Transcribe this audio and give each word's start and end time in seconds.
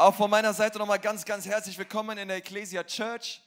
Auch 0.00 0.14
von 0.14 0.30
meiner 0.30 0.54
Seite 0.54 0.78
nochmal 0.78 0.98
ganz, 0.98 1.26
ganz 1.26 1.44
herzlich 1.44 1.76
willkommen 1.76 2.16
in 2.16 2.28
der 2.28 2.38
Ecclesia 2.38 2.82
Church. 2.84 3.42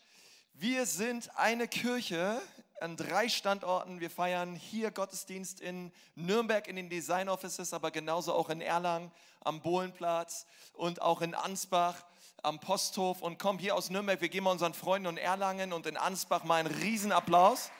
Wir 0.53 0.85
sind 0.85 1.35
eine 1.35 1.67
Kirche 1.67 2.39
an 2.79 2.95
drei 2.95 3.27
Standorten. 3.27 3.99
Wir 3.99 4.11
feiern 4.11 4.53
hier 4.53 4.91
Gottesdienst 4.91 5.61
in 5.61 5.91
Nürnberg 6.13 6.67
in 6.67 6.75
den 6.75 6.89
Design 6.89 7.27
Offices, 7.27 7.73
aber 7.73 7.89
genauso 7.89 8.35
auch 8.35 8.51
in 8.51 8.61
Erlangen 8.61 9.11
am 9.43 9.61
Bohlenplatz 9.61 10.45
und 10.73 11.01
auch 11.01 11.21
in 11.21 11.33
Ansbach 11.33 11.95
am 12.43 12.59
Posthof. 12.59 13.23
Und 13.23 13.39
komm 13.39 13.57
hier 13.57 13.73
aus 13.73 13.89
Nürnberg, 13.89 14.21
wir 14.21 14.29
geben 14.29 14.45
unseren 14.45 14.75
Freunden 14.75 15.07
in 15.07 15.17
Erlangen 15.17 15.73
und 15.73 15.87
in 15.87 15.97
Ansbach 15.97 16.43
mal 16.43 16.57
einen 16.57 16.71
Riesenapplaus. 16.71 17.71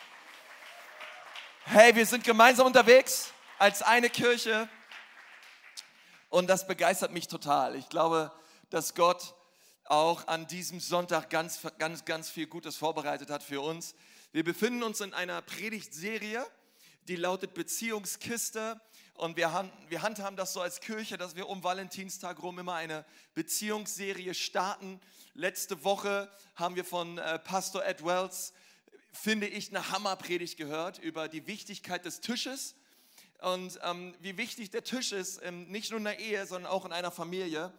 Hey, 1.66 1.96
wir 1.96 2.08
sind 2.08 2.24
gemeinsam 2.24 2.66
unterwegs 2.66 3.34
als 3.60 3.84
eine 3.84 4.10
Kirche. 4.10 4.68
Und 6.32 6.48
das 6.48 6.66
begeistert 6.66 7.12
mich 7.12 7.28
total. 7.28 7.76
Ich 7.76 7.88
glaube, 7.90 8.32
dass 8.74 8.96
Gott 8.96 9.36
auch 9.84 10.28
an 10.28 10.48
diesem 10.48 10.80
Sonntag 10.80 11.30
ganz, 11.30 11.60
ganz, 11.78 12.06
ganz 12.06 12.32
viel 12.32 12.48
Gutes 12.48 12.76
vorbereitet 12.76 13.30
hat 13.30 13.44
für 13.44 13.62
uns. 13.62 13.94
Wir 14.32 14.44
befinden 14.44 14.82
uns 14.82 15.00
in 15.00 15.14
einer 15.14 15.44
Predigtserie, 15.44 16.44
die 17.08 17.16
lautet 17.16 17.54
Beziehungskiste. 17.54 18.82
Und 19.14 19.38
wir, 19.38 19.54
hand, 19.54 19.72
wir 19.90 20.02
handhaben 20.02 20.36
das 20.36 20.54
so 20.54 20.62
als 20.62 20.80
Kirche, 20.80 21.20
dass 21.20 21.36
wir 21.36 21.50
um 21.50 21.64
Valentinstag 21.64 22.42
rum 22.42 22.58
immer 22.58 22.74
eine 22.74 23.06
Beziehungsserie 23.36 24.34
starten. 24.34 25.00
Letzte 25.36 25.84
Woche 25.84 26.32
haben 26.56 26.76
wir 26.76 26.84
von 26.84 27.20
äh, 27.20 27.38
Pastor 27.38 27.86
Ed 27.86 28.04
Wells, 28.04 28.54
finde 29.12 29.46
ich, 29.46 29.70
eine 29.70 29.92
Hammerpredigt 29.92 30.58
gehört 30.58 30.98
über 30.98 31.28
die 31.28 31.46
Wichtigkeit 31.46 32.06
des 32.06 32.22
Tisches 32.22 32.74
und 33.40 33.78
ähm, 33.84 34.16
wie 34.22 34.38
wichtig 34.38 34.72
der 34.72 34.84
Tisch 34.84 35.12
ist, 35.12 35.42
ähm, 35.44 35.68
nicht 35.68 35.92
nur 35.92 36.00
in 36.00 36.06
der 36.06 36.20
Ehe, 36.20 36.48
sondern 36.48 36.72
auch 36.72 36.86
in 36.86 36.92
einer 36.92 37.12
Familie. 37.12 37.72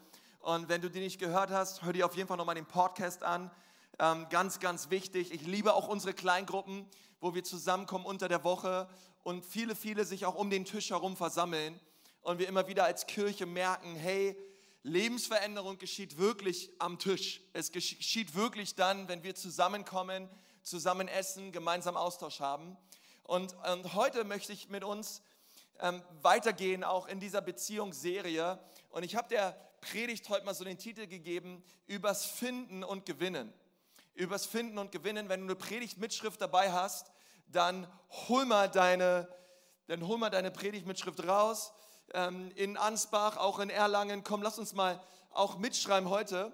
Und 0.45 0.69
wenn 0.69 0.83
du 0.83 0.91
die 0.91 1.01
nicht 1.01 1.19
gehört 1.19 1.49
hast, 1.49 1.85
hör 1.85 1.95
dir 1.95 2.05
auf 2.05 2.17
jeden 2.17 2.29
Fall 2.29 2.37
nochmal 2.37 2.55
den 2.55 2.67
Podcast 2.67 3.23
an. 3.23 3.51
Ähm, 3.99 4.27
ganz, 4.29 4.61
ganz 4.61 4.91
wichtig. 4.91 5.33
Ich 5.33 5.47
liebe 5.47 5.73
auch 5.73 5.89
unsere 5.89 6.13
Kleingruppen, 6.13 6.87
wo 7.19 7.35
wir 7.35 7.43
zusammenkommen 7.45 8.05
unter 8.05 8.29
der 8.29 8.45
Woche 8.45 8.87
und 9.23 9.43
viele, 9.43 9.75
viele 9.75 10.05
sich 10.05 10.27
auch 10.27 10.35
um 10.35 10.51
den 10.51 10.67
Tisch 10.67 10.91
herum 10.91 11.17
versammeln 11.17 11.81
und 12.21 12.39
wir 12.39 12.47
immer 12.47 12.69
wieder 12.69 12.85
als 12.85 13.07
Kirche 13.07 13.47
merken, 13.47 13.97
hey, 13.97 14.39
Lebensveränderung 14.83 15.79
geschieht 15.79 16.19
wirklich 16.19 16.71
am 16.79 16.99
Tisch. 16.99 17.41
Es 17.55 17.73
geschieht 17.73 18.35
wirklich 18.35 18.75
dann, 18.75 19.09
wenn 19.09 19.23
wir 19.23 19.35
zusammenkommen, 19.35 20.29
zusammen 20.63 21.09
essen, 21.09 21.53
gemeinsam 21.53 21.97
Austausch 21.97 22.41
haben. 22.41 22.77
Und, 23.23 23.57
und 23.73 23.95
heute 23.95 24.25
möchte 24.25 24.53
ich 24.53 24.69
mit 24.69 24.85
uns 24.85 25.23
ähm, 25.81 26.03
weitergehen, 26.21 26.85
auch 26.85 27.09
in 27.09 27.19
dieser 27.19 27.41
Beziehungsserie. 27.41 28.59
Und 28.91 29.05
ich 29.05 29.17
habe 29.17 29.29
der 29.31 29.57
Predigt 29.91 30.31
heute 30.31 30.47
mal 30.47 30.55
so 30.55 30.65
den 30.65 30.79
Titel 30.79 31.07
gegeben, 31.07 31.63
übers 31.87 32.25
Finden 32.25 32.83
und 32.83 33.05
Gewinnen. 33.05 33.53
Übers 34.15 34.47
Finden 34.47 34.79
und 34.79 34.93
Gewinnen. 34.93 35.29
Wenn 35.29 35.41
du 35.41 35.47
eine 35.47 35.57
Predigtmitschrift 35.57 36.41
dabei 36.41 36.73
hast, 36.73 37.11
dann 37.49 37.87
hol 38.29 38.47
mal 38.47 38.71
deine, 38.71 39.29
dann 39.87 40.07
hol 40.07 40.17
mal 40.17 40.31
deine 40.31 40.51
Predigtmitschrift 40.51 41.27
raus. 41.29 41.75
Ähm, 42.15 42.51
in 42.55 42.79
Ansbach, 42.79 43.37
auch 43.37 43.59
in 43.59 43.69
Erlangen. 43.69 44.25
Komm, 44.25 44.41
lass 44.41 44.59
uns 44.59 44.73
mal 44.73 45.03
auch 45.31 45.59
mitschreiben 45.59 46.09
heute. 46.09 46.51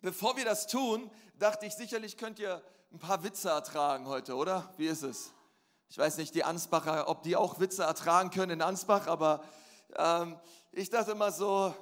Bevor 0.00 0.38
wir 0.38 0.46
das 0.46 0.66
tun, 0.68 1.10
dachte 1.38 1.66
ich, 1.66 1.74
sicherlich 1.74 2.16
könnt 2.16 2.38
ihr 2.38 2.62
ein 2.92 2.98
paar 2.98 3.24
Witze 3.24 3.50
ertragen 3.50 4.06
heute, 4.06 4.36
oder? 4.36 4.72
Wie 4.78 4.86
ist 4.86 5.02
es? 5.02 5.32
Ich 5.90 5.98
weiß 5.98 6.16
nicht, 6.16 6.34
die 6.34 6.44
Ansbacher, 6.44 7.08
ob 7.08 7.22
die 7.24 7.36
auch 7.36 7.60
Witze 7.60 7.82
ertragen 7.82 8.30
können 8.30 8.52
in 8.52 8.62
Ansbach, 8.62 9.06
aber 9.06 9.44
ähm, 9.96 10.38
ich 10.72 10.88
dachte 10.88 11.10
immer 11.10 11.30
so, 11.30 11.74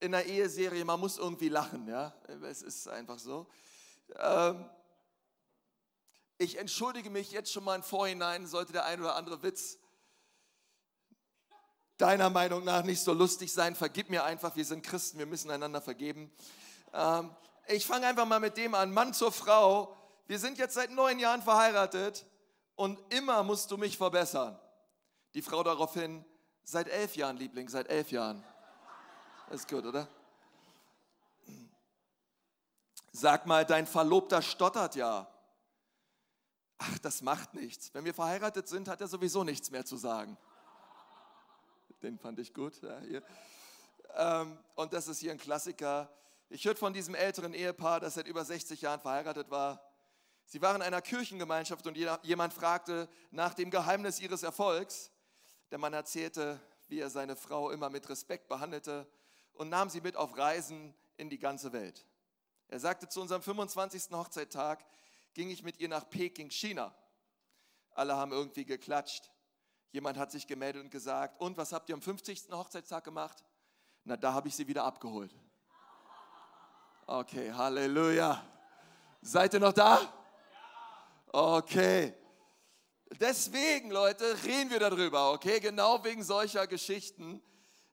in 0.00 0.12
der 0.12 0.26
Eheserie, 0.26 0.84
man 0.84 1.00
muss 1.00 1.18
irgendwie 1.18 1.48
lachen, 1.48 1.88
ja. 1.88 2.14
Es 2.42 2.62
ist 2.62 2.88
einfach 2.88 3.18
so. 3.18 3.46
Ähm, 4.18 4.68
ich 6.38 6.58
entschuldige 6.58 7.10
mich 7.10 7.32
jetzt 7.32 7.52
schon 7.52 7.64
mal 7.64 7.76
im 7.76 7.82
Vorhinein, 7.82 8.46
sollte 8.46 8.72
der 8.72 8.84
ein 8.84 9.00
oder 9.00 9.16
andere 9.16 9.42
Witz 9.42 9.78
deiner 11.96 12.28
Meinung 12.28 12.64
nach 12.64 12.84
nicht 12.84 13.00
so 13.00 13.12
lustig 13.12 13.52
sein. 13.52 13.74
Vergib 13.74 14.10
mir 14.10 14.24
einfach, 14.24 14.54
wir 14.54 14.64
sind 14.64 14.84
Christen, 14.84 15.18
wir 15.18 15.26
müssen 15.26 15.50
einander 15.50 15.80
vergeben. 15.80 16.30
Ähm, 16.92 17.34
ich 17.68 17.86
fange 17.86 18.06
einfach 18.06 18.26
mal 18.26 18.40
mit 18.40 18.56
dem 18.56 18.74
an, 18.74 18.92
Mann 18.92 19.14
zur 19.14 19.32
Frau. 19.32 19.96
Wir 20.26 20.38
sind 20.38 20.58
jetzt 20.58 20.74
seit 20.74 20.90
neun 20.90 21.18
Jahren 21.18 21.42
verheiratet 21.42 22.26
und 22.74 23.00
immer 23.12 23.42
musst 23.42 23.70
du 23.70 23.76
mich 23.76 23.96
verbessern. 23.96 24.58
Die 25.34 25.42
Frau 25.42 25.62
daraufhin, 25.62 26.24
seit 26.64 26.88
elf 26.88 27.16
Jahren, 27.16 27.36
Liebling, 27.36 27.68
seit 27.68 27.88
elf 27.88 28.10
Jahren. 28.10 28.44
Ist 29.50 29.68
gut, 29.68 29.84
oder? 29.84 30.08
Sag 33.12 33.46
mal, 33.46 33.64
dein 33.64 33.86
Verlobter 33.86 34.42
stottert 34.42 34.94
ja. 34.94 35.26
Ach, 36.78 36.98
das 36.98 37.22
macht 37.22 37.54
nichts. 37.54 37.94
Wenn 37.94 38.04
wir 38.04 38.12
verheiratet 38.12 38.68
sind, 38.68 38.88
hat 38.88 39.00
er 39.00 39.08
sowieso 39.08 39.44
nichts 39.44 39.70
mehr 39.70 39.86
zu 39.86 39.96
sagen. 39.96 40.36
Den 42.02 42.18
fand 42.18 42.38
ich 42.38 42.52
gut. 42.52 42.80
Ja, 42.82 43.00
ähm, 44.16 44.58
und 44.74 44.92
das 44.92 45.08
ist 45.08 45.20
hier 45.20 45.32
ein 45.32 45.38
Klassiker. 45.38 46.10
Ich 46.48 46.64
hörte 46.64 46.78
von 46.78 46.92
diesem 46.92 47.14
älteren 47.14 47.54
Ehepaar, 47.54 48.00
das 48.00 48.14
seit 48.14 48.26
über 48.26 48.44
60 48.44 48.80
Jahren 48.82 49.00
verheiratet 49.00 49.50
war. 49.50 49.82
Sie 50.44 50.62
waren 50.62 50.76
in 50.76 50.82
einer 50.82 51.02
Kirchengemeinschaft 51.02 51.86
und 51.86 51.96
jemand 52.22 52.52
fragte 52.52 53.08
nach 53.30 53.54
dem 53.54 53.70
Geheimnis 53.70 54.20
ihres 54.20 54.42
Erfolgs. 54.42 55.10
Der 55.70 55.78
Mann 55.78 55.92
erzählte, 55.92 56.60
wie 56.88 57.00
er 57.00 57.10
seine 57.10 57.34
Frau 57.34 57.70
immer 57.70 57.90
mit 57.90 58.08
Respekt 58.08 58.48
behandelte 58.48 59.08
und 59.56 59.68
nahm 59.68 59.90
sie 59.90 60.00
mit 60.00 60.16
auf 60.16 60.36
Reisen 60.36 60.94
in 61.16 61.30
die 61.30 61.38
ganze 61.38 61.72
Welt. 61.72 62.06
Er 62.68 62.80
sagte, 62.80 63.08
zu 63.08 63.20
unserem 63.20 63.42
25. 63.42 64.10
Hochzeittag 64.12 64.84
ging 65.34 65.50
ich 65.50 65.62
mit 65.62 65.78
ihr 65.78 65.88
nach 65.88 66.08
Peking, 66.08 66.50
China. 66.50 66.94
Alle 67.90 68.16
haben 68.16 68.32
irgendwie 68.32 68.64
geklatscht. 68.64 69.30
Jemand 69.92 70.18
hat 70.18 70.30
sich 70.30 70.46
gemeldet 70.46 70.82
und 70.82 70.90
gesagt, 70.90 71.40
und 71.40 71.56
was 71.56 71.72
habt 71.72 71.88
ihr 71.88 71.94
am 71.94 72.02
50. 72.02 72.50
Hochzeitstag 72.50 73.04
gemacht? 73.04 73.44
Na, 74.04 74.16
da 74.16 74.32
habe 74.32 74.48
ich 74.48 74.54
sie 74.54 74.66
wieder 74.68 74.84
abgeholt. 74.84 75.34
Okay, 77.06 77.52
Halleluja. 77.52 78.42
Seid 79.22 79.54
ihr 79.54 79.60
noch 79.60 79.72
da? 79.72 80.00
Okay. 81.28 82.14
Deswegen, 83.20 83.90
Leute, 83.90 84.36
reden 84.44 84.70
wir 84.70 84.80
darüber, 84.80 85.32
okay? 85.32 85.60
Genau 85.60 86.02
wegen 86.04 86.22
solcher 86.22 86.66
Geschichten. 86.66 87.42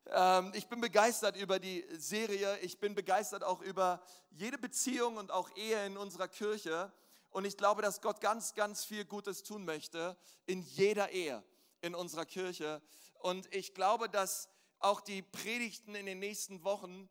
Ähm, 0.07 0.51
ich 0.53 0.67
bin 0.67 0.81
begeistert 0.81 1.37
über 1.37 1.59
die 1.59 1.85
Serie. 1.91 2.57
Ich 2.59 2.79
bin 2.79 2.95
begeistert 2.95 3.43
auch 3.43 3.61
über 3.61 4.01
jede 4.31 4.57
Beziehung 4.57 5.17
und 5.17 5.31
auch 5.31 5.49
Ehe 5.55 5.85
in 5.85 5.97
unserer 5.97 6.27
Kirche. 6.27 6.91
Und 7.29 7.45
ich 7.45 7.57
glaube, 7.57 7.81
dass 7.81 8.01
Gott 8.01 8.21
ganz, 8.21 8.53
ganz 8.53 8.85
viel 8.85 9.05
Gutes 9.05 9.43
tun 9.43 9.65
möchte 9.65 10.17
in 10.45 10.61
jeder 10.61 11.09
Ehe 11.09 11.43
in 11.81 11.95
unserer 11.95 12.25
Kirche. 12.25 12.81
Und 13.19 13.53
ich 13.53 13.73
glaube, 13.73 14.09
dass 14.09 14.49
auch 14.79 15.01
die 15.01 15.21
Predigten 15.21 15.95
in 15.95 16.05
den 16.05 16.19
nächsten 16.19 16.63
Wochen, 16.63 17.09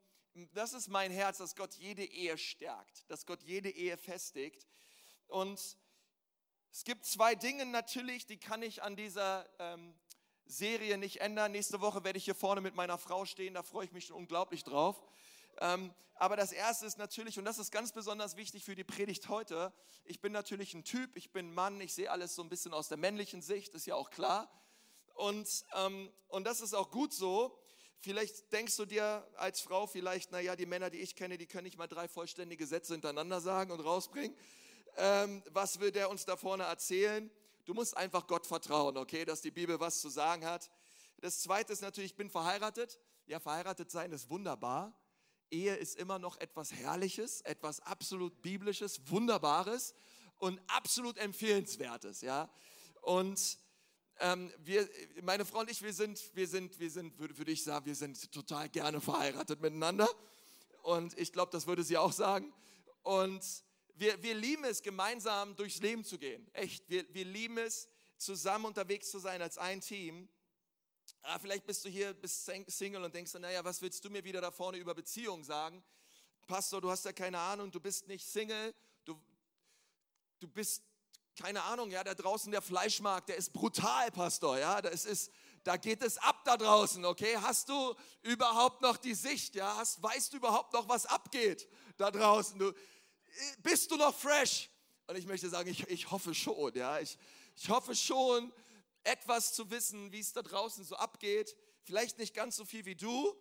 das 0.52 0.74
ist 0.74 0.88
mein 0.88 1.10
Herz, 1.10 1.38
dass 1.38 1.56
Gott 1.56 1.74
jede 1.74 2.04
Ehe 2.04 2.38
stärkt, 2.38 3.10
dass 3.10 3.26
Gott 3.26 3.42
jede 3.42 3.70
Ehe 3.70 3.96
festigt. 3.96 4.66
Und 5.26 5.76
es 6.70 6.84
gibt 6.84 7.04
zwei 7.04 7.34
Dinge 7.34 7.66
natürlich, 7.66 8.26
die 8.26 8.38
kann 8.38 8.62
ich 8.62 8.82
an 8.82 8.96
dieser 8.96 9.48
ähm, 9.58 9.94
Serie 10.46 10.98
nicht 10.98 11.20
ändern. 11.20 11.52
Nächste 11.52 11.80
Woche 11.80 12.04
werde 12.04 12.18
ich 12.18 12.24
hier 12.24 12.34
vorne 12.34 12.60
mit 12.60 12.74
meiner 12.74 12.98
Frau 12.98 13.24
stehen, 13.24 13.54
da 13.54 13.62
freue 13.62 13.84
ich 13.84 13.92
mich 13.92 14.06
schon 14.06 14.16
unglaublich 14.16 14.64
drauf. 14.64 15.02
Ähm, 15.60 15.92
aber 16.14 16.36
das 16.36 16.52
Erste 16.52 16.86
ist 16.86 16.98
natürlich, 16.98 17.38
und 17.38 17.44
das 17.44 17.58
ist 17.58 17.70
ganz 17.70 17.92
besonders 17.92 18.36
wichtig 18.36 18.64
für 18.64 18.74
die 18.74 18.84
Predigt 18.84 19.28
heute, 19.28 19.72
ich 20.04 20.20
bin 20.20 20.32
natürlich 20.32 20.74
ein 20.74 20.84
Typ, 20.84 21.16
ich 21.16 21.32
bin 21.32 21.52
Mann, 21.52 21.80
ich 21.80 21.94
sehe 21.94 22.10
alles 22.10 22.34
so 22.34 22.42
ein 22.42 22.48
bisschen 22.48 22.72
aus 22.72 22.88
der 22.88 22.98
männlichen 22.98 23.42
Sicht, 23.42 23.74
ist 23.74 23.86
ja 23.86 23.94
auch 23.94 24.10
klar. 24.10 24.50
Und, 25.14 25.48
ähm, 25.74 26.12
und 26.28 26.44
das 26.44 26.60
ist 26.60 26.74
auch 26.74 26.90
gut 26.90 27.12
so. 27.12 27.58
Vielleicht 28.00 28.52
denkst 28.52 28.76
du 28.76 28.84
dir 28.84 29.26
als 29.36 29.60
Frau 29.60 29.86
vielleicht, 29.86 30.32
naja, 30.32 30.56
die 30.56 30.66
Männer, 30.66 30.90
die 30.90 30.98
ich 30.98 31.14
kenne, 31.14 31.38
die 31.38 31.46
können 31.46 31.64
nicht 31.64 31.78
mal 31.78 31.86
drei 31.86 32.08
vollständige 32.08 32.66
Sätze 32.66 32.94
hintereinander 32.94 33.40
sagen 33.40 33.70
und 33.70 33.80
rausbringen 33.80 34.36
ähm, 34.96 35.42
was 35.50 35.80
will 35.80 35.90
der 35.90 36.10
uns 36.10 36.24
da 36.24 36.36
vorne 36.36 36.64
erzählen? 36.64 37.30
Du 37.64 37.74
musst 37.74 37.96
einfach 37.96 38.26
Gott 38.26 38.46
vertrauen, 38.46 38.96
okay, 38.96 39.24
dass 39.24 39.40
die 39.40 39.50
Bibel 39.50 39.78
was 39.78 40.00
zu 40.00 40.08
sagen 40.08 40.44
hat. 40.44 40.70
Das 41.18 41.40
zweite 41.40 41.72
ist 41.72 41.82
natürlich, 41.82 42.12
ich 42.12 42.16
bin 42.16 42.30
verheiratet. 42.30 42.98
Ja, 43.26 43.38
verheiratet 43.38 43.90
sein 43.90 44.10
ist 44.12 44.28
wunderbar. 44.28 44.92
Ehe 45.50 45.76
ist 45.76 45.96
immer 45.96 46.18
noch 46.18 46.38
etwas 46.38 46.72
Herrliches, 46.72 47.42
etwas 47.42 47.80
absolut 47.80 48.42
Biblisches, 48.42 49.08
Wunderbares 49.08 49.94
und 50.38 50.60
absolut 50.66 51.18
Empfehlenswertes, 51.18 52.22
ja. 52.22 52.50
Und 53.02 53.58
ähm, 54.18 54.52
wir, 54.58 54.88
meine 55.22 55.44
Frau 55.44 55.60
und 55.60 55.70
ich, 55.70 55.82
wir 55.82 55.92
sind, 55.92 56.34
wir 56.34 56.48
sind, 56.48 56.78
wir 56.80 56.90
sind, 56.90 57.18
würde, 57.18 57.36
würde 57.38 57.52
ich 57.52 57.62
sagen, 57.62 57.86
wir 57.86 57.94
sind 57.94 58.32
total 58.32 58.68
gerne 58.68 59.00
verheiratet 59.00 59.60
miteinander. 59.60 60.08
Und 60.82 61.16
ich 61.18 61.32
glaube, 61.32 61.52
das 61.52 61.66
würde 61.66 61.84
sie 61.84 61.96
auch 61.96 62.12
sagen. 62.12 62.52
Und 63.02 63.44
wir, 63.94 64.22
wir 64.22 64.34
lieben 64.34 64.64
es, 64.64 64.82
gemeinsam 64.82 65.54
durchs 65.56 65.80
Leben 65.80 66.04
zu 66.04 66.18
gehen. 66.18 66.48
Echt, 66.52 66.88
wir, 66.88 67.06
wir 67.14 67.24
lieben 67.24 67.58
es, 67.58 67.88
zusammen 68.16 68.66
unterwegs 68.66 69.10
zu 69.10 69.18
sein 69.18 69.42
als 69.42 69.58
ein 69.58 69.80
Team. 69.80 70.28
Ah, 71.22 71.38
vielleicht 71.38 71.66
bist 71.66 71.84
du 71.84 71.88
hier, 71.88 72.14
bist 72.14 72.50
Single 72.68 73.04
und 73.04 73.14
denkst, 73.14 73.34
naja, 73.34 73.64
was 73.64 73.82
willst 73.82 74.04
du 74.04 74.10
mir 74.10 74.24
wieder 74.24 74.40
da 74.40 74.50
vorne 74.50 74.78
über 74.78 74.94
Beziehungen 74.94 75.44
sagen? 75.44 75.82
Pastor, 76.46 76.80
du 76.80 76.90
hast 76.90 77.04
ja 77.04 77.12
keine 77.12 77.38
Ahnung, 77.38 77.70
du 77.70 77.80
bist 77.80 78.08
nicht 78.08 78.26
Single, 78.26 78.74
du, 79.04 79.20
du 80.40 80.48
bist, 80.48 80.82
keine 81.38 81.62
Ahnung, 81.62 81.90
ja, 81.90 82.02
da 82.02 82.14
draußen 82.14 82.50
der 82.50 82.62
Fleischmarkt, 82.62 83.28
der 83.28 83.36
ist 83.36 83.52
brutal, 83.52 84.10
Pastor, 84.10 84.58
ja, 84.58 84.82
das 84.82 85.04
ist, 85.04 85.30
da 85.64 85.76
geht 85.76 86.02
es 86.02 86.18
ab 86.18 86.44
da 86.44 86.56
draußen, 86.56 87.04
okay? 87.04 87.36
Hast 87.40 87.68
du 87.68 87.94
überhaupt 88.22 88.82
noch 88.82 88.96
die 88.96 89.14
Sicht, 89.14 89.54
ja? 89.54 89.76
Hast, 89.76 90.02
weißt 90.02 90.32
du 90.32 90.38
überhaupt 90.38 90.72
noch, 90.72 90.88
was 90.88 91.06
abgeht 91.06 91.68
da 91.96 92.10
draußen? 92.10 92.58
Du, 92.58 92.72
bist 93.62 93.90
du 93.90 93.96
noch 93.96 94.14
fresh? 94.14 94.68
Und 95.06 95.16
ich 95.16 95.26
möchte 95.26 95.48
sagen, 95.48 95.68
ich, 95.68 95.86
ich 95.88 96.10
hoffe 96.10 96.34
schon, 96.34 96.74
ja. 96.74 97.00
Ich, 97.00 97.18
ich 97.56 97.68
hoffe 97.68 97.94
schon, 97.94 98.52
etwas 99.04 99.52
zu 99.52 99.70
wissen, 99.70 100.12
wie 100.12 100.20
es 100.20 100.32
da 100.32 100.42
draußen 100.42 100.84
so 100.84 100.96
abgeht. 100.96 101.56
Vielleicht 101.82 102.18
nicht 102.18 102.34
ganz 102.34 102.56
so 102.56 102.64
viel 102.64 102.84
wie 102.84 102.94
du, 102.94 103.34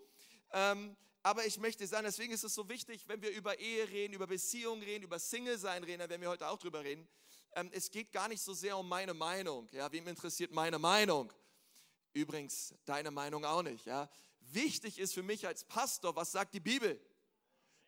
ähm, 0.51 0.95
aber 1.23 1.45
ich 1.45 1.59
möchte 1.59 1.85
sagen, 1.85 2.05
deswegen 2.05 2.33
ist 2.33 2.43
es 2.43 2.55
so 2.55 2.67
wichtig, 2.67 3.07
wenn 3.07 3.21
wir 3.21 3.29
über 3.31 3.59
Ehe 3.59 3.87
reden, 3.89 4.13
über 4.13 4.25
Beziehungen 4.25 4.81
reden, 4.81 5.03
über 5.03 5.19
Single-Sein 5.19 5.83
reden, 5.83 5.99
da 5.99 6.09
werden 6.09 6.21
wir 6.21 6.29
heute 6.29 6.47
auch 6.47 6.57
drüber 6.57 6.83
reden. 6.83 7.07
Ähm, 7.53 7.69
es 7.73 7.91
geht 7.91 8.11
gar 8.11 8.27
nicht 8.27 8.41
so 8.41 8.53
sehr 8.53 8.75
um 8.77 8.89
meine 8.89 9.13
Meinung. 9.13 9.69
Ja, 9.71 9.91
wem 9.91 10.07
interessiert 10.07 10.51
meine 10.51 10.79
Meinung? 10.79 11.31
Übrigens, 12.13 12.73
deine 12.85 13.11
Meinung 13.11 13.45
auch 13.45 13.61
nicht. 13.61 13.85
Ja? 13.85 14.09
Wichtig 14.39 14.97
ist 14.97 15.13
für 15.13 15.23
mich 15.23 15.45
als 15.45 15.63
Pastor, 15.63 16.15
was 16.15 16.31
sagt 16.31 16.55
die 16.55 16.59
Bibel? 16.59 16.99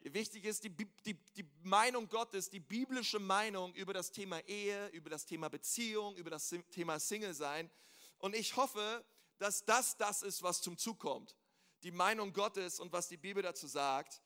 Wichtig 0.06 0.44
ist 0.44 0.66
die, 0.66 0.70
die, 1.06 1.14
die 1.14 1.46
Meinung 1.62 2.10
Gottes, 2.10 2.50
die 2.50 2.60
biblische 2.60 3.20
Meinung 3.20 3.74
über 3.74 3.94
das 3.94 4.12
Thema 4.12 4.40
Ehe, 4.42 4.90
über 4.90 5.10
das 5.10 5.26
Thema 5.26 5.50
Beziehung, 5.50 6.18
über 6.18 6.30
das 6.30 6.54
Thema 6.72 7.00
Single 7.00 7.34
sein. 7.34 7.72
Und 8.18 8.36
ich 8.36 8.58
hoffe, 8.58 9.06
dass 9.38 9.64
das 9.64 9.96
das 9.96 10.22
ist, 10.22 10.44
was 10.44 10.62
zum 10.62 10.78
Zug 10.78 11.00
kommt. 11.00 11.38
Die 11.84 11.92
Meinung 11.92 12.34
Gottes 12.34 12.82
und 12.82 12.92
was 12.92 13.08
die 13.08 13.18
Bibel 13.18 13.42
dazu 13.42 13.66
sagt. 13.66 14.22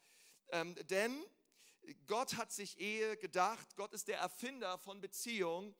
Ähm, 0.49 0.73
denn 0.89 1.23
Gott 2.07 2.37
hat 2.37 2.51
sich 2.51 2.79
Ehe 2.79 3.15
gedacht. 3.17 3.75
Gott 3.75 3.93
ist 3.93 4.07
der 4.07 4.17
Erfinder 4.17 4.79
von 4.79 4.99
Beziehung. 4.99 5.75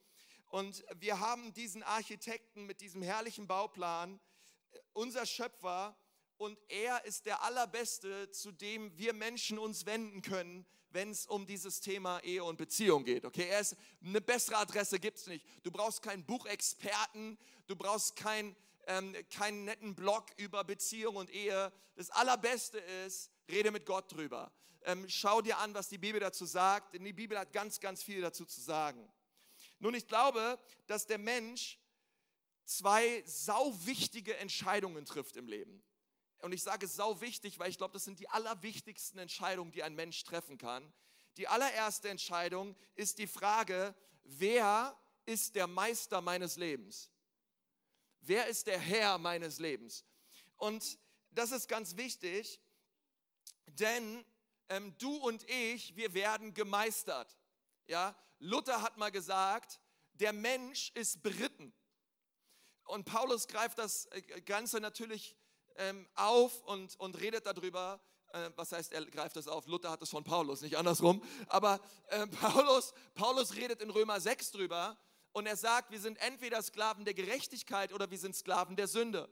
Und 0.46 0.84
wir 0.96 1.18
haben 1.18 1.52
diesen 1.54 1.82
Architekten 1.82 2.66
mit 2.66 2.80
diesem 2.80 3.02
herrlichen 3.02 3.48
Bauplan, 3.48 4.20
unser 4.92 5.26
Schöpfer, 5.26 5.98
und 6.38 6.58
er 6.68 7.04
ist 7.04 7.26
der 7.26 7.42
Allerbeste, 7.42 8.30
zu 8.30 8.52
dem 8.52 8.96
wir 8.96 9.12
Menschen 9.12 9.58
uns 9.58 9.84
wenden 9.86 10.22
können, 10.22 10.64
wenn 10.90 11.10
es 11.10 11.26
um 11.26 11.46
dieses 11.46 11.80
Thema 11.80 12.20
Ehe 12.20 12.42
und 12.42 12.56
Beziehung 12.56 13.04
geht. 13.04 13.24
Okay, 13.24 13.48
er 13.48 13.60
ist 13.60 13.76
eine 14.02 14.20
bessere 14.20 14.56
Adresse 14.56 14.98
gibt 14.98 15.18
es 15.18 15.26
nicht. 15.26 15.44
Du 15.62 15.70
brauchst 15.70 16.02
keinen 16.02 16.24
Buchexperten, 16.24 17.36
du 17.66 17.76
brauchst 17.76 18.16
kein, 18.16 18.56
ähm, 18.86 19.14
keinen 19.30 19.64
netten 19.64 19.94
Blog 19.94 20.26
über 20.36 20.64
Beziehung 20.64 21.16
und 21.16 21.30
Ehe. 21.30 21.72
Das 21.96 22.08
Allerbeste 22.10 22.78
ist, 22.78 23.30
rede 23.50 23.70
mit 23.70 23.84
Gott 23.84 24.10
drüber. 24.12 24.50
Ähm, 24.82 25.08
schau 25.08 25.42
dir 25.42 25.58
an, 25.58 25.74
was 25.74 25.88
die 25.88 25.98
Bibel 25.98 26.20
dazu 26.20 26.46
sagt, 26.46 26.94
denn 26.94 27.04
die 27.04 27.12
Bibel 27.12 27.38
hat 27.38 27.52
ganz, 27.52 27.80
ganz 27.80 28.02
viel 28.02 28.20
dazu 28.20 28.46
zu 28.46 28.60
sagen. 28.60 29.12
Nun, 29.80 29.94
ich 29.94 30.06
glaube, 30.06 30.58
dass 30.86 31.06
der 31.06 31.18
Mensch 31.18 31.78
zwei 32.64 33.22
sauwichtige 33.26 34.36
Entscheidungen 34.36 35.04
trifft 35.04 35.36
im 35.36 35.48
Leben. 35.48 35.82
Und 36.40 36.52
ich 36.52 36.62
sage 36.62 36.86
sau 36.86 37.20
wichtig, 37.20 37.58
weil 37.58 37.70
ich 37.70 37.78
glaube, 37.78 37.94
das 37.94 38.04
sind 38.04 38.20
die 38.20 38.28
allerwichtigsten 38.28 39.18
Entscheidungen, 39.18 39.72
die 39.72 39.82
ein 39.82 39.94
Mensch 39.94 40.22
treffen 40.24 40.56
kann. 40.58 40.92
Die 41.36 41.48
allererste 41.48 42.08
Entscheidung 42.08 42.76
ist 42.94 43.18
die 43.18 43.26
Frage, 43.26 43.94
wer 44.24 44.96
ist 45.26 45.54
der 45.54 45.66
Meister 45.66 46.20
meines 46.20 46.56
Lebens? 46.56 47.10
Wer 48.20 48.46
ist 48.46 48.66
der 48.66 48.78
Herr 48.78 49.18
meines 49.18 49.58
Lebens? 49.58 50.04
Und 50.56 50.98
das 51.30 51.52
ist 51.52 51.68
ganz 51.68 51.96
wichtig, 51.96 52.60
denn 53.66 54.24
ähm, 54.68 54.96
du 54.98 55.16
und 55.16 55.48
ich, 55.48 55.96
wir 55.96 56.14
werden 56.14 56.54
gemeistert. 56.54 57.36
Ja, 57.86 58.16
Luther 58.38 58.82
hat 58.82 58.96
mal 58.96 59.10
gesagt, 59.10 59.80
der 60.14 60.32
Mensch 60.32 60.90
ist 60.94 61.22
beritten. 61.22 61.72
Und 62.84 63.04
Paulus 63.04 63.48
greift 63.48 63.78
das 63.78 64.06
äh, 64.06 64.22
Ganze 64.42 64.80
natürlich 64.80 65.36
ähm, 65.78 66.06
auf 66.14 66.62
und, 66.64 66.98
und 67.00 67.20
redet 67.20 67.46
darüber. 67.46 68.00
Äh, 68.32 68.50
was 68.56 68.72
heißt, 68.72 68.92
er 68.92 69.04
greift 69.06 69.36
das 69.36 69.48
auf? 69.48 69.66
Luther 69.66 69.90
hat 69.90 70.02
es 70.02 70.10
von 70.10 70.24
Paulus, 70.24 70.60
nicht 70.60 70.76
andersrum. 70.76 71.22
Aber 71.46 71.80
äh, 72.08 72.26
Paulus, 72.40 72.92
Paulus 73.14 73.54
redet 73.54 73.80
in 73.80 73.90
Römer 73.90 74.20
6 74.20 74.50
drüber 74.52 74.98
und 75.32 75.46
er 75.46 75.56
sagt, 75.56 75.90
wir 75.90 76.00
sind 76.00 76.18
entweder 76.18 76.62
Sklaven 76.62 77.04
der 77.04 77.14
Gerechtigkeit 77.14 77.92
oder 77.92 78.10
wir 78.10 78.18
sind 78.18 78.34
Sklaven 78.34 78.76
der 78.76 78.88
Sünde. 78.88 79.28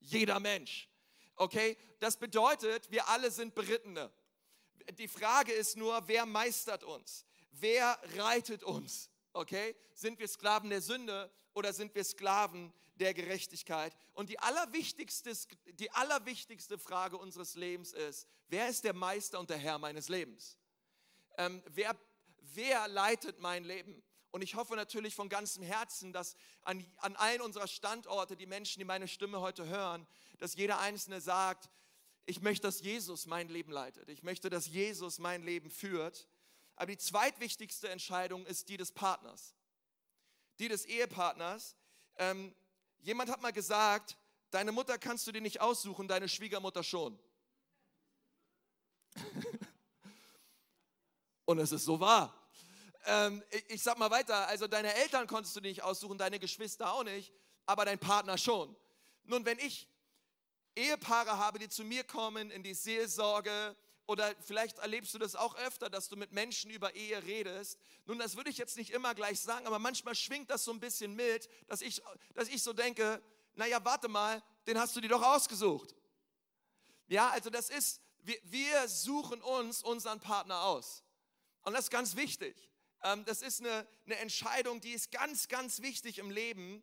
Jeder 0.00 0.40
Mensch. 0.40 0.88
Okay? 1.36 1.76
Das 1.98 2.16
bedeutet, 2.16 2.90
wir 2.90 3.08
alle 3.08 3.30
sind 3.30 3.54
Berittene. 3.54 4.10
Die 4.98 5.08
Frage 5.08 5.52
ist 5.52 5.76
nur, 5.76 6.06
wer 6.08 6.26
meistert 6.26 6.84
uns? 6.84 7.24
Wer 7.52 7.98
reitet 8.16 8.62
uns? 8.62 9.10
Okay? 9.32 9.76
Sind 9.94 10.18
wir 10.18 10.28
Sklaven 10.28 10.70
der 10.70 10.82
Sünde 10.82 11.30
oder 11.54 11.72
sind 11.72 11.94
wir 11.94 12.04
Sklaven 12.04 12.72
der 13.00 13.14
Gerechtigkeit? 13.14 13.96
Und 14.12 14.28
die 14.28 14.38
allerwichtigste, 14.38 15.32
die 15.74 15.90
allerwichtigste 15.92 16.78
Frage 16.78 17.16
unseres 17.16 17.54
Lebens 17.54 17.92
ist, 17.92 18.28
wer 18.48 18.68
ist 18.68 18.84
der 18.84 18.94
Meister 18.94 19.40
und 19.40 19.50
der 19.50 19.58
Herr 19.58 19.78
meines 19.78 20.08
Lebens? 20.08 20.56
Ähm, 21.38 21.62
wer, 21.70 21.96
wer 22.54 22.86
leitet 22.88 23.40
mein 23.40 23.64
Leben? 23.64 24.02
Und 24.30 24.42
ich 24.42 24.54
hoffe 24.54 24.76
natürlich 24.76 25.14
von 25.14 25.28
ganzem 25.28 25.62
Herzen, 25.62 26.12
dass 26.12 26.36
an, 26.62 26.86
an 26.98 27.16
allen 27.16 27.40
unserer 27.40 27.66
Standorte 27.66 28.36
die 28.36 28.46
Menschen, 28.46 28.78
die 28.78 28.84
meine 28.84 29.08
Stimme 29.08 29.40
heute 29.40 29.66
hören, 29.66 30.06
dass 30.38 30.54
jeder 30.54 30.78
Einzelne 30.78 31.20
sagt, 31.20 31.68
ich 32.26 32.40
möchte, 32.40 32.68
dass 32.68 32.80
Jesus 32.80 33.26
mein 33.26 33.48
Leben 33.48 33.72
leitet. 33.72 34.08
Ich 34.08 34.22
möchte, 34.22 34.50
dass 34.50 34.68
Jesus 34.68 35.18
mein 35.18 35.42
Leben 35.42 35.70
führt. 35.70 36.28
Aber 36.76 36.86
die 36.86 36.98
zweitwichtigste 36.98 37.88
Entscheidung 37.88 38.46
ist 38.46 38.68
die 38.68 38.76
des 38.76 38.92
Partners, 38.92 39.54
die 40.58 40.68
des 40.68 40.84
Ehepartners. 40.86 41.74
Ähm, 42.18 42.54
jemand 43.02 43.30
hat 43.30 43.40
mal 43.42 43.52
gesagt, 43.52 44.16
deine 44.50 44.72
Mutter 44.72 44.98
kannst 44.98 45.26
du 45.26 45.32
dir 45.32 45.40
nicht 45.40 45.60
aussuchen, 45.60 46.08
deine 46.08 46.28
Schwiegermutter 46.28 46.82
schon. 46.82 47.18
Und 51.44 51.58
es 51.58 51.72
ist 51.72 51.84
so 51.84 51.98
wahr. 51.98 52.34
Ähm, 53.06 53.42
ich, 53.50 53.70
ich 53.70 53.82
sag 53.82 53.98
mal 53.98 54.10
weiter, 54.10 54.46
also 54.48 54.66
deine 54.66 54.94
Eltern 54.94 55.26
konntest 55.26 55.56
du 55.56 55.60
dir 55.60 55.68
nicht 55.68 55.82
aussuchen, 55.82 56.18
deine 56.18 56.38
Geschwister 56.38 56.92
auch 56.92 57.04
nicht, 57.04 57.32
aber 57.66 57.84
dein 57.84 57.98
Partner 57.98 58.38
schon. 58.38 58.76
Nun, 59.24 59.44
wenn 59.44 59.58
ich 59.58 59.88
Ehepaare 60.76 61.38
habe, 61.38 61.58
die 61.58 61.68
zu 61.68 61.84
mir 61.84 62.04
kommen 62.04 62.50
in 62.50 62.62
die 62.62 62.74
Seelsorge 62.74 63.76
oder 64.10 64.34
vielleicht 64.40 64.78
erlebst 64.78 65.14
du 65.14 65.18
das 65.18 65.36
auch 65.36 65.54
öfter, 65.54 65.88
dass 65.88 66.08
du 66.08 66.16
mit 66.16 66.32
Menschen 66.32 66.70
über 66.70 66.94
Ehe 66.94 67.22
redest. 67.24 67.78
Nun, 68.06 68.18
das 68.18 68.36
würde 68.36 68.50
ich 68.50 68.58
jetzt 68.58 68.76
nicht 68.76 68.90
immer 68.90 69.14
gleich 69.14 69.40
sagen, 69.40 69.66
aber 69.66 69.78
manchmal 69.78 70.14
schwingt 70.14 70.50
das 70.50 70.64
so 70.64 70.72
ein 70.72 70.80
bisschen 70.80 71.14
mit, 71.14 71.48
dass 71.68 71.80
ich, 71.80 72.02
dass 72.34 72.48
ich 72.48 72.62
so 72.62 72.72
denke, 72.72 73.22
naja, 73.54 73.84
warte 73.84 74.08
mal, 74.08 74.42
den 74.66 74.78
hast 74.78 74.96
du 74.96 75.00
dir 75.00 75.08
doch 75.08 75.22
ausgesucht. 75.22 75.94
Ja, 77.06 77.30
also 77.30 77.50
das 77.50 77.70
ist, 77.70 78.00
wir, 78.22 78.38
wir 78.42 78.88
suchen 78.88 79.40
uns 79.42 79.82
unseren 79.82 80.18
Partner 80.18 80.62
aus. 80.62 81.04
Und 81.62 81.72
das 81.72 81.84
ist 81.84 81.90
ganz 81.90 82.16
wichtig. 82.16 82.68
Ähm, 83.04 83.24
das 83.26 83.42
ist 83.42 83.60
eine, 83.60 83.86
eine 84.06 84.16
Entscheidung, 84.16 84.80
die 84.80 84.90
ist 84.90 85.12
ganz, 85.12 85.46
ganz 85.46 85.82
wichtig 85.82 86.18
im 86.18 86.30
Leben. 86.30 86.82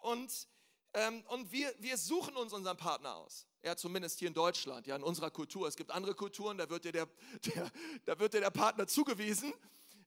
Und 0.00 0.48
ähm, 0.94 1.24
und 1.28 1.50
wir, 1.52 1.74
wir 1.78 1.98
suchen 1.98 2.36
uns 2.36 2.52
unseren 2.52 2.76
Partner 2.76 3.16
aus. 3.16 3.47
Ja, 3.62 3.76
zumindest 3.76 4.18
hier 4.18 4.28
in 4.28 4.34
Deutschland, 4.34 4.86
ja, 4.86 4.94
in 4.94 5.02
unserer 5.02 5.30
Kultur. 5.30 5.66
Es 5.66 5.76
gibt 5.76 5.90
andere 5.90 6.14
Kulturen, 6.14 6.58
da 6.58 6.68
wird 6.70 6.84
dir 6.84 6.92
der, 6.92 7.08
der, 7.44 7.70
da 8.04 8.18
wird 8.18 8.34
dir 8.34 8.40
der 8.40 8.50
Partner 8.50 8.86
zugewiesen. 8.86 9.52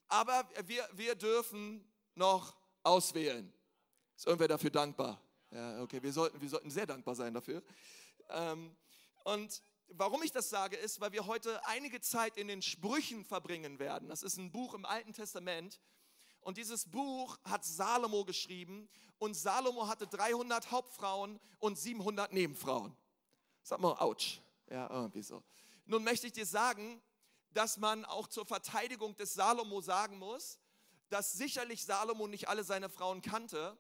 Aber 0.08 0.48
wir, 0.66 0.88
wir 0.94 1.16
dürfen 1.16 1.86
noch 2.16 2.56
auswählen. 2.84 3.52
Ist 4.16 4.26
irgendwer 4.26 4.48
dafür 4.48 4.70
dankbar? 4.70 5.22
Ja, 5.52 5.82
okay, 5.82 6.02
wir 6.02 6.14
sollten, 6.14 6.40
wir 6.40 6.50
sollten 6.50 6.72
sehr 6.72 6.86
dankbar 6.86 7.16
sein 7.16 7.34
dafür. 7.34 7.62
Ähm, 8.30 8.76
und 9.24 9.62
warum 9.90 10.24
ich 10.24 10.32
das 10.32 10.50
sage, 10.50 10.78
ist, 10.78 11.02
weil 11.02 11.12
wir 11.12 11.26
heute 11.28 11.66
einige 11.66 12.02
Zeit 12.02 12.38
in 12.38 12.48
den 12.48 12.62
Sprüchen 12.62 13.26
verbringen 13.26 13.80
werden. 13.80 14.10
Das 14.10 14.24
ist 14.24 14.38
ein 14.38 14.52
Buch 14.52 14.74
im 14.74 14.86
Alten 14.86 15.14
Testament. 15.14 15.80
Und 16.40 16.58
dieses 16.58 16.90
Buch 16.90 17.38
hat 17.44 17.64
Salomo 17.64 18.26
geschrieben 18.26 18.90
und 19.20 19.36
Salomo 19.36 19.88
hatte 19.88 20.08
300 20.08 20.72
Hauptfrauen 20.72 21.40
und 21.60 21.78
700 21.78 22.34
Nebenfrauen. 22.34 22.96
Sag 23.64 23.80
mal, 23.80 23.94
ouch. 24.00 24.40
Ja, 24.70 24.90
irgendwie 24.90 25.22
so. 25.22 25.44
Nun 25.86 26.04
möchte 26.04 26.28
ich 26.28 26.34
dir 26.34 26.46
sagen, 26.46 27.02
dass 27.54 27.78
man 27.78 28.06
auch 28.06 28.28
zur 28.28 28.46
Verteidigung 28.46 29.16
des 29.18 29.34
Salomo 29.34 29.82
sagen 29.82 30.18
muss, 30.18 30.60
dass 31.10 31.34
sicherlich 31.34 31.84
Salomo 31.84 32.28
nicht 32.28 32.48
alle 32.48 32.64
seine 32.64 32.88
Frauen 32.90 33.22
kannte, 33.22 33.78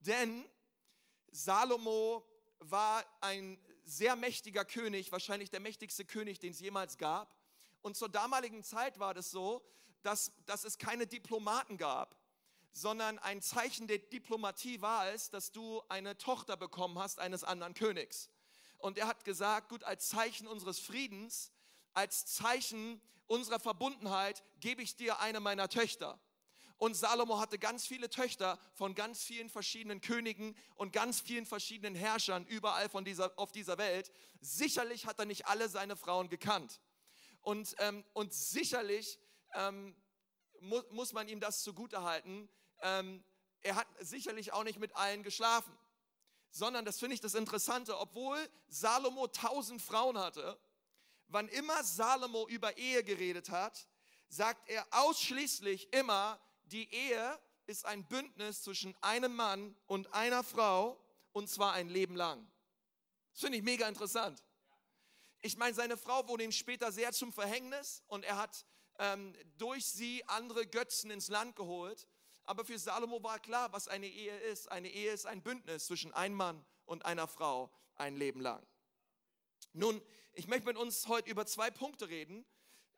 denn 0.00 0.44
Salomo 1.30 2.26
war 2.58 3.02
ein 3.22 3.58
sehr 3.84 4.16
mächtiger 4.16 4.64
König, 4.64 5.10
wahrscheinlich 5.10 5.50
der 5.50 5.60
mächtigste 5.60 6.04
König, 6.04 6.38
den 6.38 6.52
es 6.52 6.60
jemals 6.60 6.98
gab. 6.98 7.34
Und 7.82 7.96
zur 7.96 8.08
damaligen 8.08 8.62
Zeit 8.62 8.98
war 8.98 9.14
das 9.14 9.30
so, 9.30 9.62
dass, 10.02 10.32
dass 10.44 10.64
es 10.64 10.76
keine 10.78 11.06
Diplomaten 11.06 11.78
gab. 11.78 12.16
sondern 12.74 13.20
ein 13.20 13.40
Zeichen 13.40 13.86
der 13.86 13.98
Diplomatie 13.98 14.82
war 14.82 15.08
es, 15.12 15.30
dass 15.30 15.52
du 15.52 15.80
eine 15.88 16.18
Tochter 16.18 16.56
bekommen 16.56 16.98
hast 16.98 17.20
eines 17.20 17.44
anderen 17.44 17.72
Königs. 17.72 18.28
Und 18.84 18.98
er 18.98 19.06
hat 19.06 19.24
gesagt, 19.24 19.70
gut, 19.70 19.82
als 19.82 20.10
Zeichen 20.10 20.46
unseres 20.46 20.78
Friedens, 20.78 21.50
als 21.94 22.26
Zeichen 22.26 23.00
unserer 23.26 23.58
Verbundenheit 23.58 24.44
gebe 24.60 24.82
ich 24.82 24.94
dir 24.94 25.20
eine 25.20 25.40
meiner 25.40 25.70
Töchter. 25.70 26.20
Und 26.76 26.92
Salomo 26.92 27.40
hatte 27.40 27.58
ganz 27.58 27.86
viele 27.86 28.10
Töchter 28.10 28.58
von 28.74 28.94
ganz 28.94 29.22
vielen 29.22 29.48
verschiedenen 29.48 30.02
Königen 30.02 30.54
und 30.74 30.92
ganz 30.92 31.18
vielen 31.18 31.46
verschiedenen 31.46 31.94
Herrschern 31.94 32.44
überall 32.44 32.90
von 32.90 33.06
dieser, 33.06 33.32
auf 33.38 33.52
dieser 33.52 33.78
Welt. 33.78 34.12
Sicherlich 34.42 35.06
hat 35.06 35.18
er 35.18 35.24
nicht 35.24 35.46
alle 35.46 35.70
seine 35.70 35.96
Frauen 35.96 36.28
gekannt. 36.28 36.82
Und, 37.40 37.74
ähm, 37.78 38.04
und 38.12 38.34
sicherlich 38.34 39.18
ähm, 39.54 39.96
mu 40.60 40.82
muss 40.90 41.14
man 41.14 41.26
ihm 41.28 41.40
das 41.40 41.62
zugutehalten. 41.62 42.50
Ähm, 42.82 43.24
er 43.62 43.76
hat 43.76 43.86
sicherlich 44.00 44.52
auch 44.52 44.64
nicht 44.64 44.78
mit 44.78 44.94
allen 44.94 45.22
geschlafen, 45.22 45.74
sondern 46.54 46.84
das 46.84 47.00
finde 47.00 47.14
ich 47.14 47.20
das 47.20 47.34
Interessante, 47.34 47.98
obwohl 47.98 48.38
Salomo 48.68 49.26
tausend 49.26 49.82
Frauen 49.82 50.16
hatte, 50.16 50.56
wann 51.26 51.48
immer 51.48 51.82
Salomo 51.82 52.46
über 52.46 52.76
Ehe 52.76 53.02
geredet 53.02 53.50
hat, 53.50 53.88
sagt 54.28 54.68
er 54.68 54.86
ausschließlich 54.92 55.92
immer, 55.92 56.40
die 56.66 56.88
Ehe 56.94 57.40
ist 57.66 57.84
ein 57.84 58.06
Bündnis 58.06 58.62
zwischen 58.62 58.94
einem 59.00 59.34
Mann 59.34 59.76
und 59.86 60.14
einer 60.14 60.44
Frau 60.44 61.04
und 61.32 61.50
zwar 61.50 61.72
ein 61.72 61.88
Leben 61.88 62.14
lang. 62.14 62.46
Das 63.32 63.40
finde 63.40 63.58
ich 63.58 63.64
mega 63.64 63.88
interessant. 63.88 64.40
Ich 65.40 65.56
meine, 65.56 65.74
seine 65.74 65.96
Frau 65.96 66.28
wurde 66.28 66.44
ihm 66.44 66.52
später 66.52 66.92
sehr 66.92 67.12
zum 67.12 67.32
Verhängnis 67.32 68.04
und 68.06 68.24
er 68.24 68.36
hat 68.36 68.64
ähm, 69.00 69.34
durch 69.58 69.86
sie 69.86 70.22
andere 70.28 70.68
Götzen 70.68 71.10
ins 71.10 71.26
Land 71.26 71.56
geholt. 71.56 72.06
Aber 72.46 72.64
für 72.64 72.78
Salomo 72.78 73.22
war 73.22 73.38
klar, 73.38 73.72
was 73.72 73.88
eine 73.88 74.06
Ehe 74.06 74.36
ist. 74.40 74.70
Eine 74.70 74.88
Ehe 74.88 75.12
ist 75.12 75.26
ein 75.26 75.42
Bündnis 75.42 75.86
zwischen 75.86 76.12
einem 76.12 76.34
Mann 76.34 76.64
und 76.84 77.04
einer 77.06 77.26
Frau 77.26 77.70
ein 77.96 78.16
Leben 78.16 78.40
lang. 78.40 78.64
Nun, 79.72 80.00
ich 80.34 80.46
möchte 80.46 80.66
mit 80.66 80.76
uns 80.76 81.08
heute 81.08 81.30
über 81.30 81.46
zwei 81.46 81.70
Punkte 81.70 82.08
reden. 82.08 82.44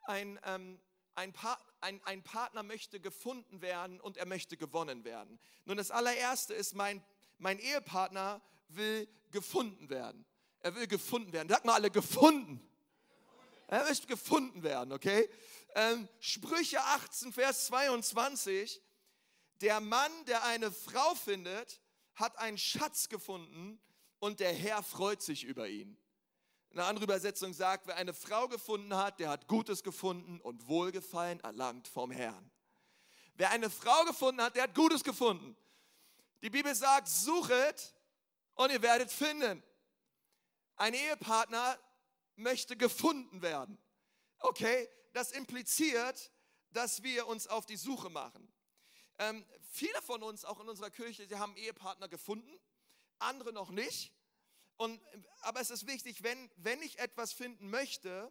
Ein, 0.03 0.41
ähm, 0.45 0.81
ein, 1.15 1.33
pa 1.33 1.59
ein, 1.81 2.03
ein 2.05 2.23
Partner 2.23 2.63
möchte 2.63 3.01
gefunden 3.01 3.61
werden 3.61 4.01
und 4.01 4.17
er 4.17 4.27
möchte 4.27 4.57
gewonnen 4.57 5.05
werden. 5.05 5.39
Nun, 5.65 5.77
das 5.77 5.91
allererste 5.91 6.55
ist, 6.55 6.75
mein, 6.75 7.05
mein 7.39 7.59
Ehepartner 7.59 8.43
will 8.69 9.09
gefunden 9.31 9.89
werden. 9.91 10.27
Er 10.61 10.75
will 10.75 10.87
gefunden 10.87 11.33
werden. 11.33 11.49
Sag 11.49 11.65
mal 11.65 11.75
alle 11.75 11.91
gefunden. 11.91 12.61
Er 13.69 13.85
möchte 13.85 14.07
gefunden 14.07 14.63
werden, 14.63 14.93
okay? 14.93 15.29
Ähm, 15.75 16.09
Sprüche 16.21 16.81
18, 16.81 17.33
Vers 17.33 17.67
22. 17.67 18.81
Der 19.61 19.81
Mann, 19.81 20.13
der 20.27 20.45
eine 20.45 20.71
Frau 20.71 21.15
findet, 21.15 21.81
hat 22.15 22.39
einen 22.39 22.59
Schatz 22.59 23.09
gefunden 23.09 23.81
und 24.19 24.41
der 24.41 24.53
Herr 24.53 24.83
freut 24.83 25.23
sich 25.23 25.45
über 25.45 25.69
ihn. 25.69 25.97
Eine 26.71 26.85
andere 26.85 27.05
Übersetzung 27.05 27.55
sagt, 27.55 27.87
wer 27.87 27.97
eine 27.97 28.13
Frau 28.13 28.49
gefunden 28.49 28.95
hat, 28.95 29.19
der 29.19 29.31
hat 29.31 29.49
Gutes 29.49 29.83
gefunden 29.83 30.41
und 30.41 30.69
Wohlgefallen 30.69 31.41
erlangt 31.41 31.89
vom 31.89 32.11
Herrn. 32.11 32.51
Wer 33.35 33.51
eine 33.51 33.71
Frau 33.71 34.05
gefunden 34.05 34.43
hat, 34.43 34.57
der 34.57 34.65
hat 34.65 34.75
Gutes 34.75 35.03
gefunden. 35.03 35.57
Die 36.43 36.51
Bibel 36.51 36.75
sagt, 36.75 37.09
suchet 37.09 37.95
und 38.55 38.71
ihr 38.71 38.83
werdet 38.83 39.11
finden. 39.11 39.63
Ein 40.77 40.93
Ehepartner 40.93 41.79
möchte 42.37 42.77
gefunden 42.77 43.41
werden. 43.41 43.79
Okay, 44.39 44.89
das 45.15 45.33
impliziert, 45.33 46.31
dass 46.73 47.03
wir 47.03 47.27
uns 47.27 47.47
auf 47.47 47.65
die 47.65 47.77
Suche 47.77 48.11
machen. 48.11 48.53
Ähm, 49.19 49.45
viele 49.71 50.01
von 50.03 50.23
uns, 50.23 50.45
auch 50.45 50.61
in 50.61 50.69
unserer 50.69 50.91
Kirche, 50.91 51.27
die 51.27 51.37
haben 51.37 51.57
Ehepartner 51.57 52.09
gefunden, 52.09 52.59
andere 53.19 53.53
noch 53.53 53.71
nicht. 53.71 54.13
Und, 54.77 55.01
aber 55.41 55.61
es 55.61 55.71
ist 55.71 55.87
wichtig, 55.87 56.23
wenn, 56.23 56.51
wenn 56.57 56.83
ich 56.83 56.99
etwas 56.99 57.33
finden 57.33 57.71
möchte, 57.71 58.31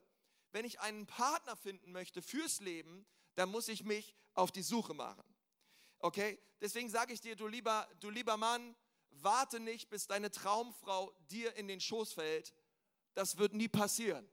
wenn 0.51 0.65
ich 0.65 0.79
einen 0.79 1.07
Partner 1.07 1.55
finden 1.55 1.91
möchte 1.91 2.21
fürs 2.21 2.59
Leben, 2.59 3.05
dann 3.35 3.49
muss 3.49 3.67
ich 3.67 3.83
mich 3.83 4.15
auf 4.33 4.51
die 4.51 4.61
Suche 4.61 4.93
machen. 4.93 5.23
Okay? 5.99 6.39
Deswegen 6.61 6.89
sage 6.89 7.13
ich 7.13 7.21
dir, 7.21 7.35
du 7.35 7.47
lieber, 7.47 7.87
du 7.99 8.09
lieber 8.09 8.37
Mann, 8.37 8.75
warte 9.09 9.59
nicht, 9.59 9.89
bis 9.89 10.07
deine 10.07 10.31
Traumfrau 10.31 11.11
dir 11.29 11.55
in 11.55 11.67
den 11.67 11.81
Schoß 11.81 12.13
fällt. 12.13 12.53
Das 13.13 13.37
wird 13.37 13.53
nie 13.53 13.67
passieren. 13.67 14.29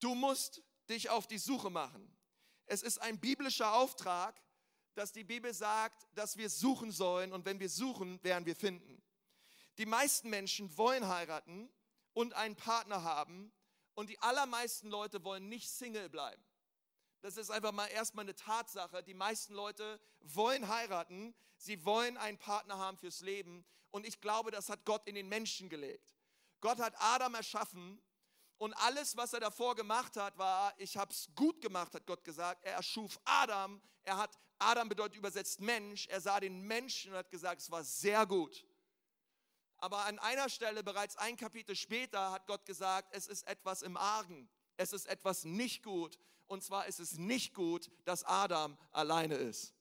Du 0.00 0.14
musst 0.14 0.62
dich 0.88 1.10
auf 1.10 1.26
die 1.26 1.38
Suche 1.38 1.70
machen. 1.70 2.10
Es 2.66 2.82
ist 2.82 2.98
ein 2.98 3.18
biblischer 3.18 3.74
Auftrag, 3.74 4.40
dass 4.94 5.12
die 5.12 5.24
Bibel 5.24 5.52
sagt, 5.52 6.06
dass 6.14 6.36
wir 6.36 6.48
suchen 6.48 6.90
sollen 6.90 7.32
und 7.32 7.44
wenn 7.44 7.60
wir 7.60 7.68
suchen, 7.68 8.22
werden 8.22 8.46
wir 8.46 8.56
finden. 8.56 9.02
Die 9.78 9.86
meisten 9.86 10.30
Menschen 10.30 10.76
wollen 10.76 11.08
heiraten 11.08 11.68
und 12.12 12.32
einen 12.34 12.56
Partner 12.56 13.02
haben 13.02 13.52
und 13.94 14.08
die 14.08 14.18
allermeisten 14.20 14.88
Leute 14.88 15.24
wollen 15.24 15.48
nicht 15.48 15.70
Single 15.70 16.08
bleiben. 16.08 16.42
Das 17.22 17.36
ist 17.36 17.50
einfach 17.50 17.72
mal 17.72 17.86
erstmal 17.86 18.24
eine 18.24 18.34
Tatsache. 18.34 19.02
Die 19.02 19.14
meisten 19.14 19.54
Leute 19.54 20.00
wollen 20.20 20.68
heiraten, 20.68 21.34
sie 21.56 21.84
wollen 21.84 22.16
einen 22.16 22.38
Partner 22.38 22.78
haben 22.78 22.98
fürs 22.98 23.20
Leben 23.20 23.64
und 23.90 24.06
ich 24.06 24.20
glaube, 24.20 24.50
das 24.50 24.68
hat 24.68 24.84
Gott 24.84 25.06
in 25.06 25.14
den 25.14 25.28
Menschen 25.28 25.68
gelegt. 25.68 26.14
Gott 26.60 26.78
hat 26.78 26.94
Adam 26.98 27.34
erschaffen 27.34 28.00
und 28.58 28.72
alles, 28.74 29.16
was 29.16 29.32
er 29.32 29.40
davor 29.40 29.74
gemacht 29.74 30.16
hat, 30.16 30.38
war, 30.38 30.72
ich 30.78 30.96
habe 30.96 31.12
es 31.12 31.28
gut 31.34 31.60
gemacht, 31.60 31.94
hat 31.94 32.06
Gott 32.06 32.24
gesagt. 32.24 32.64
Er 32.64 32.74
erschuf 32.74 33.18
Adam. 33.24 33.80
Er 34.04 34.16
hat, 34.16 34.38
Adam 34.58 34.88
bedeutet 34.88 35.16
übersetzt 35.16 35.60
Mensch. 35.60 36.06
Er 36.06 36.20
sah 36.20 36.38
den 36.40 36.60
Menschen 36.60 37.12
und 37.12 37.18
hat 37.18 37.30
gesagt, 37.30 37.60
es 37.60 37.70
war 37.70 37.82
sehr 37.82 38.26
gut. 38.26 38.64
Aber 39.78 40.04
an 40.06 40.18
einer 40.20 40.48
Stelle, 40.48 40.82
bereits 40.82 41.16
ein 41.16 41.36
Kapitel 41.36 41.74
später, 41.74 42.30
hat 42.30 42.46
Gott 42.46 42.64
gesagt, 42.64 43.14
es 43.14 43.26
ist 43.26 43.46
etwas 43.46 43.82
im 43.82 43.96
Argen. 43.96 44.48
Es 44.76 44.92
ist 44.92 45.06
etwas 45.06 45.44
nicht 45.44 45.82
gut. 45.82 46.18
Und 46.46 46.62
zwar 46.62 46.86
ist 46.86 47.00
es 47.00 47.18
nicht 47.18 47.54
gut, 47.54 47.90
dass 48.04 48.24
Adam 48.24 48.78
alleine 48.92 49.34
ist. 49.34 49.74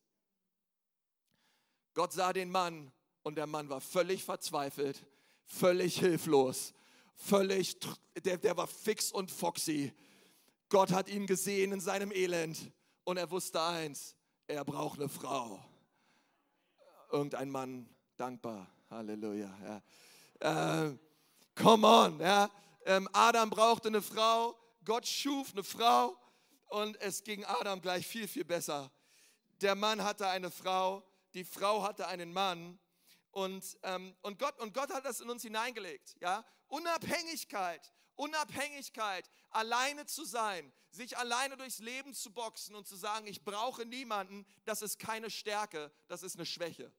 Gott 1.94 2.12
sah 2.12 2.34
den 2.34 2.50
Mann 2.50 2.92
und 3.22 3.36
der 3.36 3.48
Mann 3.48 3.70
war 3.70 3.82
völlig 3.82 4.24
verzweifelt, 4.24 5.06
völlig 5.46 6.00
hilflos, 6.00 6.74
völlig, 7.15 7.77
der, 8.24 8.38
der 8.38 8.58
war 8.58 8.67
fix 8.67 9.12
und 9.12 9.32
foxy. 9.32 9.93
Gott 10.70 10.91
hat 10.91 11.10
ihn 11.10 11.27
gesehen 11.27 11.72
in 11.72 11.79
seinem 11.79 12.12
Elend 12.12 12.72
und 13.03 13.17
er 13.17 13.29
wusste 13.29 13.62
eins, 13.62 14.15
er 14.48 14.65
braucht 14.65 15.00
eine 15.00 15.10
Frau. 15.10 15.63
Irgendein 17.12 17.50
Mann 17.50 17.89
dankbar 18.17 18.67
Halleluja. 18.89 19.82
Ja. 20.41 20.88
Äh, 20.88 20.98
come 21.55 21.88
on. 21.88 22.20
Ja. 22.20 22.50
Ähm, 22.86 23.08
Adam 23.13 23.50
brauchte 23.50 23.88
eine 23.88 24.01
Frau. 24.01 24.55
Gott 24.84 25.08
schuf 25.08 25.51
eine 25.53 25.63
Frau 25.63 26.17
und 26.67 27.00
es 27.01 27.24
ging 27.24 27.46
Adam 27.46 27.82
gleich 27.82 28.05
viel, 28.05 28.27
viel 28.27 28.43
besser. 28.43 28.91
Der 29.62 29.75
Mann 29.75 30.03
hatte 30.03 30.27
eine 30.27 30.51
Frau, 30.51 31.03
die 31.34 31.43
Frau 31.43 31.84
hatte 31.84 32.08
einen 32.08 32.34
Mann 32.34 32.79
und, 33.32 33.77
ähm, 33.84 34.15
und, 34.22 34.38
Gott, 34.39 34.60
und 34.60 34.74
Gott 34.74 34.91
hat 34.91 35.05
das 35.05 35.22
in 35.22 35.29
uns 35.29 35.43
hineingelegt. 35.43 36.15
Ja? 36.20 36.43
Unabhängigkeit, 36.74 37.94
Unabhängigkeit, 38.15 39.30
alleine 39.51 40.08
zu 40.08 40.25
sein, 40.25 40.74
sich 40.89 41.15
alleine 41.15 41.56
durchs 41.56 41.77
Leben 41.77 42.15
zu 42.15 42.34
boxen 42.34 42.74
und 42.74 42.88
zu 42.88 42.96
sagen, 42.96 43.27
ich 43.27 43.44
brauche 43.44 43.86
niemanden, 43.86 44.44
das 44.65 44.82
ist 44.82 44.98
keine 44.98 45.30
Stärke, 45.30 45.92
das 46.08 46.24
ist 46.24 46.36
eine 46.36 46.48
Schwäche. 46.48 46.92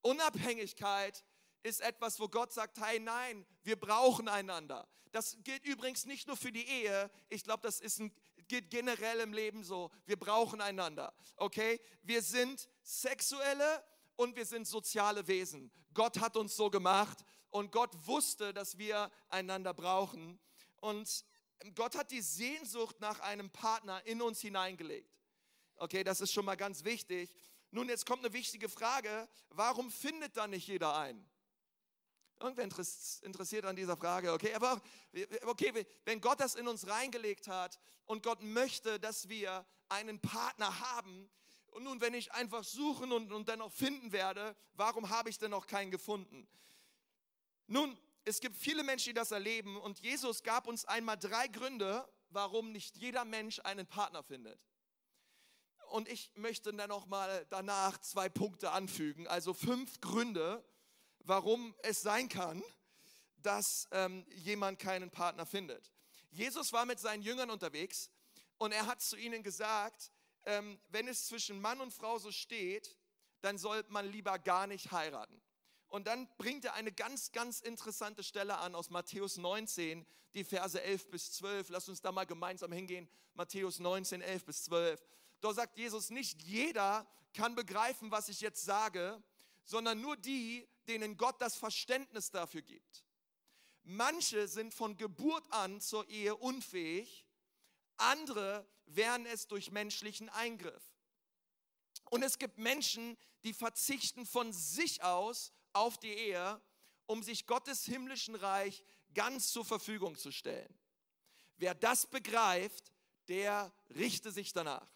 Unabhängigkeit 0.00 1.26
ist 1.62 1.82
etwas, 1.82 2.18
wo 2.18 2.26
Gott 2.26 2.54
sagt, 2.54 2.80
hey 2.80 3.00
nein, 3.00 3.44
wir 3.64 3.78
brauchen 3.78 4.28
einander. 4.28 4.88
Das 5.12 5.36
gilt 5.44 5.66
übrigens 5.66 6.06
nicht 6.06 6.26
nur 6.26 6.38
für 6.38 6.52
die 6.52 6.66
Ehe, 6.66 7.10
ich 7.28 7.44
glaube, 7.44 7.64
das 7.64 7.80
ist 7.80 8.00
ein, 8.00 8.14
geht 8.48 8.70
generell 8.70 9.20
im 9.20 9.34
Leben 9.34 9.62
so. 9.62 9.90
Wir 10.06 10.18
brauchen 10.18 10.62
einander, 10.62 11.12
okay? 11.36 11.80
Wir 12.02 12.22
sind 12.22 12.66
sexuelle 12.82 13.84
und 14.16 14.36
wir 14.36 14.46
sind 14.46 14.66
soziale 14.66 15.26
Wesen. 15.28 15.70
Gott 15.94 16.18
hat 16.20 16.36
uns 16.36 16.56
so 16.56 16.70
gemacht 16.70 17.24
und 17.50 17.72
Gott 17.72 17.90
wusste, 18.06 18.52
dass 18.52 18.78
wir 18.78 19.10
einander 19.28 19.72
brauchen. 19.72 20.38
Und 20.80 21.24
Gott 21.74 21.96
hat 21.96 22.10
die 22.10 22.20
Sehnsucht 22.20 23.00
nach 23.00 23.20
einem 23.20 23.50
Partner 23.50 24.04
in 24.06 24.20
uns 24.20 24.40
hineingelegt. 24.40 25.10
Okay, 25.76 26.04
das 26.04 26.20
ist 26.20 26.32
schon 26.32 26.44
mal 26.44 26.56
ganz 26.56 26.84
wichtig. 26.84 27.34
Nun, 27.70 27.88
jetzt 27.88 28.06
kommt 28.06 28.24
eine 28.24 28.32
wichtige 28.32 28.68
Frage. 28.68 29.28
Warum 29.50 29.90
findet 29.90 30.36
da 30.36 30.46
nicht 30.46 30.68
jeder 30.68 30.96
einen? 30.96 31.28
Irgendwer 32.38 32.64
interessiert 32.64 33.64
an 33.64 33.76
dieser 33.76 33.96
Frage, 33.96 34.32
okay? 34.32 34.52
Aber 34.54 34.80
okay, 35.46 35.86
wenn 36.04 36.20
Gott 36.20 36.40
das 36.40 36.54
in 36.54 36.68
uns 36.68 36.86
reingelegt 36.86 37.48
hat 37.48 37.78
und 38.04 38.22
Gott 38.22 38.42
möchte, 38.42 39.00
dass 39.00 39.28
wir 39.28 39.64
einen 39.88 40.20
Partner 40.20 40.78
haben, 40.80 41.30
und 41.76 41.82
nun, 41.82 42.00
wenn 42.00 42.14
ich 42.14 42.32
einfach 42.32 42.64
suchen 42.64 43.12
und, 43.12 43.30
und 43.30 43.48
dann 43.48 43.60
auch 43.60 43.70
finden 43.70 44.10
werde, 44.10 44.56
warum 44.76 45.10
habe 45.10 45.28
ich 45.28 45.36
denn 45.36 45.50
noch 45.50 45.66
keinen 45.66 45.90
gefunden? 45.90 46.48
Nun, 47.66 48.00
es 48.24 48.40
gibt 48.40 48.56
viele 48.56 48.82
Menschen, 48.82 49.10
die 49.10 49.14
das 49.14 49.30
erleben 49.30 49.76
und 49.76 50.00
Jesus 50.00 50.42
gab 50.42 50.66
uns 50.66 50.86
einmal 50.86 51.18
drei 51.18 51.48
Gründe, 51.48 52.08
warum 52.30 52.72
nicht 52.72 52.96
jeder 52.96 53.26
Mensch 53.26 53.60
einen 53.60 53.86
Partner 53.86 54.22
findet. 54.22 54.64
und 55.90 56.08
ich 56.08 56.32
möchte 56.34 56.72
dann 56.72 56.88
noch 56.88 57.04
mal 57.04 57.44
danach 57.50 57.98
zwei 57.98 58.30
Punkte 58.30 58.70
anfügen, 58.70 59.28
also 59.28 59.52
fünf 59.52 60.00
Gründe, 60.00 60.64
warum 61.20 61.74
es 61.82 62.00
sein 62.00 62.30
kann, 62.30 62.62
dass 63.36 63.86
ähm, 63.92 64.24
jemand 64.30 64.78
keinen 64.78 65.10
Partner 65.10 65.44
findet. 65.44 65.92
Jesus 66.30 66.72
war 66.72 66.86
mit 66.86 67.00
seinen 67.00 67.22
Jüngern 67.22 67.50
unterwegs 67.50 68.10
und 68.56 68.72
er 68.72 68.86
hat 68.86 69.02
zu 69.02 69.16
ihnen 69.16 69.42
gesagt, 69.42 70.10
ähm, 70.46 70.78
wenn 70.88 71.08
es 71.08 71.26
zwischen 71.26 71.60
Mann 71.60 71.80
und 71.80 71.92
Frau 71.92 72.18
so 72.18 72.32
steht, 72.32 72.96
dann 73.42 73.58
soll 73.58 73.84
man 73.88 74.10
lieber 74.10 74.38
gar 74.38 74.66
nicht 74.66 74.92
heiraten. 74.92 75.40
Und 75.88 76.06
dann 76.06 76.28
bringt 76.36 76.64
er 76.64 76.74
eine 76.74 76.92
ganz, 76.92 77.32
ganz 77.32 77.60
interessante 77.60 78.22
Stelle 78.22 78.58
an 78.58 78.74
aus 78.74 78.90
Matthäus 78.90 79.36
19, 79.36 80.06
die 80.34 80.44
Verse 80.44 80.80
11 80.80 81.10
bis 81.10 81.32
12. 81.32 81.68
Lass 81.68 81.88
uns 81.88 82.00
da 82.00 82.10
mal 82.12 82.26
gemeinsam 82.26 82.72
hingehen. 82.72 83.08
Matthäus 83.34 83.78
19, 83.78 84.20
11 84.20 84.44
bis 84.44 84.64
12. 84.64 85.06
Dort 85.40 85.56
sagt 85.56 85.76
Jesus, 85.76 86.10
nicht 86.10 86.42
jeder 86.42 87.06
kann 87.34 87.54
begreifen, 87.54 88.10
was 88.10 88.28
ich 88.28 88.40
jetzt 88.40 88.64
sage, 88.64 89.22
sondern 89.64 90.00
nur 90.00 90.16
die, 90.16 90.66
denen 90.88 91.16
Gott 91.16 91.40
das 91.40 91.56
Verständnis 91.56 92.30
dafür 92.30 92.62
gibt. 92.62 93.04
Manche 93.82 94.48
sind 94.48 94.74
von 94.74 94.96
Geburt 94.96 95.44
an 95.52 95.80
zur 95.80 96.08
Ehe 96.08 96.34
unfähig, 96.34 97.25
andere 97.96 98.66
werden 98.86 99.26
es 99.26 99.46
durch 99.46 99.70
menschlichen 99.70 100.28
Eingriff. 100.28 100.82
Und 102.10 102.22
es 102.22 102.38
gibt 102.38 102.58
Menschen, 102.58 103.16
die 103.42 103.52
verzichten 103.52 104.26
von 104.26 104.52
sich 104.52 105.02
aus 105.02 105.52
auf 105.72 105.98
die 105.98 106.12
Ehe, 106.12 106.60
um 107.06 107.22
sich 107.22 107.46
Gottes 107.46 107.84
himmlischen 107.84 108.34
Reich 108.34 108.84
ganz 109.14 109.50
zur 109.50 109.64
Verfügung 109.64 110.16
zu 110.16 110.30
stellen. 110.30 110.72
Wer 111.56 111.74
das 111.74 112.06
begreift, 112.06 112.92
der 113.28 113.72
richte 113.90 114.30
sich 114.30 114.52
danach. 114.52 114.88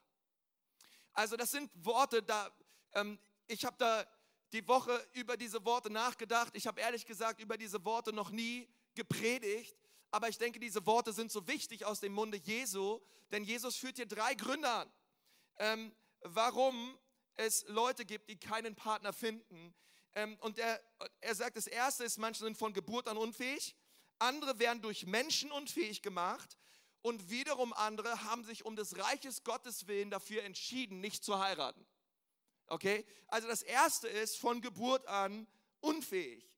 Also 1.12 1.37
das 1.37 1.50
sind 1.50 1.71
Worte, 1.85 2.23
da 2.23 2.54
ähm, 2.92 3.19
ich 3.47 3.64
habe 3.64 3.76
da 3.78 4.07
die 4.52 4.66
Woche 4.66 5.07
über 5.12 5.37
diese 5.37 5.64
Worte 5.64 5.90
nachgedacht. 5.90 6.54
Ich 6.57 6.66
habe 6.66 6.80
ehrlich 6.80 7.07
gesagt 7.07 7.40
über 7.40 7.57
diese 7.57 7.85
Worte 7.85 8.12
noch 8.12 8.30
nie 8.30 8.69
gepredigt, 8.95 9.76
aber 10.11 10.29
ich 10.29 10.38
denke, 10.38 10.59
diese 10.59 10.85
Worte 10.87 11.12
sind 11.12 11.31
so 11.31 11.47
wichtig 11.47 11.85
aus 11.85 12.00
dem 12.00 12.12
Munde 12.12 12.38
Jesu, 12.38 13.00
denn 13.31 13.45
Jesus 13.45 13.76
führt 13.76 13.97
hier 13.97 14.07
drei 14.07 14.35
Gründe 14.35 14.69
an, 14.69 14.93
ähm, 15.59 15.93
warum 16.23 16.99
es 17.37 17.64
Leute 17.69 18.05
gibt, 18.05 18.29
die 18.29 18.38
keinen 18.38 18.75
Partner 18.75 19.12
finden. 19.12 19.75
Ähm, 20.14 20.37
und 20.40 20.59
er, 20.59 20.81
er 21.21 21.35
sagt, 21.35 21.57
das 21.57 21.67
Erste 21.67 22.05
ist, 22.05 22.19
manche 22.19 22.45
sind 22.45 22.59
von 22.59 22.73
Geburt 22.73 23.09
an 23.09 23.17
unfähig, 23.17 23.76
andere 24.19 24.59
werden 24.59 24.83
durch 24.83 25.07
Menschen 25.07 25.50
unfähig 25.52 26.02
gemacht 26.02 26.59
und 27.02 27.31
wiederum 27.31 27.73
andere 27.73 28.25
haben 28.25 28.45
sich 28.45 28.64
um 28.64 28.76
des 28.76 28.99
Reiches 28.99 29.45
Gottes 29.45 29.87
willen 29.87 30.11
dafür 30.11 30.43
entschieden, 30.43 31.00
nicht 31.00 31.25
zu 31.25 31.38
heiraten. 31.38 31.87
Okay? 32.67 33.07
Also 33.29 33.49
das 33.49 33.62
Erste 33.62 34.09
ist 34.09 34.38
von 34.38 34.61
Geburt 34.61 35.07
an 35.07 35.47
unfähig. 35.81 36.50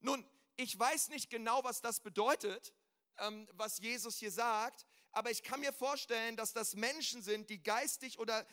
Nun, 0.00 0.28
ich 0.56 0.78
weiß 0.78 1.08
nicht 1.08 1.30
genau, 1.30 1.64
was 1.64 1.80
das 1.80 2.00
bedeutet, 2.00 2.74
ähm, 3.18 3.48
was 3.52 3.78
Jesus 3.78 4.18
hier 4.18 4.30
sagt, 4.30 4.86
aber 5.12 5.30
ich 5.30 5.42
kann 5.42 5.60
mir 5.60 5.72
vorstellen, 5.72 6.36
dass 6.36 6.52
das 6.52 6.74
Menschen 6.74 7.22
sind, 7.22 7.48
die 7.48 7.62
geistig 7.62 8.18
oder 8.18 8.46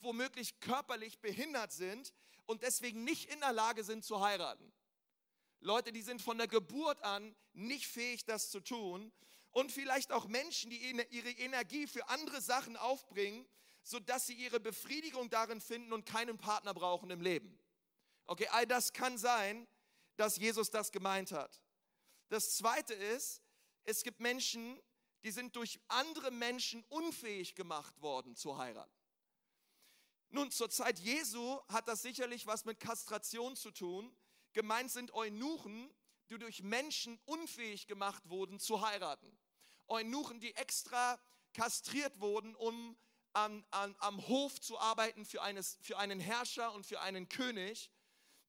womöglich 0.00 0.60
körperlich 0.60 1.20
behindert 1.20 1.72
sind 1.72 2.12
und 2.46 2.62
deswegen 2.62 3.04
nicht 3.04 3.30
in 3.32 3.40
der 3.40 3.52
Lage 3.52 3.84
sind 3.84 4.04
zu 4.04 4.20
heiraten. 4.20 4.72
Leute, 5.60 5.92
die 5.92 6.02
sind 6.02 6.22
von 6.22 6.38
der 6.38 6.48
Geburt 6.48 7.02
an 7.02 7.34
nicht 7.52 7.86
fähig, 7.86 8.24
das 8.24 8.50
zu 8.50 8.60
tun. 8.60 9.12
Und 9.50 9.72
vielleicht 9.72 10.12
auch 10.12 10.26
Menschen, 10.26 10.70
die 10.70 10.78
ihre 11.10 11.30
Energie 11.30 11.86
für 11.86 12.08
andere 12.08 12.40
Sachen 12.40 12.76
aufbringen, 12.76 13.46
sodass 13.82 14.26
sie 14.26 14.34
ihre 14.34 14.60
Befriedigung 14.60 15.30
darin 15.30 15.60
finden 15.60 15.92
und 15.92 16.04
keinen 16.04 16.38
Partner 16.38 16.74
brauchen 16.74 17.10
im 17.10 17.20
Leben. 17.20 17.58
Okay, 18.26 18.48
all 18.48 18.66
das 18.66 18.92
kann 18.92 19.16
sein, 19.16 19.66
dass 20.16 20.36
Jesus 20.36 20.70
das 20.70 20.92
gemeint 20.92 21.32
hat. 21.32 21.60
Das 22.28 22.56
zweite 22.56 22.94
ist, 22.94 23.42
es 23.86 24.02
gibt 24.02 24.20
Menschen, 24.20 24.80
die 25.22 25.30
sind 25.30 25.56
durch 25.56 25.80
andere 25.88 26.30
Menschen 26.30 26.84
unfähig 26.88 27.54
gemacht 27.54 28.00
worden 28.02 28.36
zu 28.36 28.58
heiraten. 28.58 28.92
Nun, 30.28 30.50
zur 30.50 30.68
Zeit 30.68 30.98
Jesu 30.98 31.60
hat 31.68 31.88
das 31.88 32.02
sicherlich 32.02 32.46
was 32.46 32.64
mit 32.64 32.80
Kastration 32.80 33.56
zu 33.56 33.70
tun. 33.70 34.14
Gemeint 34.52 34.90
sind 34.90 35.14
Eunuchen, 35.14 35.88
die 36.28 36.38
durch 36.38 36.62
Menschen 36.62 37.18
unfähig 37.24 37.86
gemacht 37.86 38.28
wurden 38.28 38.58
zu 38.58 38.80
heiraten. 38.86 39.38
Eunuchen, 39.86 40.40
die 40.40 40.54
extra 40.56 41.18
kastriert 41.54 42.20
wurden, 42.20 42.54
um 42.56 42.96
an, 43.32 43.64
an, 43.70 43.94
am 44.00 44.26
Hof 44.26 44.60
zu 44.60 44.78
arbeiten 44.78 45.24
für, 45.24 45.42
eines, 45.42 45.78
für 45.80 45.98
einen 45.98 46.18
Herrscher 46.18 46.72
und 46.72 46.84
für 46.84 47.00
einen 47.00 47.28
König. 47.28 47.90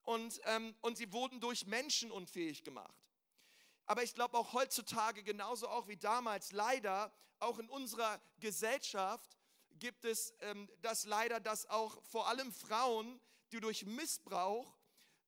Und, 0.02 0.42
ähm, 0.46 0.76
und 0.82 0.98
sie 0.98 1.12
wurden 1.12 1.40
durch 1.42 1.68
Menschen 1.68 2.10
unfähig 2.10 2.64
gemacht. 2.64 3.07
Aber 3.88 4.04
ich 4.04 4.14
glaube 4.14 4.38
auch 4.38 4.54
heutzutage, 4.54 5.24
genauso 5.24 5.70
auch 5.70 5.88
wie 5.88 5.96
damals, 5.96 6.52
leider 6.52 7.12
auch 7.40 7.58
in 7.58 7.70
unserer 7.70 8.22
Gesellschaft 8.40 9.38
gibt 9.80 10.06
es 10.06 10.34
ähm, 10.42 10.70
das 10.82 11.06
leider, 11.06 11.40
dass 11.40 11.70
auch 11.70 12.02
vor 12.04 12.28
allem 12.28 12.52
Frauen, 12.52 13.20
die 13.52 13.62
durch 13.62 13.86
Missbrauch 13.86 14.78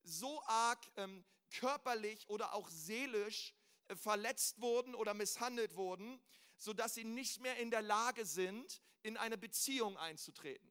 so 0.04 0.42
arg 0.46 0.80
ähm, 0.98 1.24
körperlich 1.52 2.30
oder 2.30 2.54
auch 2.54 2.70
seelisch 2.70 3.54
äh, 3.88 3.96
verletzt 3.96 4.60
wurden 4.60 4.94
oder 4.94 5.14
misshandelt 5.14 5.76
wurden, 5.76 6.20
sodass 6.58 6.96
sie 6.96 7.06
nicht 7.06 7.40
mehr 7.40 7.58
in 7.58 7.72
der 7.72 7.82
Lage 7.82 8.26
sind, 8.26 8.82
in 9.04 9.16
eine 9.16 9.38
Beziehung 9.38 9.98
einzutreten. 9.98 10.70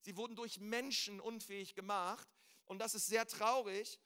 Sie 0.00 0.16
wurden 0.16 0.36
durch 0.36 0.60
Menschen 0.60 1.20
unfähig 1.20 1.74
gemacht 1.74 2.28
und 2.66 2.80
das 2.80 2.94
ist 2.94 3.06
sehr 3.06 3.26
traurig. 3.26 3.98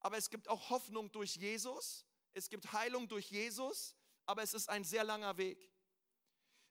Aber 0.00 0.16
es 0.16 0.30
gibt 0.30 0.48
auch 0.48 0.70
Hoffnung 0.70 1.10
durch 1.12 1.36
Jesus. 1.36 2.07
Es 2.34 2.48
gibt 2.48 2.72
Heilung 2.72 3.08
durch 3.08 3.30
Jesus, 3.30 3.94
aber 4.26 4.42
es 4.42 4.54
ist 4.54 4.68
ein 4.68 4.84
sehr 4.84 5.04
langer 5.04 5.36
Weg. 5.36 5.70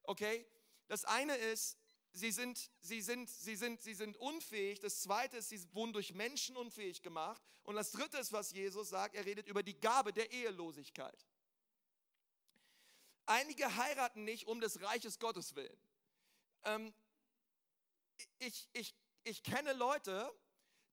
Okay? 0.04 0.46
Das 0.88 1.06
eine 1.06 1.36
ist, 1.36 1.78
sie 2.14 2.32
sind, 2.32 2.70
sie 2.82 3.02
sind, 3.02 3.30
sie 3.30 3.56
sind, 3.56 3.82
sie 3.82 3.94
sind 3.94 4.18
unfähig. 4.18 4.80
Das 4.80 5.02
zweite 5.02 5.38
ist, 5.38 5.50
sie 5.50 5.62
wurden 5.74 5.94
durch 5.94 6.14
Menschen 6.14 6.56
unfähig 6.56 7.02
gemacht. 7.02 7.42
Und 7.64 7.76
das 7.76 7.92
dritte 7.92 8.18
ist, 8.18 8.32
was 8.32 8.52
Jesus 8.52 8.90
sagt, 8.90 9.16
er 9.16 9.26
redet 9.26 9.48
über 9.48 9.64
die 9.64 9.80
Gabe 9.80 10.14
der 10.14 10.32
Ehelosigkeit. 10.32 11.28
Einige 13.26 13.76
heiraten 13.76 14.24
nicht 14.24 14.48
um 14.48 14.62
des 14.62 14.82
Reiches 14.82 15.20
Gottes 15.20 15.56
willen. 15.56 15.78
Ähm, 16.64 16.94
ich, 18.40 18.70
ich, 18.72 18.96
ich 19.24 19.44
kenne 19.44 19.74
Leute, 19.74 20.34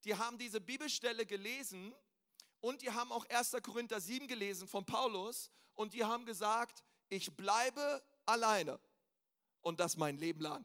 die 0.05 0.17
haben 0.17 0.37
diese 0.39 0.61
Bibelstelle 0.61 1.27
gelesen 1.27 1.95
und 2.65 2.81
die 2.81 2.91
haben 2.91 3.13
auch 3.13 3.27
1. 3.29 3.57
Korinther 3.63 4.01
7 4.01 4.27
gelesen 4.27 4.67
von 4.67 4.87
Paulus 4.87 5.51
und 5.75 5.93
die 5.93 6.03
haben 6.03 6.25
gesagt, 6.25 6.83
ich 7.11 7.37
bleibe 7.37 8.03
alleine 8.25 8.81
und 9.61 9.81
das 9.81 9.99
mein 9.99 10.17
Leben 10.17 10.41
lang. 10.41 10.65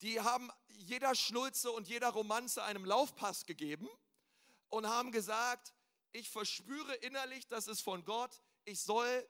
Die 0.00 0.20
haben 0.20 0.50
jeder 0.66 1.14
Schnulze 1.14 1.70
und 1.70 1.86
jeder 1.86 2.08
Romanze 2.08 2.64
einem 2.64 2.84
Laufpass 2.84 3.46
gegeben 3.46 3.88
und 4.68 4.88
haben 4.88 5.12
gesagt, 5.12 5.72
ich 6.10 6.28
verspüre 6.28 6.94
innerlich, 6.96 7.46
das 7.46 7.68
ist 7.68 7.82
von 7.82 8.04
Gott, 8.04 8.42
ich 8.64 8.80
soll 8.80 9.28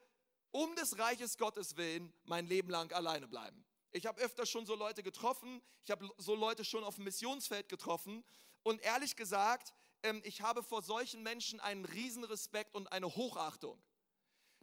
um 0.50 0.74
des 0.76 0.98
Reiches 0.98 1.36
Gottes 1.36 1.76
willen 1.76 2.10
mein 2.24 2.46
Leben 2.46 2.70
lang 2.70 2.90
alleine 2.94 3.28
bleiben. 3.28 3.66
Ich 3.90 4.06
habe 4.06 4.18
öfter 4.22 4.46
schon 4.46 4.64
so 4.64 4.74
Leute 4.74 5.02
getroffen, 5.02 5.60
ich 5.84 5.90
habe 5.90 6.10
so 6.16 6.34
Leute 6.34 6.64
schon 6.64 6.84
auf 6.84 6.94
dem 6.94 7.04
Missionsfeld 7.04 7.68
getroffen 7.68 8.24
und 8.62 8.80
ehrlich 8.80 9.14
gesagt, 9.14 9.74
ich 10.22 10.40
habe 10.40 10.62
vor 10.62 10.82
solchen 10.82 11.22
Menschen 11.22 11.60
einen 11.60 11.84
Riesenrespekt 11.84 12.74
und 12.74 12.92
eine 12.92 13.14
Hochachtung. 13.14 13.82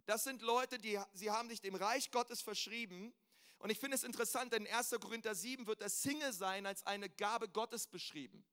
Das 0.06 0.24
sind 0.24 0.42
Leute, 0.42 0.78
die 0.78 0.98
sie 1.12 1.30
haben 1.30 1.48
sich 1.48 1.60
dem 1.60 1.74
Reich 1.74 2.10
Gottes 2.10 2.42
verschrieben 2.42 3.14
und 3.64 3.70
ich 3.70 3.78
finde 3.78 3.96
es 3.96 4.04
interessant, 4.04 4.52
denn 4.52 4.66
in 4.66 4.74
1. 4.74 4.90
Korinther 5.00 5.34
7 5.34 5.66
wird 5.66 5.80
das 5.80 6.02
Single-Sein 6.02 6.66
als 6.66 6.84
eine 6.84 7.08
Gabe 7.08 7.48
Gottes 7.48 7.86
beschrieben. 7.86 8.44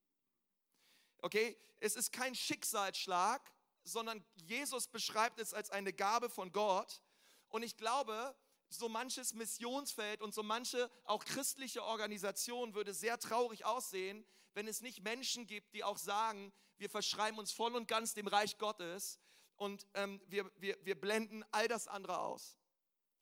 Okay, 1.17 1.57
es 1.81 1.97
ist 1.97 2.13
kein 2.13 2.33
Schicksalsschlag, 2.33 3.41
sondern 3.83 4.23
Jesus 4.35 4.87
beschreibt 4.87 5.39
es 5.39 5.53
als 5.53 5.69
eine 5.69 5.91
Gabe 5.91 6.29
von 6.29 6.53
Gott. 6.53 7.01
Und 7.49 7.63
ich 7.63 7.75
glaube, 7.75 8.35
so 8.69 8.87
manches 8.87 9.33
Missionsfeld 9.33 10.21
und 10.21 10.33
so 10.33 10.43
manche 10.43 10.89
auch 11.03 11.25
christliche 11.25 11.83
Organisation 11.83 12.73
würde 12.73 12.93
sehr 12.93 13.19
traurig 13.19 13.65
aussehen, 13.65 14.25
wenn 14.53 14.67
es 14.67 14.81
nicht 14.81 15.03
Menschen 15.03 15.47
gibt, 15.47 15.73
die 15.73 15.83
auch 15.83 15.97
sagen, 15.97 16.51
wir 16.77 16.89
verschreiben 16.89 17.39
uns 17.39 17.51
voll 17.51 17.75
und 17.75 17.87
ganz 17.87 18.13
dem 18.13 18.27
Reich 18.27 18.57
Gottes 18.57 19.19
und 19.55 19.85
ähm, 19.93 20.19
wir, 20.27 20.51
wir, 20.57 20.77
wir 20.83 20.99
blenden 20.99 21.43
all 21.51 21.67
das 21.67 21.87
andere 21.87 22.19
aus. 22.19 22.57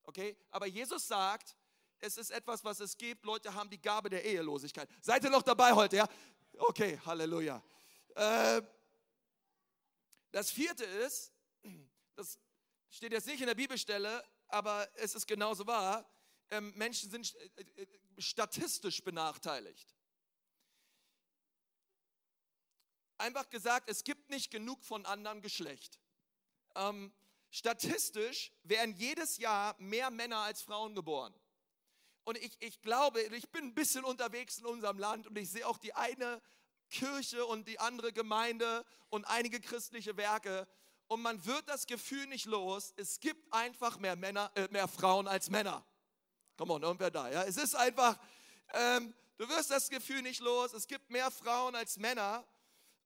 Okay? 0.04 0.38
Aber 0.50 0.66
Jesus 0.66 1.08
sagt, 1.08 1.56
es 2.00 2.18
ist 2.18 2.32
etwas, 2.32 2.64
was 2.64 2.80
es 2.80 2.98
gibt. 2.98 3.26
Leute 3.26 3.54
haben 3.54 3.70
die 3.70 3.82
Gabe 3.82 4.10
der 4.10 4.24
Ehelosigkeit. 4.24 4.90
Seid 5.02 5.24
ihr 5.24 5.30
noch 5.30 5.44
dabei 5.44 5.74
heute? 5.74 5.98
Ja? 5.98 6.10
Okay, 6.58 7.00
Halleluja. 7.06 7.62
Äh, 8.16 8.62
das 10.32 10.52
vierte 10.52 10.86
ist, 10.86 11.34
das 12.16 12.40
steht 12.90 13.12
jetzt 13.12 13.28
nicht 13.28 13.42
in 13.42 13.48
der 13.48 13.56
Bibelstelle, 13.56 14.24
aber 14.48 14.88
es 14.96 15.16
ist 15.16 15.28
genauso 15.28 15.66
wahr. 15.68 16.10
ähm, 16.52 16.74
Menschen 16.76 17.10
sind 17.10 17.36
äh, 17.36 17.82
äh, 17.82 17.88
statistisch 18.18 19.04
benachteiligt. 19.04 19.96
Einfach 23.20 23.50
gesagt, 23.50 23.90
es 23.90 24.04
gibt 24.04 24.30
nicht 24.30 24.50
genug 24.50 24.84
von 24.84 25.06
anderem 25.06 25.42
Geschlecht. 25.42 26.00
Ähm, 26.76 27.14
statistisch 27.52 28.52
werden 28.64 28.96
jedes 28.96 29.38
Jahr 29.38 29.76
mehr 29.78 30.10
Männer 30.10 30.38
als 30.38 30.62
Frauen 30.62 30.96
geboren. 30.96 31.34
Und 32.24 32.38
ich, 32.38 32.56
ich 32.62 32.82
glaube, 32.82 33.22
ich 33.22 33.50
bin 33.50 33.66
ein 33.66 33.74
bisschen 33.74 34.06
unterwegs 34.06 34.60
in 34.60 34.66
unserem 34.66 34.98
Land 34.98 35.28
und 35.28 35.38
ich 35.38 35.50
sehe 35.50 35.68
auch 35.68 35.78
die 35.78 35.94
eine 35.94 36.42
Kirche 36.90 37.46
und 37.46 37.68
die 37.68 37.80
andere 37.80 38.14
Gemeinde 38.14 38.86
und 39.10 39.26
einige 39.26 39.60
christliche 39.60 40.16
Werke. 40.16 40.68
Und 41.08 41.22
man 41.22 41.44
wird 41.46 41.68
das 41.68 41.88
Gefühl 41.88 42.26
nicht 42.28 42.46
los, 42.46 42.94
es 42.96 43.20
gibt 43.20 43.52
einfach 43.52 43.98
mehr, 43.98 44.16
Männer, 44.16 44.52
äh, 44.56 44.68
mehr 44.70 44.88
Frauen 44.88 45.28
als 45.28 45.50
Männer. 45.50 45.86
Komm 46.56 46.70
on, 46.70 46.84
irgendwer 46.84 47.12
da. 47.12 47.30
Ja? 47.30 47.44
Es 47.44 47.58
ist 47.58 47.76
einfach, 47.76 48.18
ähm, 48.74 49.14
du 49.38 49.50
wirst 49.50 49.72
das 49.72 49.90
Gefühl 49.90 50.22
nicht 50.22 50.40
los, 50.40 50.72
es 50.74 50.88
gibt 50.88 51.10
mehr 51.10 51.32
Frauen 51.32 51.76
als 51.76 51.98
Männer. 51.98 52.48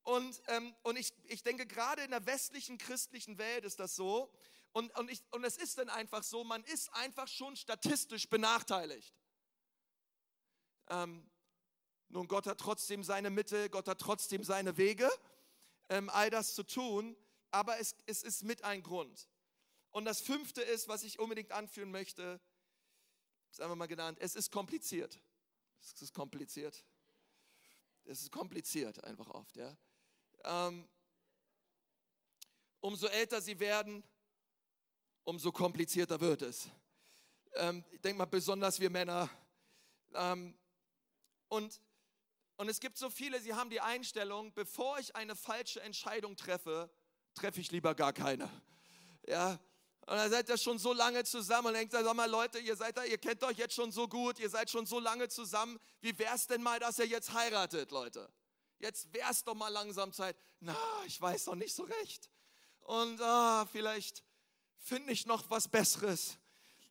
Und, 0.04 0.42
ähm, 0.48 0.76
und 0.84 0.98
ich, 0.98 1.14
ich 1.26 1.44
denke, 1.44 1.66
gerade 1.66 2.04
in 2.04 2.12
der 2.12 2.26
westlichen 2.26 2.78
christlichen 2.78 3.38
Welt 3.38 3.64
ist 3.66 3.80
das 3.80 3.96
so. 3.96 4.32
Und, 4.74 4.96
und, 4.98 5.10
ich, 5.10 5.24
und 5.32 5.44
es 5.44 5.58
ist 5.58 5.78
dann 5.78 5.90
einfach 5.90 6.24
so, 6.24 6.44
man 6.44 6.64
ist 6.66 6.94
einfach 6.94 7.28
schon 7.28 7.56
statistisch 7.56 8.28
benachteiligt. 8.30 9.14
Ähm, 10.90 11.30
nun, 12.10 12.28
Gott 12.28 12.48
hat 12.48 12.60
trotzdem 12.60 13.04
seine 13.04 13.30
Mittel, 13.30 13.70
Gott 13.70 13.88
hat 13.88 14.00
trotzdem 14.00 14.44
seine 14.44 14.78
Wege, 14.78 15.10
ähm, 15.90 16.10
all 16.10 16.30
das 16.30 16.54
zu 16.54 16.64
tun, 16.64 17.16
aber 17.52 17.80
es, 17.80 17.96
es 18.06 18.24
ist 18.24 18.44
mit 18.44 18.64
ein 18.64 18.84
Grund. 18.84 19.30
Und 19.92 20.06
das 20.06 20.22
fünfte 20.22 20.62
ist, 20.62 20.88
was 20.88 21.04
ich 21.04 21.20
unbedingt 21.20 21.52
anführen 21.52 21.92
möchte, 21.92 22.42
ist 23.52 23.62
einfach 23.62 23.76
mal 23.76 23.88
genannt, 23.88 24.18
es 24.20 24.36
ist 24.36 24.52
kompliziert. 24.52 25.20
Es 25.80 26.02
ist 26.02 26.14
kompliziert. 26.14 26.84
Es 28.06 28.22
ist 28.22 28.32
kompliziert 28.32 29.04
einfach 29.04 29.30
oft, 29.30 29.56
ja. 29.56 29.78
Ähm, 30.44 30.88
umso 32.82 33.08
älter 33.08 33.42
sie 33.42 33.60
werden, 33.60 34.04
umso 35.24 35.52
komplizierter 35.52 36.20
wird 36.20 36.42
es. 36.42 36.70
Ähm, 37.56 37.84
ich 37.92 38.02
denke 38.02 38.18
mal, 38.18 38.26
besonders 38.26 38.80
wir 38.80 38.90
Männer. 38.90 39.30
Ähm, 40.14 40.58
und, 41.48 41.80
und 42.58 42.70
es 42.70 42.80
gibt 42.80 42.98
so 42.98 43.10
viele, 43.10 43.40
sie 43.40 43.54
haben 43.54 43.70
die 43.70 43.80
Einstellung, 43.80 44.54
bevor 44.54 45.00
ich 45.00 45.16
eine 45.16 45.36
falsche 45.36 45.82
Entscheidung 45.82 46.36
treffe, 46.36 46.90
treffe 47.36 47.62
ich 47.62 47.72
lieber 47.72 47.96
gar 47.96 48.14
keine. 48.14 48.50
Ja, 49.28 49.60
und 50.06 50.18
dann 50.18 50.30
seid 50.30 50.50
ihr 50.50 50.58
schon 50.58 50.78
so 50.78 50.92
lange 50.92 51.24
zusammen 51.24 51.68
und 51.68 51.74
denkt, 51.76 51.94
sag 51.94 52.14
mal 52.14 52.30
Leute, 52.30 52.60
ihr 52.60 52.76
seid 52.76 52.98
da, 52.98 53.06
ihr 53.06 53.18
kennt 53.18 53.42
euch 53.44 53.58
jetzt 53.58 53.74
schon 53.74 53.90
so 53.92 54.06
gut, 54.06 54.38
ihr 54.38 54.50
seid 54.50 54.70
schon 54.70 54.86
so 54.86 55.00
lange 55.00 55.30
zusammen. 55.30 55.80
Wie 56.02 56.18
wäre 56.20 56.36
es 56.36 56.46
denn 56.46 56.62
mal, 56.62 56.78
dass 56.80 57.00
ihr 57.00 57.08
jetzt 57.08 57.34
heiratet, 57.34 57.92
Leute? 57.92 58.30
Jetzt 58.84 59.14
wäre 59.14 59.32
es 59.32 59.42
doch 59.46 59.56
mal 59.56 59.70
langsam 59.70 60.12
Zeit. 60.12 60.36
Na, 60.60 60.76
ich 61.06 61.20
weiß 61.22 61.46
noch 61.46 61.56
nicht 61.56 61.74
so 61.74 61.84
recht. 61.84 62.30
Und 62.82 63.22
ah, 63.22 63.66
vielleicht 63.72 64.26
finde 64.78 65.14
ich 65.14 65.26
noch 65.26 65.50
was 65.50 65.70
Besseres. 65.70 66.36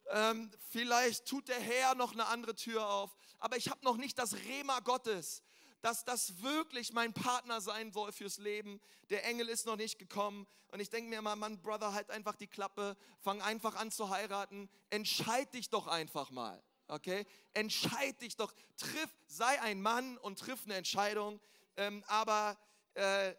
Ähm, 0.06 0.50
vielleicht 0.70 1.26
tut 1.26 1.48
der 1.48 1.60
Herr 1.60 1.94
noch 1.94 2.12
eine 2.12 2.24
andere 2.28 2.54
Tür 2.54 2.88
auf. 2.88 3.14
Aber 3.38 3.58
ich 3.58 3.68
habe 3.68 3.84
noch 3.84 3.98
nicht 3.98 4.18
das 4.18 4.32
Rema 4.32 4.80
Gottes, 4.80 5.42
dass 5.82 6.02
das 6.02 6.40
wirklich 6.40 6.94
mein 6.94 7.12
Partner 7.12 7.60
sein 7.60 7.92
soll 7.92 8.10
fürs 8.10 8.38
Leben. 8.38 8.80
Der 9.10 9.26
Engel 9.26 9.50
ist 9.50 9.66
noch 9.66 9.76
nicht 9.76 9.98
gekommen. 9.98 10.46
Und 10.68 10.80
ich 10.80 10.88
denke 10.88 11.10
mir 11.10 11.18
immer, 11.18 11.36
Mann, 11.36 11.60
Brother, 11.60 11.92
halt 11.92 12.10
einfach 12.10 12.36
die 12.36 12.46
Klappe, 12.46 12.96
fang 13.20 13.42
einfach 13.42 13.74
an 13.74 13.90
zu 13.90 14.08
heiraten. 14.08 14.70
Entscheid 14.88 15.52
dich 15.52 15.68
doch 15.68 15.88
einfach 15.88 16.30
mal. 16.30 16.64
Okay? 16.88 17.26
Entscheid 17.52 18.18
dich 18.22 18.36
doch. 18.36 18.54
Triff, 18.78 19.10
sei 19.26 19.60
ein 19.60 19.82
Mann 19.82 20.16
und 20.16 20.38
triff 20.38 20.64
eine 20.64 20.76
Entscheidung. 20.76 21.38
Ähm, 21.76 22.04
aber 22.06 22.58
äh, 22.94 23.34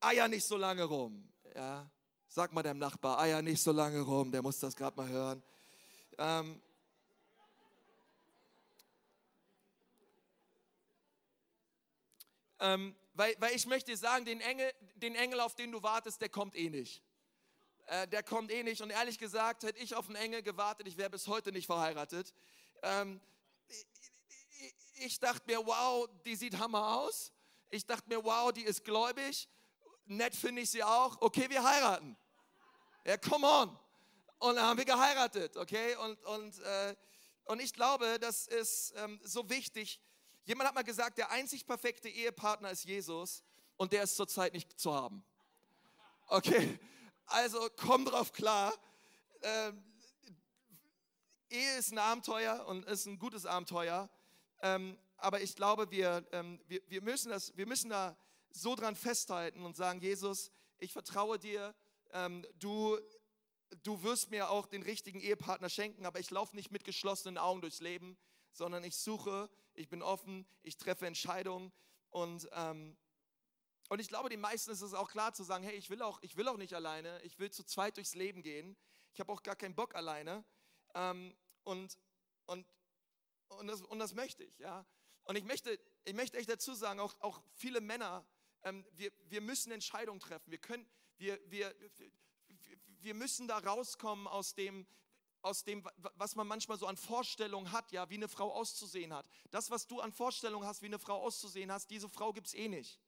eier 0.00 0.28
nicht 0.28 0.46
so 0.46 0.56
lange 0.56 0.84
rum. 0.84 1.28
Ja? 1.54 1.90
Sag 2.28 2.52
mal 2.52 2.62
deinem 2.62 2.78
Nachbar, 2.78 3.18
eier 3.18 3.42
nicht 3.42 3.62
so 3.62 3.72
lange 3.72 4.00
rum, 4.00 4.30
der 4.30 4.42
muss 4.42 4.58
das 4.58 4.76
gerade 4.76 4.96
mal 4.96 5.08
hören. 5.08 5.42
Ähm, 6.18 6.62
ähm, 12.60 12.96
weil, 13.14 13.34
weil 13.38 13.54
ich 13.54 13.66
möchte 13.66 13.96
sagen, 13.96 14.24
den 14.24 14.40
Engel, 14.40 14.72
den 14.96 15.14
Engel, 15.14 15.40
auf 15.40 15.54
den 15.54 15.72
du 15.72 15.82
wartest, 15.82 16.20
der 16.20 16.28
kommt 16.28 16.54
eh 16.54 16.70
nicht. 16.70 17.02
Äh, 17.86 18.08
der 18.08 18.22
kommt 18.22 18.50
eh 18.50 18.62
nicht. 18.62 18.82
Und 18.82 18.90
ehrlich 18.90 19.18
gesagt, 19.18 19.62
hätte 19.62 19.78
ich 19.78 19.94
auf 19.94 20.06
einen 20.06 20.16
Engel 20.16 20.42
gewartet, 20.42 20.86
ich 20.86 20.96
wäre 20.96 21.10
bis 21.10 21.26
heute 21.28 21.52
nicht 21.52 21.66
verheiratet. 21.66 22.34
Ähm, 22.82 23.20
ich 24.98 25.18
dachte 25.20 25.42
mir, 25.46 25.64
wow, 25.66 26.08
die 26.24 26.36
sieht 26.36 26.58
hammer 26.58 26.98
aus. 26.98 27.32
Ich 27.70 27.86
dachte 27.86 28.08
mir, 28.08 28.22
wow, 28.24 28.52
die 28.52 28.62
ist 28.62 28.84
gläubig. 28.84 29.48
Nett 30.06 30.34
finde 30.36 30.62
ich 30.62 30.70
sie 30.70 30.84
auch. 30.84 31.20
Okay, 31.20 31.48
wir 31.50 31.62
heiraten. 31.62 32.16
Ja, 33.04 33.16
come 33.16 33.46
on. 33.46 33.78
Und 34.38 34.56
dann 34.56 34.66
haben 34.66 34.78
wir 34.78 34.84
geheiratet, 34.84 35.56
okay? 35.56 35.96
Und, 35.96 36.22
und, 36.24 36.58
äh, 36.60 36.94
und 37.44 37.60
ich 37.60 37.72
glaube, 37.72 38.18
das 38.20 38.46
ist 38.46 38.94
ähm, 38.96 39.20
so 39.24 39.48
wichtig. 39.48 40.00
Jemand 40.44 40.68
hat 40.68 40.74
mal 40.74 40.84
gesagt, 40.84 41.18
der 41.18 41.30
einzig 41.30 41.66
perfekte 41.66 42.08
Ehepartner 42.08 42.70
ist 42.70 42.84
Jesus 42.84 43.42
und 43.76 43.92
der 43.92 44.02
ist 44.02 44.16
zurzeit 44.16 44.52
nicht 44.52 44.78
zu 44.78 44.94
haben. 44.94 45.24
Okay, 46.28 46.78
also 47.26 47.68
komm 47.76 48.04
drauf 48.04 48.32
klar. 48.32 48.74
Ähm, 49.42 49.82
Ehe 51.48 51.78
ist 51.78 51.92
ein 51.92 51.98
Abenteuer 51.98 52.66
und 52.66 52.84
ist 52.86 53.06
ein 53.06 53.18
gutes 53.18 53.46
Abenteuer. 53.46 54.10
Ähm, 54.62 54.98
aber 55.16 55.40
ich 55.40 55.56
glaube, 55.56 55.90
wir, 55.90 56.26
ähm, 56.32 56.60
wir, 56.66 56.80
wir, 56.88 57.02
müssen 57.02 57.30
das, 57.30 57.56
wir 57.56 57.66
müssen 57.66 57.90
da 57.90 58.16
so 58.50 58.74
dran 58.74 58.96
festhalten 58.96 59.64
und 59.64 59.76
sagen, 59.76 60.00
Jesus, 60.00 60.50
ich 60.78 60.92
vertraue 60.92 61.38
dir, 61.38 61.74
ähm, 62.12 62.44
du 62.58 62.98
du 63.82 64.02
wirst 64.02 64.30
mir 64.30 64.50
auch 64.50 64.66
den 64.66 64.82
richtigen 64.82 65.20
Ehepartner 65.20 65.68
schenken, 65.68 66.06
aber 66.06 66.20
ich 66.20 66.30
laufe 66.30 66.54
nicht 66.56 66.70
mit 66.70 66.84
geschlossenen 66.84 67.38
Augen 67.38 67.60
durchs 67.60 67.80
Leben, 67.80 68.16
sondern 68.52 68.84
ich 68.84 68.96
suche, 68.96 69.50
ich 69.74 69.88
bin 69.88 70.02
offen, 70.02 70.46
ich 70.62 70.76
treffe 70.76 71.06
Entscheidungen 71.06 71.72
und, 72.10 72.48
ähm, 72.52 72.96
und 73.88 74.00
ich 74.00 74.08
glaube, 74.08 74.28
den 74.28 74.40
meisten 74.40 74.70
ist 74.70 74.80
es 74.80 74.94
auch 74.94 75.10
klar 75.10 75.32
zu 75.32 75.44
sagen, 75.44 75.64
hey, 75.64 75.76
ich 75.76 75.90
will 75.90 76.02
auch, 76.02 76.20
ich 76.22 76.36
will 76.36 76.48
auch 76.48 76.56
nicht 76.56 76.74
alleine, 76.74 77.20
ich 77.22 77.38
will 77.38 77.50
zu 77.50 77.64
zweit 77.64 77.96
durchs 77.96 78.14
Leben 78.14 78.42
gehen, 78.42 78.76
ich 79.12 79.20
habe 79.20 79.32
auch 79.32 79.42
gar 79.42 79.56
keinen 79.56 79.74
Bock 79.74 79.94
alleine 79.94 80.44
ähm, 80.94 81.34
und, 81.64 81.98
und, 82.46 82.66
und, 83.48 83.66
das, 83.66 83.82
und 83.82 83.98
das 83.98 84.14
möchte 84.14 84.44
ich, 84.44 84.58
ja. 84.58 84.86
Und 85.26 85.36
ich 85.36 85.44
möchte, 85.44 85.78
ich 86.04 86.14
möchte 86.14 86.38
echt 86.38 86.48
dazu 86.48 86.72
sagen, 86.74 87.00
auch, 87.00 87.14
auch 87.20 87.42
viele 87.54 87.80
Männer, 87.80 88.24
ähm, 88.62 88.84
wir, 88.92 89.10
wir 89.28 89.40
müssen 89.40 89.72
Entscheidungen 89.72 90.20
treffen. 90.20 90.50
Wir 90.50 90.58
können, 90.58 90.86
wir, 91.18 91.38
wir, 91.50 91.74
wir 93.00 93.14
müssen 93.14 93.48
da 93.48 93.58
rauskommen 93.58 94.28
aus 94.28 94.54
dem, 94.54 94.86
aus 95.42 95.64
dem, 95.64 95.84
was 96.14 96.36
man 96.36 96.46
manchmal 96.46 96.78
so 96.78 96.86
an 96.86 96.96
Vorstellungen 96.96 97.72
hat, 97.72 97.90
ja, 97.90 98.08
wie 98.08 98.14
eine 98.14 98.28
Frau 98.28 98.52
auszusehen 98.52 99.12
hat. 99.12 99.26
Das, 99.50 99.70
was 99.70 99.88
du 99.88 100.00
an 100.00 100.12
Vorstellungen 100.12 100.66
hast, 100.66 100.82
wie 100.82 100.86
eine 100.86 100.98
Frau 100.98 101.20
auszusehen 101.20 101.72
hast, 101.72 101.90
diese 101.90 102.08
Frau 102.08 102.32
gibt 102.32 102.46
es 102.46 102.54
eh 102.54 102.68
nicht. 102.68 103.00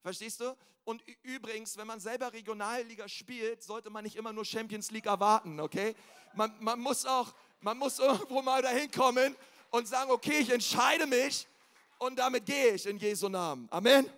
Verstehst 0.00 0.40
du? 0.40 0.56
Und 0.84 1.02
übrigens, 1.22 1.76
wenn 1.76 1.86
man 1.86 2.00
selber 2.00 2.32
Regionalliga 2.32 3.08
spielt, 3.08 3.62
sollte 3.62 3.90
man 3.90 4.04
nicht 4.04 4.16
immer 4.16 4.32
nur 4.32 4.44
Champions 4.44 4.90
League 4.90 5.06
erwarten, 5.06 5.60
okay? 5.60 5.94
Man, 6.34 6.54
man, 6.60 6.80
muss 6.80 7.04
auch, 7.04 7.34
man 7.60 7.76
muss 7.76 7.98
irgendwo 7.98 8.40
mal 8.40 8.62
dahin 8.62 8.90
kommen 8.90 9.36
und 9.76 9.86
sagen, 9.86 10.10
okay, 10.10 10.38
ich 10.38 10.50
entscheide 10.50 11.06
mich 11.06 11.46
und 11.98 12.18
damit 12.18 12.46
gehe 12.46 12.74
ich 12.74 12.86
in 12.86 12.96
Jesu 12.98 13.28
Namen. 13.28 13.68
Amen. 13.70 14.10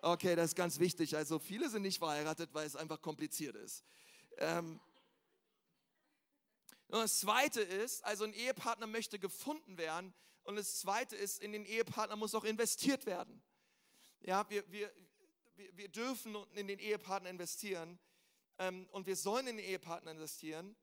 Okay, 0.00 0.34
das 0.34 0.46
ist 0.46 0.56
ganz 0.56 0.78
wichtig. 0.78 1.14
Also 1.14 1.38
viele 1.38 1.68
sind 1.68 1.82
nicht 1.82 1.98
verheiratet, 1.98 2.50
weil 2.54 2.66
es 2.66 2.74
einfach 2.74 3.00
kompliziert 3.02 3.54
ist. 3.54 3.84
Ähm, 4.38 4.80
das 6.88 7.20
Zweite 7.20 7.60
ist, 7.60 8.02
also 8.04 8.24
ein 8.24 8.32
Ehepartner 8.32 8.86
möchte 8.86 9.18
gefunden 9.18 9.76
werden. 9.76 10.14
Und 10.44 10.56
das 10.56 10.80
Zweite 10.80 11.16
ist, 11.16 11.42
in 11.42 11.52
den 11.52 11.64
Ehepartner 11.64 12.16
muss 12.16 12.34
auch 12.34 12.44
investiert 12.44 13.04
werden. 13.04 13.42
Ja, 14.20 14.48
wir, 14.48 14.64
wir, 14.72 14.90
wir 15.54 15.88
dürfen 15.88 16.34
in 16.54 16.66
den 16.66 16.78
Ehepartner 16.78 17.28
investieren 17.28 17.98
ähm, 18.58 18.88
und 18.90 19.06
wir 19.06 19.16
sollen 19.16 19.46
in 19.46 19.58
den 19.58 19.66
Ehepartner 19.66 20.12
investieren. 20.12 20.76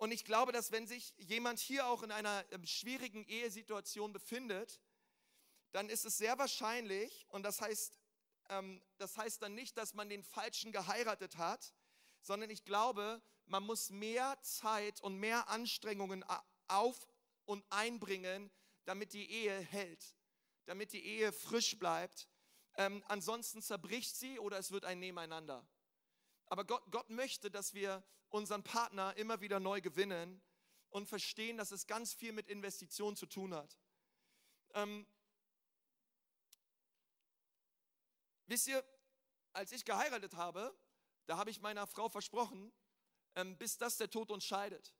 Und 0.00 0.12
ich 0.12 0.24
glaube, 0.24 0.50
dass 0.50 0.72
wenn 0.72 0.86
sich 0.86 1.12
jemand 1.18 1.58
hier 1.58 1.86
auch 1.86 2.02
in 2.02 2.10
einer 2.10 2.44
ähm, 2.52 2.66
schwierigen 2.66 3.24
Ehesituation 3.26 4.12
befindet, 4.12 4.80
dann 5.72 5.90
ist 5.90 6.04
es 6.04 6.16
sehr 6.16 6.38
wahrscheinlich, 6.38 7.26
und 7.28 7.42
das 7.42 7.60
heißt 7.60 8.00
ähm, 8.50 8.82
das 8.98 9.16
heißt 9.16 9.40
dann 9.42 9.54
nicht, 9.54 9.76
dass 9.78 9.94
man 9.94 10.08
den 10.08 10.22
Falschen 10.22 10.72
geheiratet 10.72 11.36
hat, 11.36 11.72
sondern 12.20 12.50
ich 12.50 12.64
glaube, 12.64 13.22
man 13.46 13.62
muss 13.62 13.90
mehr 13.90 14.38
Zeit 14.42 15.00
und 15.00 15.18
mehr 15.18 15.48
Anstrengungen 15.48 16.24
auf 16.68 17.06
und 17.44 17.64
einbringen, 17.70 18.50
damit 18.84 19.12
die 19.12 19.30
Ehe 19.30 19.58
hält, 19.58 20.16
damit 20.66 20.92
die 20.92 21.04
Ehe 21.04 21.32
frisch 21.32 21.78
bleibt. 21.78 22.28
Ähm, 22.76 23.02
ansonsten 23.08 23.62
zerbricht 23.62 24.16
sie 24.16 24.38
oder 24.38 24.58
es 24.58 24.70
wird 24.70 24.84
ein 24.84 24.98
Nebeneinander. 24.98 25.66
Aber 26.46 26.64
Gott, 26.64 26.82
Gott 26.90 27.10
möchte, 27.10 27.50
dass 27.50 27.74
wir 27.74 28.02
unseren 28.30 28.62
Partner 28.62 29.16
immer 29.16 29.40
wieder 29.40 29.60
neu 29.60 29.80
gewinnen 29.80 30.40
und 30.90 31.08
verstehen, 31.08 31.56
dass 31.56 31.70
es 31.70 31.86
ganz 31.86 32.12
viel 32.12 32.32
mit 32.32 32.48
Investition 32.48 33.16
zu 33.16 33.26
tun 33.26 33.54
hat. 33.54 33.76
Ähm, 34.74 35.06
wisst 38.46 38.68
ihr, 38.68 38.84
als 39.52 39.72
ich 39.72 39.84
geheiratet 39.84 40.34
habe, 40.34 40.74
da 41.26 41.36
habe 41.36 41.50
ich 41.50 41.60
meiner 41.60 41.86
Frau 41.86 42.08
versprochen, 42.08 42.72
ähm, 43.34 43.56
bis 43.56 43.78
das 43.78 43.96
der 43.96 44.10
Tod 44.10 44.30
uns 44.30 44.44
scheidet. 44.44 44.94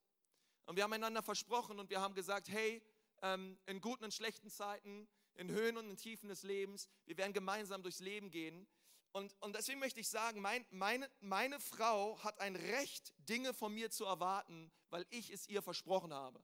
Und 0.66 0.76
wir 0.76 0.84
haben 0.84 0.92
einander 0.92 1.22
versprochen 1.22 1.80
und 1.80 1.90
wir 1.90 2.00
haben 2.00 2.14
gesagt, 2.14 2.48
hey, 2.48 2.82
ähm, 3.22 3.58
in 3.66 3.80
guten 3.80 4.04
und 4.04 4.14
schlechten 4.14 4.50
Zeiten, 4.50 5.08
in 5.34 5.50
Höhen 5.50 5.76
und 5.76 5.88
in 5.88 5.96
Tiefen 5.96 6.28
des 6.28 6.42
Lebens, 6.42 6.88
wir 7.06 7.16
werden 7.16 7.32
gemeinsam 7.32 7.82
durchs 7.82 8.00
Leben 8.00 8.30
gehen. 8.30 8.66
Und, 9.12 9.34
und 9.40 9.56
deswegen 9.56 9.80
möchte 9.80 9.98
ich 10.00 10.08
sagen, 10.08 10.40
mein, 10.40 10.64
meine, 10.70 11.10
meine 11.20 11.58
Frau 11.58 12.22
hat 12.22 12.38
ein 12.40 12.54
Recht, 12.54 13.12
Dinge 13.18 13.52
von 13.52 13.74
mir 13.74 13.90
zu 13.90 14.04
erwarten, 14.04 14.70
weil 14.88 15.04
ich 15.10 15.30
es 15.30 15.48
ihr 15.48 15.62
versprochen 15.62 16.12
habe. 16.14 16.42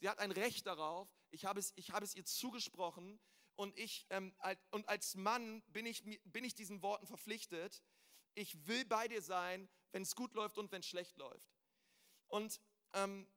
Sie 0.00 0.08
hat 0.08 0.18
ein 0.18 0.32
Recht 0.32 0.66
darauf, 0.66 1.08
ich 1.30 1.44
habe 1.44 1.60
es, 1.60 1.72
ich 1.76 1.90
habe 1.90 2.04
es 2.04 2.14
ihr 2.14 2.24
zugesprochen 2.24 3.20
und, 3.56 3.78
ich, 3.78 4.06
ähm, 4.10 4.34
und 4.70 4.88
als 4.88 5.14
Mann 5.14 5.62
bin 5.68 5.86
ich, 5.86 6.02
bin 6.24 6.44
ich 6.44 6.54
diesen 6.54 6.82
Worten 6.82 7.06
verpflichtet. 7.06 7.82
Ich 8.34 8.66
will 8.66 8.84
bei 8.84 9.06
dir 9.06 9.22
sein, 9.22 9.68
wenn 9.92 10.02
es 10.02 10.16
gut 10.16 10.34
läuft 10.34 10.58
und 10.58 10.72
wenn 10.72 10.80
es 10.80 10.86
schlecht 10.86 11.16
läuft. 11.16 11.54
Und, 12.26 12.60
ähm, 12.92 13.28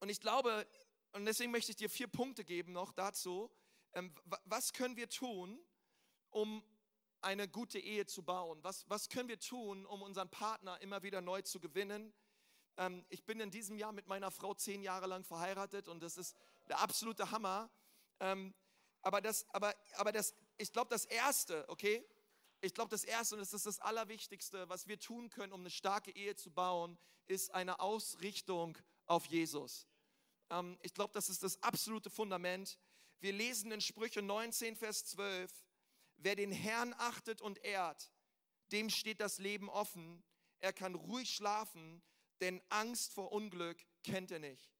und 0.00 0.08
ich 0.08 0.20
glaube, 0.20 0.66
und 1.12 1.24
deswegen 1.24 1.52
möchte 1.52 1.70
ich 1.70 1.76
dir 1.76 1.90
vier 1.90 2.08
Punkte 2.08 2.44
geben 2.44 2.72
noch 2.72 2.92
dazu. 2.92 3.50
Ähm, 3.92 4.12
was 4.44 4.72
können 4.72 4.96
wir 4.96 5.08
tun, 5.08 5.60
um 6.30 6.62
eine 7.20 7.48
gute 7.48 7.78
Ehe 7.78 8.06
zu 8.06 8.22
bauen? 8.22 8.62
Was, 8.62 8.88
was 8.88 9.08
können 9.08 9.28
wir 9.28 9.38
tun, 9.38 9.86
um 9.86 10.02
unseren 10.02 10.30
Partner 10.30 10.80
immer 10.80 11.02
wieder 11.02 11.20
neu 11.20 11.42
zu 11.42 11.60
gewinnen? 11.60 12.12
Ähm, 12.76 13.04
ich 13.08 13.24
bin 13.24 13.40
in 13.40 13.50
diesem 13.50 13.76
Jahr 13.76 13.92
mit 13.92 14.06
meiner 14.06 14.30
Frau 14.30 14.54
zehn 14.54 14.82
Jahre 14.82 15.06
lang 15.06 15.24
verheiratet 15.24 15.88
und 15.88 16.02
das 16.02 16.16
ist 16.16 16.36
der 16.68 16.80
absolute 16.80 17.30
Hammer. 17.30 17.70
Ähm, 18.20 18.54
aber 19.02 19.20
das, 19.20 19.46
aber, 19.50 19.74
aber 19.96 20.12
das, 20.12 20.34
ich 20.58 20.72
glaube, 20.72 20.90
das 20.90 21.04
Erste, 21.04 21.64
okay, 21.68 22.04
ich 22.60 22.74
glaube, 22.74 22.90
das 22.90 23.04
Erste 23.04 23.34
und 23.34 23.40
das 23.40 23.54
ist 23.54 23.66
das 23.66 23.80
Allerwichtigste, 23.80 24.68
was 24.68 24.86
wir 24.86 24.98
tun 24.98 25.30
können, 25.30 25.52
um 25.52 25.60
eine 25.60 25.70
starke 25.70 26.10
Ehe 26.10 26.36
zu 26.36 26.50
bauen, 26.50 26.98
ist 27.26 27.54
eine 27.54 27.80
Ausrichtung 27.80 28.76
auf 29.06 29.26
Jesus. 29.26 29.86
Ähm, 30.50 30.78
ich 30.82 30.92
glaube, 30.92 31.12
das 31.14 31.28
ist 31.28 31.42
das 31.42 31.62
absolute 31.62 32.10
Fundament. 32.10 32.78
Wir 33.20 33.32
lesen 33.32 33.72
in 33.72 33.80
Sprüche 33.80 34.22
19, 34.22 34.76
Vers 34.76 35.04
12, 35.06 35.50
wer 36.20 36.36
den 36.36 36.52
Herrn 36.52 36.94
achtet 36.98 37.40
und 37.40 37.62
ehrt, 37.64 38.12
dem 38.72 38.90
steht 38.90 39.20
das 39.20 39.38
Leben 39.38 39.68
offen. 39.68 40.22
Er 40.60 40.72
kann 40.72 40.94
ruhig 40.94 41.30
schlafen, 41.34 42.02
denn 42.40 42.62
Angst 42.68 43.12
vor 43.12 43.32
Unglück 43.32 43.84
kennt 44.02 44.30
er 44.30 44.38
nicht. 44.38 44.70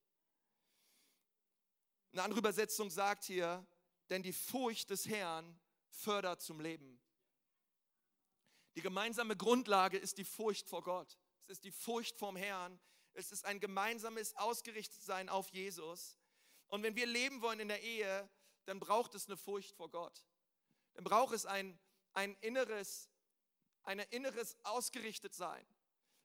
Eine 2.12 2.22
andere 2.22 2.40
Übersetzung 2.40 2.90
sagt 2.90 3.24
hier, 3.24 3.66
denn 4.08 4.22
die 4.22 4.32
Furcht 4.32 4.90
des 4.90 5.06
Herrn 5.06 5.58
fördert 5.88 6.42
zum 6.42 6.60
Leben. 6.60 7.00
Die 8.76 8.82
gemeinsame 8.82 9.36
Grundlage 9.36 9.98
ist 9.98 10.18
die 10.18 10.24
Furcht 10.24 10.68
vor 10.68 10.82
Gott. 10.82 11.18
Es 11.46 11.58
ist 11.58 11.64
die 11.64 11.72
Furcht 11.72 12.18
vom 12.18 12.36
Herrn. 12.36 12.80
Es 13.12 13.32
ist 13.32 13.44
ein 13.44 13.60
gemeinsames 13.60 14.36
Ausgerichtetsein 14.36 15.28
auf 15.28 15.48
Jesus. 15.50 16.16
Und 16.68 16.82
wenn 16.82 16.94
wir 16.94 17.06
leben 17.06 17.42
wollen 17.42 17.60
in 17.60 17.68
der 17.68 17.82
Ehe, 17.82 18.28
dann 18.64 18.78
braucht 18.78 19.14
es 19.14 19.26
eine 19.26 19.36
Furcht 19.36 19.74
vor 19.74 19.90
Gott. 19.90 20.24
Dann 20.94 21.04
braucht 21.04 21.34
es 21.34 21.46
ein, 21.46 21.78
ein 22.12 22.36
inneres, 22.40 23.10
ein 23.82 23.98
inneres 23.98 24.56
Ausgerichtetsein. 24.64 25.64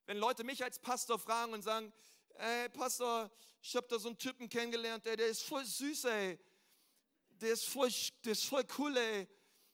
Wenn 0.06 0.18
Leute 0.18 0.44
mich 0.44 0.64
als 0.64 0.80
Pastor 0.80 1.18
fragen 1.18 1.54
und 1.54 1.62
sagen, 1.62 1.92
ey 2.36 2.70
Pastor, 2.70 3.32
ich 3.62 3.76
habe 3.76 3.88
da 3.88 3.98
so 3.98 4.10
einen 4.10 4.18
Typen 4.18 4.50
kennengelernt, 4.50 5.06
ey, 5.08 5.16
der 5.16 5.28
ist 5.28 5.44
voll 5.44 5.66
süß, 5.66 6.06
ey. 6.06 6.40
Der 7.30 7.54
ist 7.54 7.68
voll, 7.68 7.92
der 8.24 8.32
ist 8.34 8.46
voll 8.46 8.66
cool, 8.78 8.96
ey. 8.96 9.28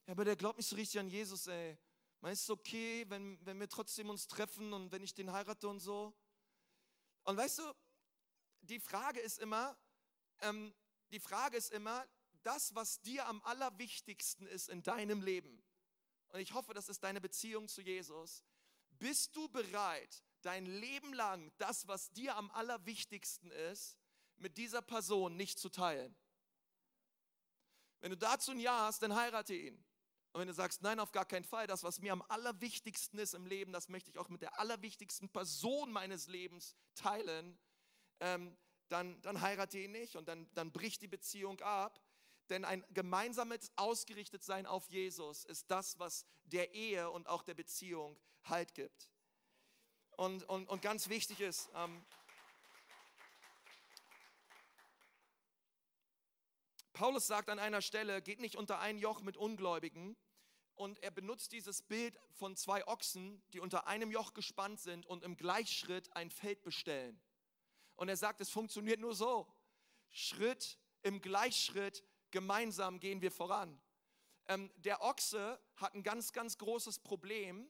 Aber 0.07 0.25
der 0.25 0.35
glaubt 0.35 0.57
nicht 0.57 0.67
so 0.67 0.75
richtig 0.75 0.99
an 0.99 1.09
Jesus, 1.09 1.47
ey. 1.47 1.77
Meinst 2.21 2.47
du, 2.47 2.53
okay, 2.53 3.05
wenn, 3.09 3.43
wenn 3.45 3.59
wir 3.59 3.67
trotzdem 3.67 4.09
uns 4.09 4.27
treffen 4.27 4.73
und 4.73 4.91
wenn 4.91 5.03
ich 5.03 5.13
den 5.13 5.31
heirate 5.31 5.67
und 5.67 5.79
so? 5.79 6.13
Und 7.23 7.37
weißt 7.37 7.59
du, 7.59 7.63
die 8.61 8.79
Frage 8.79 9.19
ist 9.19 9.39
immer, 9.39 9.77
ähm, 10.41 10.73
die 11.11 11.19
Frage 11.19 11.57
ist 11.57 11.71
immer, 11.71 12.07
das, 12.43 12.75
was 12.75 13.01
dir 13.01 13.27
am 13.27 13.41
allerwichtigsten 13.43 14.47
ist 14.47 14.69
in 14.69 14.83
deinem 14.83 15.21
Leben, 15.21 15.63
und 16.29 16.39
ich 16.39 16.53
hoffe, 16.53 16.73
das 16.73 16.87
ist 16.89 17.03
deine 17.03 17.19
Beziehung 17.19 17.67
zu 17.67 17.81
Jesus, 17.81 18.43
bist 18.99 19.35
du 19.35 19.49
bereit, 19.49 20.23
dein 20.41 20.65
Leben 20.65 21.13
lang 21.13 21.51
das, 21.57 21.87
was 21.87 22.11
dir 22.11 22.35
am 22.37 22.49
allerwichtigsten 22.51 23.51
ist, 23.51 23.97
mit 24.37 24.57
dieser 24.57 24.81
Person 24.81 25.35
nicht 25.35 25.59
zu 25.59 25.69
teilen? 25.69 26.15
Wenn 27.99 28.11
du 28.11 28.17
dazu 28.17 28.51
ein 28.51 28.59
Ja 28.59 28.85
hast, 28.87 29.01
dann 29.03 29.15
heirate 29.15 29.53
ihn. 29.53 29.75
Und 30.33 30.39
wenn 30.39 30.47
du 30.47 30.53
sagst, 30.53 30.81
nein, 30.81 30.99
auf 30.99 31.11
gar 31.11 31.25
keinen 31.25 31.43
Fall, 31.43 31.67
das, 31.67 31.83
was 31.83 31.99
mir 31.99 32.13
am 32.13 32.23
allerwichtigsten 32.23 33.19
ist 33.19 33.33
im 33.33 33.45
Leben, 33.45 33.73
das 33.73 33.89
möchte 33.89 34.09
ich 34.09 34.17
auch 34.17 34.29
mit 34.29 34.41
der 34.41 34.57
allerwichtigsten 34.59 35.29
Person 35.29 35.91
meines 35.91 36.27
Lebens 36.27 36.75
teilen, 36.95 37.59
ähm, 38.19 38.57
dann, 38.87 39.21
dann 39.21 39.41
heirate 39.41 39.79
ihn 39.79 39.91
nicht 39.91 40.15
und 40.15 40.27
dann, 40.27 40.49
dann 40.53 40.71
bricht 40.71 41.01
die 41.01 41.07
Beziehung 41.07 41.59
ab. 41.61 42.01
Denn 42.49 42.65
ein 42.65 42.83
gemeinsames 42.93 43.71
Ausgerichtetsein 43.75 44.65
auf 44.65 44.89
Jesus 44.89 45.45
ist 45.45 45.69
das, 45.71 45.99
was 45.99 46.25
der 46.43 46.73
Ehe 46.73 47.09
und 47.09 47.27
auch 47.27 47.43
der 47.43 47.53
Beziehung 47.53 48.17
Halt 48.43 48.73
gibt. 48.73 49.09
Und, 50.17 50.43
und, 50.49 50.67
und 50.67 50.81
ganz 50.81 51.09
wichtig 51.09 51.39
ist, 51.39 51.69
ähm, 51.75 52.03
Paulus 56.93 57.25
sagt 57.25 57.49
an 57.49 57.57
einer 57.57 57.81
Stelle, 57.81 58.21
geht 58.21 58.39
nicht 58.39 58.55
unter 58.55 58.79
ein 58.79 58.97
Joch 58.97 59.21
mit 59.21 59.37
Ungläubigen. 59.37 60.15
Und 60.75 61.01
er 61.03 61.11
benutzt 61.11 61.51
dieses 61.51 61.81
Bild 61.81 62.19
von 62.31 62.55
zwei 62.55 62.85
Ochsen, 62.87 63.41
die 63.53 63.59
unter 63.59 63.87
einem 63.87 64.11
Joch 64.11 64.33
gespannt 64.33 64.79
sind 64.79 65.05
und 65.05 65.23
im 65.23 65.35
Gleichschritt 65.35 66.15
ein 66.15 66.29
Feld 66.29 66.63
bestellen. 66.63 67.21
Und 67.95 68.09
er 68.09 68.17
sagt, 68.17 68.41
es 68.41 68.49
funktioniert 68.49 68.99
nur 68.99 69.15
so. 69.15 69.47
Schritt 70.09 70.79
im 71.03 71.21
Gleichschritt, 71.21 72.03
gemeinsam 72.31 72.99
gehen 72.99 73.21
wir 73.21 73.31
voran. 73.31 73.79
Ähm, 74.47 74.71
der 74.77 75.01
Ochse 75.01 75.59
hat 75.75 75.93
ein 75.93 76.03
ganz, 76.03 76.33
ganz 76.33 76.57
großes 76.57 76.99
Problem, 76.99 77.67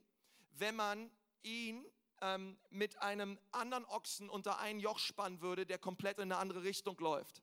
wenn 0.51 0.75
man 0.75 1.11
ihn 1.43 1.85
ähm, 2.21 2.57
mit 2.69 3.01
einem 3.01 3.39
anderen 3.51 3.85
Ochsen 3.85 4.29
unter 4.29 4.59
ein 4.59 4.79
Joch 4.79 4.99
spannen 4.99 5.41
würde, 5.41 5.65
der 5.65 5.77
komplett 5.77 6.17
in 6.17 6.23
eine 6.23 6.37
andere 6.37 6.63
Richtung 6.63 6.97
läuft. 6.99 7.41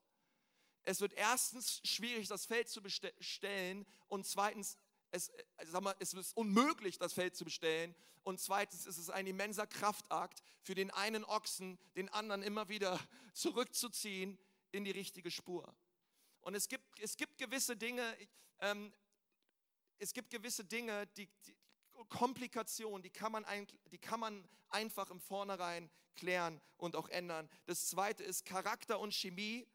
Es 0.84 1.00
wird 1.00 1.12
erstens 1.14 1.80
schwierig, 1.84 2.28
das 2.28 2.46
Feld 2.46 2.68
zu 2.68 2.80
bestellen 2.82 3.86
und 4.08 4.26
zweitens, 4.26 4.78
es, 5.10 5.28
äh, 5.28 5.44
sag 5.66 5.82
mal, 5.82 5.94
es 5.98 6.14
ist 6.14 6.36
unmöglich, 6.36 6.98
das 6.98 7.12
Feld 7.12 7.36
zu 7.36 7.44
bestellen 7.44 7.94
und 8.22 8.40
zweitens 8.40 8.86
ist 8.86 8.98
es 8.98 9.10
ein 9.10 9.26
immenser 9.26 9.66
Kraftakt 9.66 10.42
für 10.62 10.74
den 10.74 10.90
einen 10.90 11.24
Ochsen, 11.24 11.78
den 11.96 12.08
anderen 12.08 12.42
immer 12.42 12.68
wieder 12.68 12.98
zurückzuziehen 13.34 14.38
in 14.70 14.84
die 14.84 14.90
richtige 14.90 15.30
Spur. 15.30 15.74
Und 16.40 16.54
es 16.54 16.68
gibt, 16.68 16.98
es 17.00 17.16
gibt 17.16 17.38
gewisse 17.38 17.76
Dinge, 17.76 18.16
ähm, 18.60 18.92
es 19.98 20.12
gibt 20.12 20.30
gewisse 20.30 20.64
Dinge, 20.64 21.06
die, 21.16 21.28
die 21.46 21.56
Komplikationen, 22.08 23.02
die 23.02 23.10
kann, 23.10 23.32
man 23.32 23.44
ein, 23.44 23.66
die 23.90 23.98
kann 23.98 24.20
man 24.20 24.48
einfach 24.70 25.10
im 25.10 25.20
Vornherein 25.20 25.90
klären 26.14 26.60
und 26.76 26.96
auch 26.96 27.08
ändern. 27.08 27.48
Das 27.66 27.88
zweite 27.88 28.22
ist 28.22 28.44
Charakter 28.44 29.00
und 29.00 29.12
Chemie 29.12 29.66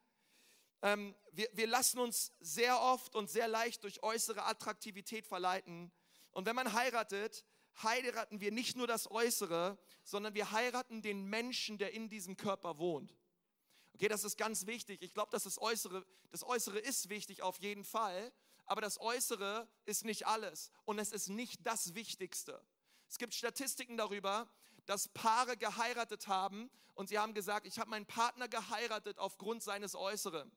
ähm, 0.83 1.15
wir, 1.31 1.47
wir 1.53 1.65
lassen 1.65 1.97
uns 1.97 2.33
sehr 2.41 2.79
oft 2.79 3.15
und 3.15 3.29
sehr 3.29 3.47
leicht 3.47 3.83
durch 3.83 4.03
äußere 4.03 4.45
Attraktivität 4.45 5.25
verleiten. 5.25 5.91
Und 6.31 6.45
wenn 6.45 6.57
man 6.57 6.73
heiratet, 6.73 7.45
heiraten 7.81 8.41
wir 8.41 8.51
nicht 8.51 8.75
nur 8.75 8.85
das 8.85 9.09
Äußere, 9.09 9.79
sondern 10.03 10.35
wir 10.35 10.51
heiraten 10.51 11.01
den 11.01 11.25
Menschen, 11.25 11.77
der 11.77 11.93
in 11.93 12.09
diesem 12.09 12.35
Körper 12.35 12.77
wohnt. 12.77 13.15
Okay, 13.93 14.07
das 14.07 14.23
ist 14.23 14.37
ganz 14.37 14.65
wichtig. 14.65 15.01
Ich 15.01 15.13
glaube, 15.13 15.31
dass 15.31 15.43
das 15.43 15.61
Äußere, 15.61 16.05
das 16.31 16.43
Äußere 16.43 16.79
ist 16.79 17.09
wichtig 17.09 17.41
auf 17.41 17.59
jeden 17.59 17.83
Fall, 17.83 18.33
aber 18.65 18.81
das 18.81 18.99
Äußere 18.99 19.67
ist 19.85 20.03
nicht 20.03 20.25
alles 20.25 20.71
und 20.85 20.99
es 20.99 21.11
ist 21.11 21.29
nicht 21.29 21.65
das 21.65 21.93
Wichtigste. 21.93 22.61
Es 23.07 23.17
gibt 23.17 23.33
Statistiken 23.35 23.97
darüber, 23.97 24.49
dass 24.85 25.09
Paare 25.09 25.57
geheiratet 25.57 26.27
haben 26.27 26.71
und 26.95 27.09
sie 27.09 27.19
haben 27.19 27.33
gesagt, 27.33 27.67
ich 27.67 27.77
habe 27.77 27.91
meinen 27.91 28.05
Partner 28.05 28.47
geheiratet 28.47 29.19
aufgrund 29.19 29.61
seines 29.61 29.95
Äußeren. 29.95 30.51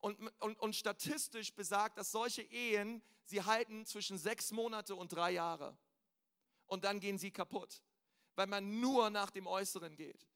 Und, 0.00 0.18
und, 0.40 0.58
und 0.58 0.74
statistisch 0.74 1.54
besagt, 1.54 1.96
dass 1.96 2.10
solche 2.10 2.42
Ehen, 2.42 3.02
sie 3.24 3.42
halten 3.42 3.86
zwischen 3.86 4.18
sechs 4.18 4.50
Monate 4.50 4.96
und 4.96 5.12
drei 5.12 5.30
Jahre. 5.30 5.76
Und 6.66 6.82
dann 6.82 6.98
gehen 6.98 7.18
sie 7.18 7.30
kaputt, 7.30 7.82
weil 8.34 8.48
man 8.48 8.80
nur 8.80 9.10
nach 9.10 9.30
dem 9.30 9.46
Äußeren 9.46 9.94
geht. 9.94 10.26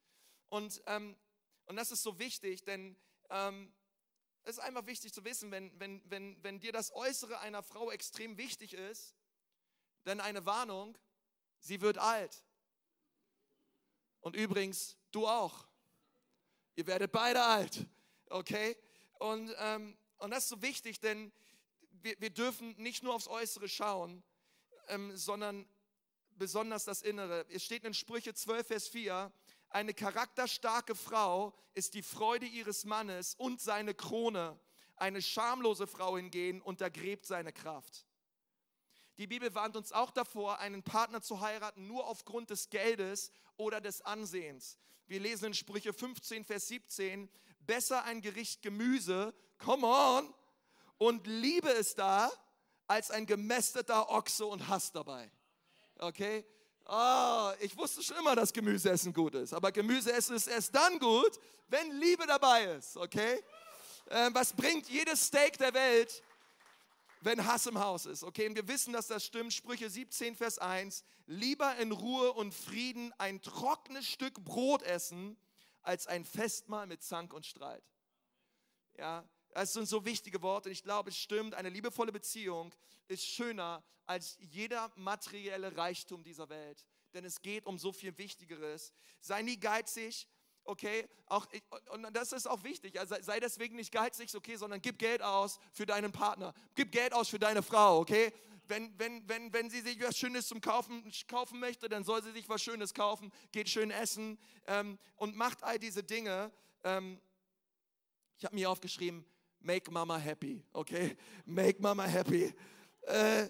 Und, 0.47 0.81
ähm, 0.85 1.17
und 1.67 1.75
das 1.75 1.91
ist 1.91 2.03
so 2.03 2.19
wichtig, 2.19 2.63
denn 2.63 2.97
ähm, 3.29 3.73
es 4.43 4.57
ist 4.57 4.59
einfach 4.59 4.85
wichtig 4.85 5.13
zu 5.13 5.23
wissen, 5.23 5.51
wenn, 5.51 5.77
wenn, 5.79 6.01
wenn, 6.09 6.41
wenn 6.43 6.59
dir 6.59 6.71
das 6.71 6.93
Äußere 6.93 7.39
einer 7.39 7.63
Frau 7.63 7.91
extrem 7.91 8.37
wichtig 8.37 8.73
ist, 8.73 9.15
dann 10.03 10.19
eine 10.19 10.45
Warnung, 10.45 10.97
sie 11.59 11.81
wird 11.81 11.97
alt. 11.97 12.43
Und 14.21 14.35
übrigens, 14.35 14.97
Du 15.11 15.27
auch. 15.27 15.65
Ihr 16.75 16.85
werdet 16.85 17.11
beide 17.11 17.43
alt. 17.43 17.85
Okay? 18.29 18.77
Und, 19.19 19.51
ähm, 19.57 19.97
und 20.17 20.31
das 20.31 20.43
ist 20.43 20.49
so 20.49 20.61
wichtig, 20.61 20.99
denn 20.99 21.31
wir, 22.03 22.15
wir 22.19 22.29
dürfen 22.29 22.75
nicht 22.77 23.03
nur 23.03 23.15
aufs 23.15 23.27
Äußere 23.27 23.67
schauen, 23.67 24.23
ähm, 24.89 25.15
sondern 25.15 25.67
besonders 26.35 26.85
das 26.85 27.01
Innere. 27.01 27.45
Es 27.49 27.63
steht 27.63 27.83
in 27.83 27.93
Sprüche 27.93 28.33
12, 28.33 28.67
Vers 28.67 28.87
4, 28.89 29.31
eine 29.69 29.93
charakterstarke 29.93 30.95
Frau 30.95 31.53
ist 31.73 31.93
die 31.93 32.01
Freude 32.01 32.45
ihres 32.45 32.85
Mannes 32.85 33.35
und 33.35 33.61
seine 33.61 33.93
Krone. 33.93 34.59
Eine 34.95 35.21
schamlose 35.21 35.87
Frau 35.87 36.17
hingegen 36.17 36.61
untergräbt 36.61 37.25
seine 37.25 37.53
Kraft. 37.53 38.05
Die 39.17 39.27
Bibel 39.27 39.53
warnt 39.55 39.75
uns 39.75 39.91
auch 39.91 40.11
davor, 40.11 40.59
einen 40.59 40.83
Partner 40.83 41.21
zu 41.21 41.41
heiraten, 41.41 41.87
nur 41.87 42.07
aufgrund 42.07 42.49
des 42.49 42.69
Geldes 42.69 43.31
oder 43.57 43.81
des 43.81 44.01
Ansehens. 44.01 44.77
Wir 45.07 45.19
lesen 45.19 45.45
in 45.45 45.53
Sprüche 45.53 45.93
15, 45.93 46.45
Vers 46.45 46.67
17, 46.67 47.29
besser 47.59 48.03
ein 48.03 48.21
Gericht 48.21 48.61
Gemüse, 48.61 49.33
come 49.57 49.87
on, 49.87 50.33
und 50.97 51.27
Liebe 51.27 51.69
ist 51.69 51.97
da, 51.99 52.31
als 52.87 53.11
ein 53.11 53.25
gemästeter 53.25 54.09
Ochse 54.09 54.45
und 54.45 54.67
Hass 54.67 54.91
dabei. 54.91 55.31
Okay? 55.99 56.45
Oh, 56.89 57.51
ich 57.59 57.75
wusste 57.75 58.01
schon 58.01 58.15
immer, 58.17 58.33
dass 58.33 58.53
Gemüseessen 58.53 59.13
gut 59.13 59.35
ist. 59.35 59.53
Aber 59.53 59.73
Gemüseessen 59.73 60.37
ist 60.37 60.47
erst 60.47 60.73
dann 60.73 60.99
gut, 60.99 61.37
wenn 61.67 61.91
Liebe 61.99 62.25
dabei 62.25 62.63
ist. 62.63 62.95
Okay? 62.95 63.43
Äh, 64.05 64.29
was 64.31 64.53
bringt 64.53 64.87
jedes 64.87 65.27
Steak 65.27 65.57
der 65.57 65.73
Welt, 65.73 66.23
wenn 67.19 67.45
Hass 67.45 67.65
im 67.65 67.77
Haus 67.77 68.05
ist? 68.05 68.23
Okay? 68.23 68.47
Und 68.47 68.55
wir 68.55 68.67
wissen, 68.69 68.93
dass 68.93 69.07
das 69.07 69.25
stimmt. 69.25 69.53
Sprüche 69.53 69.89
17, 69.89 70.35
Vers 70.37 70.59
1. 70.59 71.03
Lieber 71.25 71.75
in 71.75 71.91
Ruhe 71.91 72.31
und 72.31 72.53
Frieden 72.53 73.13
ein 73.17 73.41
trockenes 73.41 74.07
Stück 74.07 74.41
Brot 74.45 74.81
essen, 74.83 75.35
als 75.81 76.07
ein 76.07 76.23
Festmahl 76.23 76.87
mit 76.87 77.03
Zank 77.03 77.33
und 77.33 77.45
Streit. 77.45 77.83
Ja, 78.97 79.27
das 79.57 79.73
sind 79.73 79.87
so 79.87 80.05
wichtige 80.05 80.39
Worte 80.43 80.69
ich 80.69 80.83
glaube, 80.83 81.09
es 81.09 81.17
stimmt, 81.17 81.55
eine 81.55 81.69
liebevolle 81.69 82.11
Beziehung 82.11 82.71
ist 83.07 83.25
schöner 83.25 83.83
als 84.05 84.37
jeder 84.39 84.91
materielle 84.95 85.75
Reichtum 85.75 86.23
dieser 86.23 86.47
Welt. 86.49 86.85
Denn 87.15 87.25
es 87.25 87.41
geht 87.41 87.65
um 87.65 87.79
so 87.79 87.91
viel 87.91 88.15
Wichtigeres. 88.19 88.93
Sei 89.19 89.41
nie 89.41 89.59
geizig, 89.59 90.27
okay? 90.63 91.09
Auch, 91.25 91.47
und 91.89 92.03
das 92.13 92.33
ist 92.33 92.47
auch 92.47 92.63
wichtig. 92.63 92.99
Also 92.99 93.15
sei 93.19 93.39
deswegen 93.39 93.77
nicht 93.77 93.91
geizig, 93.91 94.35
okay, 94.35 94.57
sondern 94.57 94.79
gib 94.79 94.99
Geld 94.99 95.23
aus 95.23 95.59
für 95.73 95.87
deinen 95.87 96.11
Partner. 96.11 96.53
Gib 96.75 96.91
Geld 96.91 97.11
aus 97.11 97.27
für 97.27 97.39
deine 97.39 97.63
Frau, 97.63 98.01
okay? 98.01 98.31
Wenn, 98.67 98.93
wenn, 98.99 99.27
wenn, 99.27 99.51
wenn 99.53 99.71
sie 99.71 99.81
sich 99.81 99.99
was 100.01 100.19
Schönes 100.19 100.47
zum 100.47 100.61
Kaufen 100.61 101.11
kaufen 101.27 101.59
möchte, 101.59 101.89
dann 101.89 102.03
soll 102.03 102.21
sie 102.21 102.31
sich 102.31 102.47
was 102.47 102.61
Schönes 102.61 102.93
kaufen, 102.93 103.31
geht 103.51 103.69
schön 103.69 103.89
essen 103.89 104.37
ähm, 104.67 104.99
und 105.15 105.35
macht 105.35 105.63
all 105.63 105.79
diese 105.79 106.03
Dinge. 106.03 106.51
Ähm, 106.83 107.19
ich 108.37 108.45
habe 108.45 108.53
mir 108.53 108.69
aufgeschrieben, 108.69 109.25
Make 109.67 109.91
Mama 109.91 110.17
happy, 110.17 110.63
okay? 110.71 111.17
Make 111.45 111.81
Mama 111.81 112.03
happy. 112.03 112.53
Äh, 113.01 113.49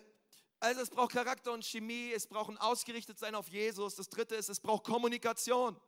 also 0.59 0.81
es 0.81 0.89
braucht 0.89 1.11
Charakter 1.11 1.53
und 1.53 1.63
Chemie, 1.63 2.11
es 2.11 2.25
braucht 2.25 2.49
ein 2.49 2.57
Ausgerichtetsein 2.57 3.35
auf 3.35 3.47
Jesus. 3.49 3.93
Das 3.93 4.09
dritte 4.09 4.33
ist, 4.33 4.49
es 4.49 4.59
braucht 4.59 4.83
Kommunikation. 4.83 5.79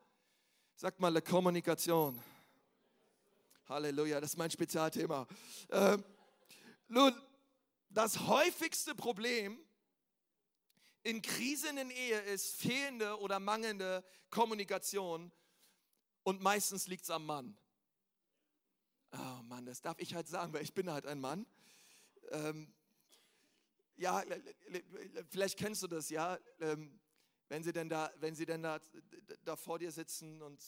Sagt 0.76 1.00
mal, 1.00 1.20
Kommunikation. 1.24 2.22
Halleluja, 3.68 4.22
das 4.22 4.34
ist 4.34 4.38
mein 4.38 4.52
Spezialthema. 4.52 5.26
Äh, 5.70 5.98
nun, 6.88 7.20
das 7.90 8.20
häufigste 8.28 8.94
Problem 8.94 9.60
in 11.02 11.24
Krisen 11.24 11.76
in 11.80 11.90
Ehe 11.90 12.20
ist 12.20 12.56
fehlende 12.56 13.20
oder 13.20 13.40
mangelnde 13.40 14.04
Kommunikation 14.30 15.32
und 16.22 16.40
meistens 16.40 16.86
liegt 16.86 17.06
es 17.06 17.10
am 17.10 17.26
Mann. 17.26 17.58
Oh 19.12 19.44
Mann, 19.44 19.66
das 19.66 19.82
darf 19.82 20.00
ich 20.00 20.14
halt 20.14 20.28
sagen, 20.28 20.54
weil 20.54 20.64
ich 20.64 20.74
bin 20.74 20.90
halt 20.90 21.06
ein 21.06 21.20
Mann. 21.20 21.46
Ähm, 22.32 22.74
ja, 23.98 24.24
vielleicht 25.30 25.58
kennst 25.58 25.84
du 25.84 25.88
das, 25.88 26.10
ja. 26.10 26.38
Ähm, 26.60 27.00
wenn 27.50 27.64
sie 27.64 27.74
denn 27.74 27.90
da, 27.90 28.12
wenn 28.20 28.36
sie 28.36 28.46
denn 28.46 28.62
da, 28.62 28.80
da 29.44 29.56
vor 29.56 29.80
dir 29.80 29.92
sitzen 29.92 30.42
und 30.42 30.64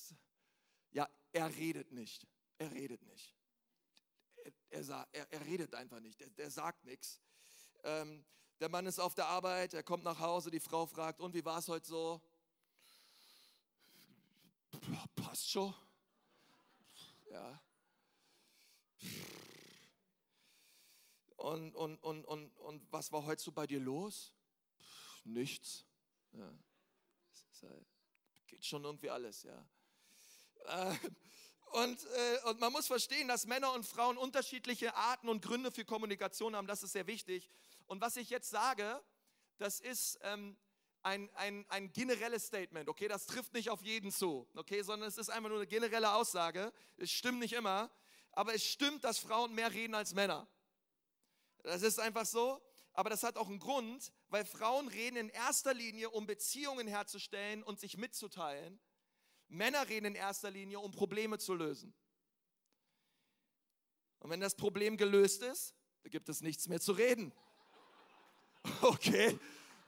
ja, 0.91 1.07
er 1.31 1.55
redet 1.55 1.91
nicht. 1.91 2.27
Er 2.57 2.71
redet 2.71 3.03
nicht. 3.03 3.33
Er, 4.69 4.81
er, 4.81 5.07
er, 5.11 5.31
er 5.31 5.45
redet 5.45 5.75
einfach 5.75 5.99
nicht. 5.99 6.19
Der, 6.19 6.29
der 6.31 6.49
sagt 6.49 6.83
nichts. 6.83 7.21
Ähm, 7.83 8.25
der 8.59 8.69
Mann 8.69 8.85
ist 8.85 8.99
auf 8.99 9.15
der 9.15 9.27
Arbeit, 9.27 9.73
er 9.73 9.83
kommt 9.83 10.03
nach 10.03 10.19
Hause, 10.19 10.51
die 10.51 10.59
Frau 10.59 10.85
fragt, 10.85 11.19
und 11.19 11.33
wie 11.33 11.43
war 11.43 11.57
es 11.57 11.67
heute 11.67 11.87
so? 11.87 12.21
Passt 15.15 15.49
schon. 15.49 15.73
Ja. 17.31 17.59
Und, 21.41 21.75
und, 21.75 21.97
und, 22.03 22.23
und, 22.25 22.55
und 22.57 22.91
was 22.91 23.11
war 23.11 23.25
heute 23.25 23.41
so 23.41 23.51
bei 23.51 23.65
dir 23.65 23.79
los? 23.79 24.31
Pff, 24.79 25.25
nichts. 25.25 25.85
Ja. 26.33 26.53
Geht 28.47 28.63
schon 28.63 28.83
irgendwie 28.83 29.09
alles, 29.09 29.43
ja. 29.43 29.65
Äh, 30.65 30.95
und, 31.71 32.05
äh, 32.05 32.49
und 32.49 32.59
man 32.59 32.71
muss 32.71 32.85
verstehen, 32.85 33.27
dass 33.27 33.47
Männer 33.47 33.73
und 33.73 33.85
Frauen 33.85 34.17
unterschiedliche 34.17 34.95
Arten 34.95 35.29
und 35.29 35.41
Gründe 35.41 35.71
für 35.71 35.83
Kommunikation 35.83 36.55
haben. 36.55 36.67
Das 36.67 36.83
ist 36.83 36.91
sehr 36.91 37.07
wichtig. 37.07 37.49
Und 37.87 38.01
was 38.01 38.17
ich 38.17 38.29
jetzt 38.29 38.49
sage, 38.49 39.01
das 39.57 39.79
ist 39.79 40.19
ähm, 40.21 40.55
ein, 41.01 41.29
ein, 41.35 41.65
ein 41.69 41.91
generelles 41.91 42.45
Statement, 42.45 42.87
okay? 42.87 43.07
Das 43.07 43.25
trifft 43.25 43.53
nicht 43.53 43.69
auf 43.71 43.81
jeden 43.81 44.11
zu, 44.11 44.47
okay? 44.55 44.83
Sondern 44.83 45.09
es 45.09 45.17
ist 45.17 45.29
einfach 45.29 45.49
nur 45.49 45.57
eine 45.57 45.67
generelle 45.67 46.13
Aussage. 46.13 46.71
Es 46.97 47.09
stimmt 47.09 47.39
nicht 47.39 47.53
immer 47.53 47.89
aber 48.33 48.53
es 48.53 48.63
stimmt, 48.63 49.03
dass 49.03 49.19
Frauen 49.19 49.53
mehr 49.53 49.71
reden 49.71 49.95
als 49.95 50.13
Männer. 50.13 50.47
Das 51.63 51.81
ist 51.81 51.99
einfach 51.99 52.25
so. 52.25 52.61
Aber 52.93 53.09
das 53.09 53.23
hat 53.23 53.37
auch 53.37 53.47
einen 53.47 53.59
Grund, 53.59 54.11
weil 54.29 54.45
Frauen 54.45 54.87
reden 54.89 55.15
in 55.15 55.29
erster 55.29 55.73
Linie, 55.73 56.09
um 56.09 56.25
Beziehungen 56.25 56.87
herzustellen 56.87 57.63
und 57.63 57.79
sich 57.79 57.97
mitzuteilen. 57.97 58.79
Männer 59.47 59.87
reden 59.87 60.07
in 60.07 60.15
erster 60.15 60.51
Linie, 60.51 60.79
um 60.79 60.91
Probleme 60.91 61.37
zu 61.37 61.53
lösen. 61.53 61.93
Und 64.19 64.29
wenn 64.29 64.39
das 64.39 64.55
Problem 64.55 64.97
gelöst 64.97 65.41
ist, 65.41 65.73
dann 66.03 66.11
gibt 66.11 66.29
es 66.29 66.41
nichts 66.41 66.67
mehr 66.67 66.79
zu 66.79 66.93
reden. 66.93 67.33
Okay, 68.83 69.39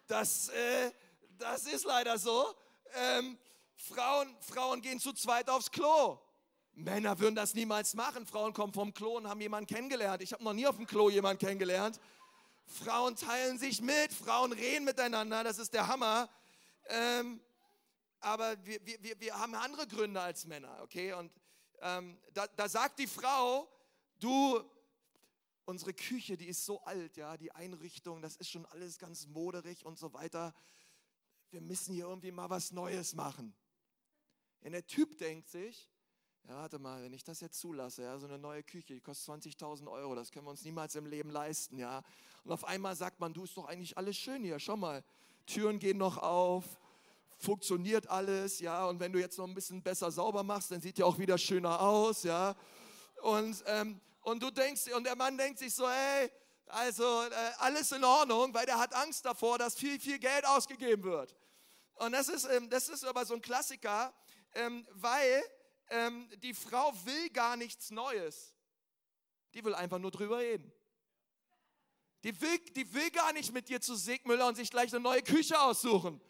das, 0.08 0.50
äh, 0.50 0.92
das 1.38 1.68
ist 1.68 1.86
leider 1.86 2.18
so. 2.18 2.56
Ähm, 2.96 3.38
Frauen, 3.76 4.36
Frauen 4.42 4.82
gehen 4.82 5.00
zu 5.00 5.14
zweit 5.14 5.48
aufs 5.48 5.70
Klo. 5.70 6.20
Männer 6.76 7.20
würden 7.20 7.36
das 7.36 7.54
niemals 7.54 7.94
machen. 7.94 8.26
Frauen 8.26 8.54
kommen 8.54 8.74
vom 8.74 8.94
Klo 8.94 9.18
und 9.18 9.28
haben 9.28 9.42
jemanden 9.42 9.68
kennengelernt. 9.68 10.22
Ich 10.22 10.34
habe 10.34 10.44
noch 10.44 10.54
nie 10.54 10.66
auf 10.66 10.76
dem 10.76 10.88
Klo 10.88 11.10
jemanden 11.10 11.46
kennengelernt. 11.46 12.00
Frauen 12.66 13.16
teilen 13.16 13.60
sich 13.60 13.82
mit, 13.82 14.12
Frauen 14.14 14.52
reden 14.52 14.86
miteinander, 14.86 15.44
das 15.44 15.60
ist 15.60 15.74
der 15.74 15.88
Hammer. 15.88 16.30
Ähm, 16.88 17.42
aber 18.20 18.56
wir, 18.66 18.80
wir, 18.86 19.20
wir 19.20 19.38
haben 19.38 19.54
andere 19.54 19.86
Gründe 19.86 20.22
als 20.22 20.46
Männer, 20.46 20.80
okay? 20.82 21.14
Und 21.14 21.32
ähm, 21.82 22.18
da, 22.34 22.48
da 22.48 22.70
sagt 22.70 23.00
die 23.00 23.08
Frau, 23.08 23.68
du, 24.20 24.64
unsere 25.66 25.94
Küche, 25.94 26.38
die 26.38 26.48
ist 26.48 26.66
so 26.66 26.82
alt, 26.82 27.18
ja, 27.18 27.38
die 27.38 27.52
Einrichtung, 27.52 28.22
das 28.22 28.38
ist 28.38 28.50
schon 28.50 28.66
alles 28.68 28.98
ganz 28.98 29.28
moderig 29.28 29.86
und 29.86 30.00
so 30.00 30.14
weiter. 30.14 30.54
Wir 31.52 31.62
müssen 31.62 31.94
hier 31.94 32.06
irgendwie 32.06 32.32
mal 32.32 32.50
was 32.50 32.72
Neues 32.72 33.14
machen. 33.14 33.54
Und 34.62 34.72
der 34.72 34.88
Typ 34.88 35.18
denkt 35.18 35.50
sich, 35.50 35.93
ja, 36.48 36.56
warte 36.56 36.78
mal, 36.78 37.02
wenn 37.02 37.14
ich 37.14 37.24
das 37.24 37.40
jetzt 37.40 37.60
zulasse, 37.60 38.04
ja, 38.04 38.18
so 38.18 38.28
eine 38.28 38.38
neue 38.38 38.64
Küche, 38.64 38.94
die 38.94 39.00
kostet 39.00 39.44
20.000 39.46 39.90
Euro, 39.90 40.14
das 40.14 40.32
können 40.32 40.46
wir 40.46 40.52
uns 40.52 40.64
niemals 40.64 40.96
im 40.96 41.06
Leben 41.06 41.30
leisten, 41.30 41.78
ja. 41.78 42.04
Und 42.44 42.52
auf 42.52 42.66
einmal 42.66 42.96
sagt 42.96 43.20
man, 43.20 43.34
du 43.34 43.46
ist 43.46 43.56
doch 43.56 43.66
eigentlich 43.66 43.98
alles 43.98 44.18
schön 44.18 44.44
hier, 44.44 44.60
schau 44.60 44.76
mal, 44.76 45.04
Türen 45.46 45.80
gehen 45.80 45.98
noch 45.98 46.18
auf, 46.18 46.66
funktioniert 47.38 48.08
alles, 48.10 48.60
ja. 48.60 48.86
Und 48.88 49.00
wenn 49.00 49.14
du 49.14 49.20
jetzt 49.20 49.38
noch 49.38 49.48
ein 49.48 49.54
bisschen 49.54 49.82
besser 49.82 50.12
sauber 50.12 50.44
machst, 50.44 50.72
dann 50.72 50.82
sieht 50.82 50.98
ja 50.98 51.06
auch 51.06 51.18
wieder 51.18 51.38
schöner 51.38 51.80
aus, 51.82 52.24
ja. 52.24 52.56
Und, 53.22 53.64
ähm, 53.68 54.02
und 54.22 54.44
du 54.44 54.52
denkst, 54.52 54.94
und 54.94 55.06
der 55.06 55.16
Mann 55.16 55.38
denkt 55.38 55.60
sich 55.60 55.74
so, 55.74 55.90
hey, 55.90 56.30
also 56.68 57.04
äh, 57.04 57.52
alles 57.60 57.92
in 57.92 58.04
Ordnung, 58.04 58.54
weil 58.54 58.66
der 58.66 58.80
hat 58.80 58.94
Angst 58.96 59.26
davor, 59.26 59.58
dass 59.58 59.76
viel, 59.76 60.00
viel 60.00 60.20
Geld 60.20 60.46
ausgegeben 60.46 61.04
wird. 61.04 61.36
Und 61.96 62.12
das 62.12 62.28
ist, 62.28 62.46
ähm, 62.46 62.70
das 62.70 62.89
ist 62.89 63.06
aber 63.06 63.26
so 63.26 63.36
ein 63.36 63.41
Klassiker, 63.41 64.14
ähm, 64.56 64.86
weil 64.91 65.44
ähm, 65.90 66.30
die 66.42 66.54
Frau 66.54 66.94
will 67.06 67.30
gar 67.30 67.58
nichts 67.58 67.92
Neues. 67.92 68.54
Die 69.54 69.64
will 69.64 69.76
einfach 69.76 70.00
nur 70.00 70.12
drüber 70.12 70.40
reden. 70.40 70.72
Die 72.24 72.40
will, 72.42 72.58
die 72.76 72.94
will 72.94 73.12
gar 73.12 73.34
nicht 73.34 73.54
mit 73.54 73.68
dir 73.68 73.82
zu 73.82 73.96
Sigmüller 73.96 74.48
und 74.48 74.56
sich 74.56 74.72
gleich 74.72 74.94
eine 74.94 75.02
neue 75.02 75.22
Küche 75.22 75.60
aussuchen. 75.60 76.22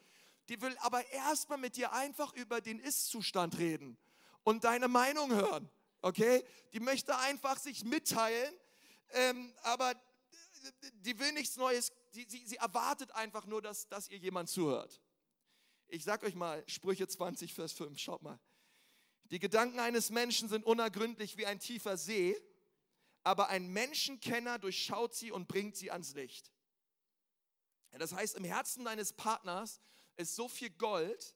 Die 0.50 0.60
will 0.62 0.76
aber 0.80 1.06
erstmal 1.12 1.58
mit 1.58 1.78
dir 1.78 1.94
einfach 1.94 2.34
über 2.34 2.62
den 2.62 2.80
Ist-Zustand 2.80 3.58
reden 3.58 3.98
und 4.44 4.64
deine 4.64 4.88
Meinung 4.88 5.32
hören. 5.32 5.70
Okay? 6.02 6.44
Die 6.74 6.80
möchte 6.80 7.18
einfach 7.18 7.58
sich 7.58 7.84
mitteilen, 7.86 8.54
ähm, 9.12 9.54
aber 9.62 9.94
die 10.94 11.18
will 11.20 11.32
nichts 11.34 11.56
Neues. 11.56 11.92
Die, 12.14 12.26
sie, 12.28 12.46
sie 12.46 12.58
erwartet 12.58 13.12
einfach 13.12 13.46
nur, 13.46 13.62
dass, 13.62 13.88
dass 13.88 14.10
ihr 14.10 14.18
jemand 14.18 14.50
zuhört. 14.50 15.00
Ich 15.88 16.04
sag 16.04 16.24
euch 16.24 16.36
mal, 16.36 16.64
Sprüche 16.68 17.08
20, 17.08 17.54
Vers 17.54 17.72
5, 17.74 18.00
schaut 18.00 18.22
mal. 18.24 18.40
Die 19.34 19.40
Gedanken 19.40 19.80
eines 19.80 20.12
Menschen 20.12 20.48
sind 20.48 20.64
unergründlich 20.64 21.38
wie 21.38 21.48
ein 21.48 21.58
tiefer 21.58 21.98
See, 21.98 22.40
aber 23.24 23.50
ein 23.50 23.68
Menschenkenner 23.68 24.60
durchschaut 24.60 25.16
sie 25.16 25.32
und 25.32 25.48
bringt 25.48 25.76
sie 25.76 25.90
ans 25.90 26.14
Licht. 26.14 26.52
Das 27.94 28.14
heißt, 28.14 28.36
im 28.36 28.44
Herzen 28.44 28.86
deines 28.86 29.12
Partners 29.12 29.82
ist 30.18 30.36
so 30.36 30.48
viel 30.48 30.70
Gold 30.70 31.36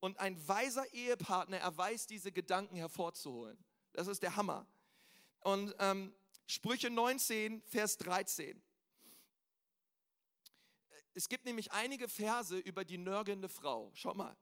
und 0.00 0.18
ein 0.18 0.48
weiser 0.48 0.92
Ehepartner 0.92 1.58
erweist 1.58 2.10
diese 2.10 2.32
Gedanken 2.32 2.74
hervorzuholen. 2.74 3.64
Das 3.92 4.08
ist 4.08 4.24
der 4.24 4.34
Hammer. 4.34 4.66
Und 5.38 5.72
ähm, 5.78 6.12
Sprüche 6.48 6.90
19, 6.90 7.62
Vers 7.62 7.96
13. 7.98 8.60
Es 11.14 11.28
gibt 11.28 11.44
nämlich 11.44 11.70
einige 11.70 12.08
Verse 12.08 12.58
über 12.58 12.84
die 12.84 12.98
nörgelnde 12.98 13.48
Frau. 13.48 13.92
Schau 13.94 14.14
mal. 14.14 14.36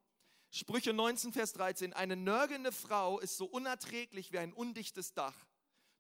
Sprüche 0.50 0.92
19, 0.92 1.32
Vers 1.32 1.52
13. 1.52 1.92
Eine 1.92 2.16
nörgelnde 2.16 2.72
Frau 2.72 3.18
ist 3.18 3.36
so 3.36 3.44
unerträglich 3.44 4.32
wie 4.32 4.38
ein 4.38 4.52
undichtes 4.52 5.12
Dach, 5.12 5.36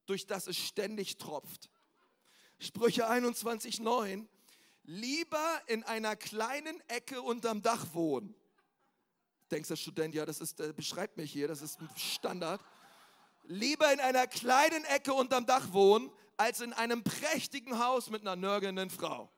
durch 0.06 0.26
das 0.26 0.46
es 0.46 0.56
ständig 0.56 1.18
tropft. 1.18 1.70
Sprüche 2.58 3.08
21, 3.08 3.80
9. 3.80 4.28
Lieber 4.84 5.62
in 5.66 5.84
einer 5.84 6.16
kleinen 6.16 6.80
Ecke 6.88 7.20
unterm 7.20 7.60
Dach 7.60 7.86
wohnen. 7.92 8.34
Denkst 9.50 9.68
der 9.68 9.76
Student, 9.76 10.14
ja, 10.14 10.24
das 10.24 10.40
ist, 10.40 10.60
äh, 10.60 10.72
beschreibt 10.74 11.18
mich 11.18 11.30
hier, 11.30 11.46
das 11.46 11.60
ist 11.60 11.80
ein 11.80 11.90
Standard. 11.96 12.60
Lieber 13.44 13.92
in 13.92 14.00
einer 14.00 14.26
kleinen 14.26 14.84
Ecke 14.86 15.12
unterm 15.12 15.46
Dach 15.46 15.72
wohnen, 15.72 16.10
als 16.38 16.60
in 16.60 16.72
einem 16.72 17.02
prächtigen 17.02 17.78
Haus 17.78 18.10
mit 18.10 18.22
einer 18.22 18.36
nörgelnden 18.36 18.90
Frau. 18.90 19.30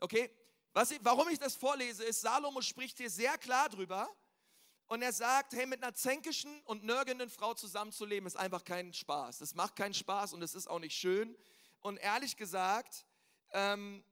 Okay, 0.00 0.30
was, 0.78 0.94
warum 1.02 1.28
ich 1.28 1.40
das 1.40 1.56
vorlese, 1.56 2.04
ist, 2.04 2.20
Salomo 2.20 2.62
spricht 2.62 2.98
hier 2.98 3.10
sehr 3.10 3.36
klar 3.36 3.68
drüber. 3.68 4.08
Und 4.86 5.02
er 5.02 5.12
sagt, 5.12 5.52
hey, 5.54 5.66
mit 5.66 5.82
einer 5.82 5.92
zänkischen 5.92 6.62
und 6.62 6.84
nörgelnden 6.84 7.28
Frau 7.28 7.52
zusammenzuleben, 7.52 8.28
ist 8.28 8.36
einfach 8.36 8.62
kein 8.62 8.94
Spaß. 8.94 9.38
Das 9.38 9.56
macht 9.56 9.74
keinen 9.74 9.92
Spaß 9.92 10.34
und 10.34 10.42
es 10.42 10.54
ist 10.54 10.68
auch 10.68 10.78
nicht 10.78 10.96
schön. 10.96 11.36
Und 11.80 11.96
ehrlich 11.96 12.36
gesagt, 12.36 13.04
ähm, 13.50 14.04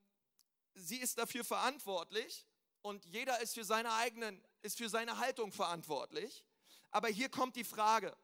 sie 0.75 0.97
ist 0.97 1.19
dafür 1.19 1.45
verantwortlich 1.45 2.45
und 2.83 3.07
jeder 3.07 3.41
ist 3.41 3.55
für 3.55 3.65
seine 3.65 3.93
eigenen, 3.93 4.45
ist 4.63 4.77
für 4.77 4.89
seine 4.89 5.19
Haltung 5.19 5.53
verantwortlich. 5.53 6.45
Aber 6.91 7.07
hier 7.07 7.29
kommt 7.29 7.55
die 7.55 7.65
Frage, 7.65 8.15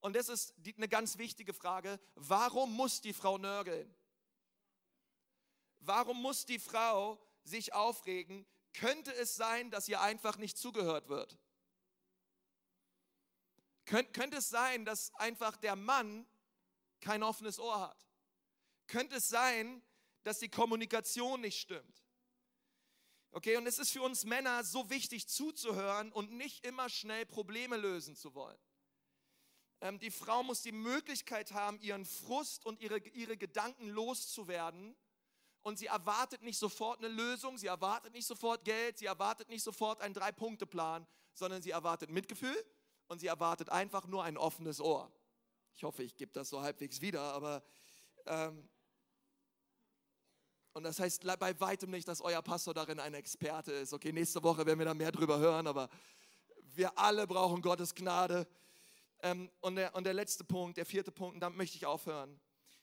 und 0.00 0.16
das 0.16 0.28
ist 0.28 0.52
die, 0.56 0.76
eine 0.76 0.88
ganz 0.88 1.16
wichtige 1.16 1.54
Frage, 1.54 2.00
warum 2.16 2.74
muss 2.74 3.00
die 3.00 3.12
Frau 3.12 3.38
nörgeln? 3.38 3.94
Warum 5.78 6.20
muss 6.20 6.44
die 6.44 6.58
Frau 6.58 7.24
sich 7.44 7.72
aufregen? 7.72 8.46
Könnte 8.72 9.14
es 9.14 9.36
sein, 9.36 9.70
dass 9.70 9.88
ihr 9.88 10.00
einfach 10.00 10.36
nicht 10.36 10.58
zugehört 10.58 11.08
wird? 11.08 11.38
Könnt, 13.84 14.12
könnte 14.12 14.38
es 14.38 14.48
sein, 14.48 14.84
dass 14.84 15.14
einfach 15.14 15.56
der 15.56 15.76
Mann 15.76 16.26
kein 17.00 17.22
offenes 17.22 17.58
Ohr 17.58 17.80
hat? 17.80 17.98
Könnte 18.86 19.16
es 19.16 19.28
sein, 19.28 19.82
dass 20.22 20.38
die 20.38 20.48
Kommunikation 20.48 21.40
nicht 21.40 21.60
stimmt? 21.60 22.02
Okay, 23.30 23.56
und 23.56 23.66
es 23.66 23.78
ist 23.78 23.90
für 23.90 24.02
uns 24.02 24.24
Männer 24.24 24.62
so 24.64 24.90
wichtig 24.90 25.28
zuzuhören 25.28 26.12
und 26.12 26.32
nicht 26.32 26.64
immer 26.64 26.88
schnell 26.88 27.26
Probleme 27.26 27.76
lösen 27.76 28.16
zu 28.16 28.34
wollen. 28.34 28.58
Ähm, 29.80 29.98
die 29.98 30.10
Frau 30.10 30.42
muss 30.42 30.62
die 30.62 30.72
Möglichkeit 30.72 31.52
haben, 31.52 31.78
ihren 31.80 32.06
Frust 32.06 32.64
und 32.64 32.80
ihre, 32.80 32.98
ihre 32.98 33.36
Gedanken 33.36 33.88
loszuwerden 33.88 34.96
und 35.64 35.78
sie 35.78 35.86
erwartet 35.86 36.42
nicht 36.42 36.58
sofort 36.58 36.98
eine 36.98 37.08
Lösung, 37.08 37.56
sie 37.58 37.66
erwartet 37.66 38.12
nicht 38.12 38.26
sofort 38.26 38.64
Geld, 38.64 38.98
sie 38.98 39.06
erwartet 39.06 39.48
nicht 39.48 39.64
sofort 39.64 40.00
einen 40.02 40.14
Drei-Punkte-Plan, 40.14 41.06
sondern 41.32 41.62
sie 41.62 41.70
erwartet 41.70 42.10
Mitgefühl 42.10 42.56
und 43.08 43.18
sie 43.18 43.26
erwartet 43.26 43.70
einfach 43.70 44.06
nur 44.06 44.22
ein 44.22 44.36
offenes 44.36 44.80
Ohr. 44.80 45.10
Ich 45.74 45.82
hoffe, 45.82 46.02
ich 46.02 46.14
gebe 46.16 46.32
das 46.32 46.50
so 46.50 46.60
halbwegs 46.60 47.00
wieder, 47.00 47.20
aber 47.32 47.64
ähm, 48.26 48.68
und 50.74 50.82
das 50.82 50.98
heißt 51.00 51.24
bei 51.38 51.58
weitem 51.60 51.90
nicht, 51.90 52.06
dass 52.08 52.20
euer 52.20 52.42
Pastor 52.42 52.74
darin 52.74 53.00
ein 53.00 53.14
Experte 53.14 53.72
ist. 53.72 53.92
Okay, 53.92 54.12
nächste 54.12 54.42
Woche 54.42 54.66
werden 54.66 54.78
wir 54.78 54.86
da 54.86 54.94
mehr 54.94 55.12
drüber 55.12 55.38
hören, 55.38 55.66
aber 55.66 55.88
wir 56.74 56.98
alle 56.98 57.26
brauchen 57.26 57.62
Gottes 57.62 57.94
Gnade. 57.94 58.46
Ähm, 59.20 59.50
und, 59.60 59.76
der, 59.76 59.94
und 59.94 60.04
der 60.04 60.14
letzte 60.14 60.44
Punkt, 60.44 60.76
der 60.76 60.84
vierte 60.84 61.12
Punkt, 61.12 61.34
und 61.34 61.40
damit 61.40 61.56
möchte 61.56 61.76
ich 61.76 61.86
aufhören, 61.86 62.38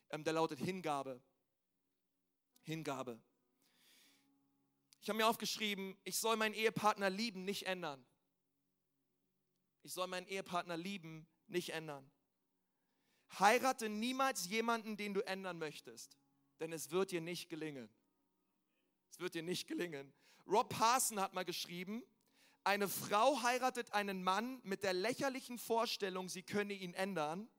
ähm, 0.10 0.24
der 0.24 0.34
lautet 0.34 0.60
Hingabe. 0.60 1.22
Hingabe. 2.62 3.22
Ich 5.02 5.10
habe 5.10 5.18
mir 5.18 5.28
aufgeschrieben, 5.28 5.98
ich 6.04 6.18
soll 6.18 6.36
meinen 6.36 6.54
Ehepartner 6.54 7.10
lieben, 7.10 7.44
nicht 7.44 7.66
ändern. 7.66 8.06
Ich 9.84 9.94
soll 9.94 10.08
meinen 10.08 10.28
Ehepartner 10.28 10.78
lieben, 10.78 11.28
nicht 11.48 11.70
ändern. 11.70 12.10
Heirate 13.40 13.90
niemals 13.90 14.48
jemanden, 14.48 14.98
den 14.98 15.14
du 15.14 15.26
ändern 15.26 15.58
möchtest, 15.58 16.18
denn 16.60 16.72
es 16.72 16.92
wird 16.92 17.12
dir 17.12 17.22
nicht 17.22 17.50
gelingen. 17.50 17.90
Es 19.10 19.20
wird 19.20 19.34
dir 19.34 19.44
nicht 19.44 19.68
gelingen. 19.68 20.14
Rob 20.46 20.70
Parson 20.70 21.20
hat 21.20 21.34
mal 21.34 21.46
geschrieben, 21.46 22.04
eine 22.64 22.88
Frau 22.88 23.42
heiratet 23.42 23.92
einen 23.94 24.24
Mann 24.24 24.62
mit 24.64 24.84
der 24.84 24.94
lächerlichen 24.94 25.58
Vorstellung, 25.58 26.30
sie 26.30 26.44
könne 26.44 26.74
ihn 26.74 26.94
ändern, 26.94 27.50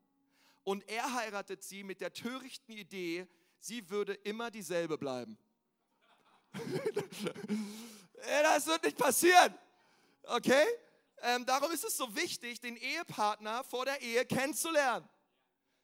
und 0.63 0.87
er 0.87 1.13
heiratet 1.13 1.61
sie 1.61 1.83
mit 1.83 1.99
der 1.99 2.13
törichten 2.13 2.71
Idee, 2.71 3.27
sie 3.63 3.89
würde 3.89 4.13
immer 4.13 4.51
dieselbe 4.51 4.97
bleiben. 4.97 5.37
das 8.43 8.67
wird 8.67 8.83
nicht 8.83 8.97
passieren. 8.97 9.57
Okay? 10.23 10.65
Ähm, 11.21 11.45
darum 11.45 11.71
ist 11.71 11.85
es 11.85 11.95
so 11.95 12.13
wichtig, 12.15 12.59
den 12.59 12.75
Ehepartner 12.75 13.63
vor 13.63 13.85
der 13.85 14.01
Ehe 14.01 14.25
kennenzulernen. 14.25 15.07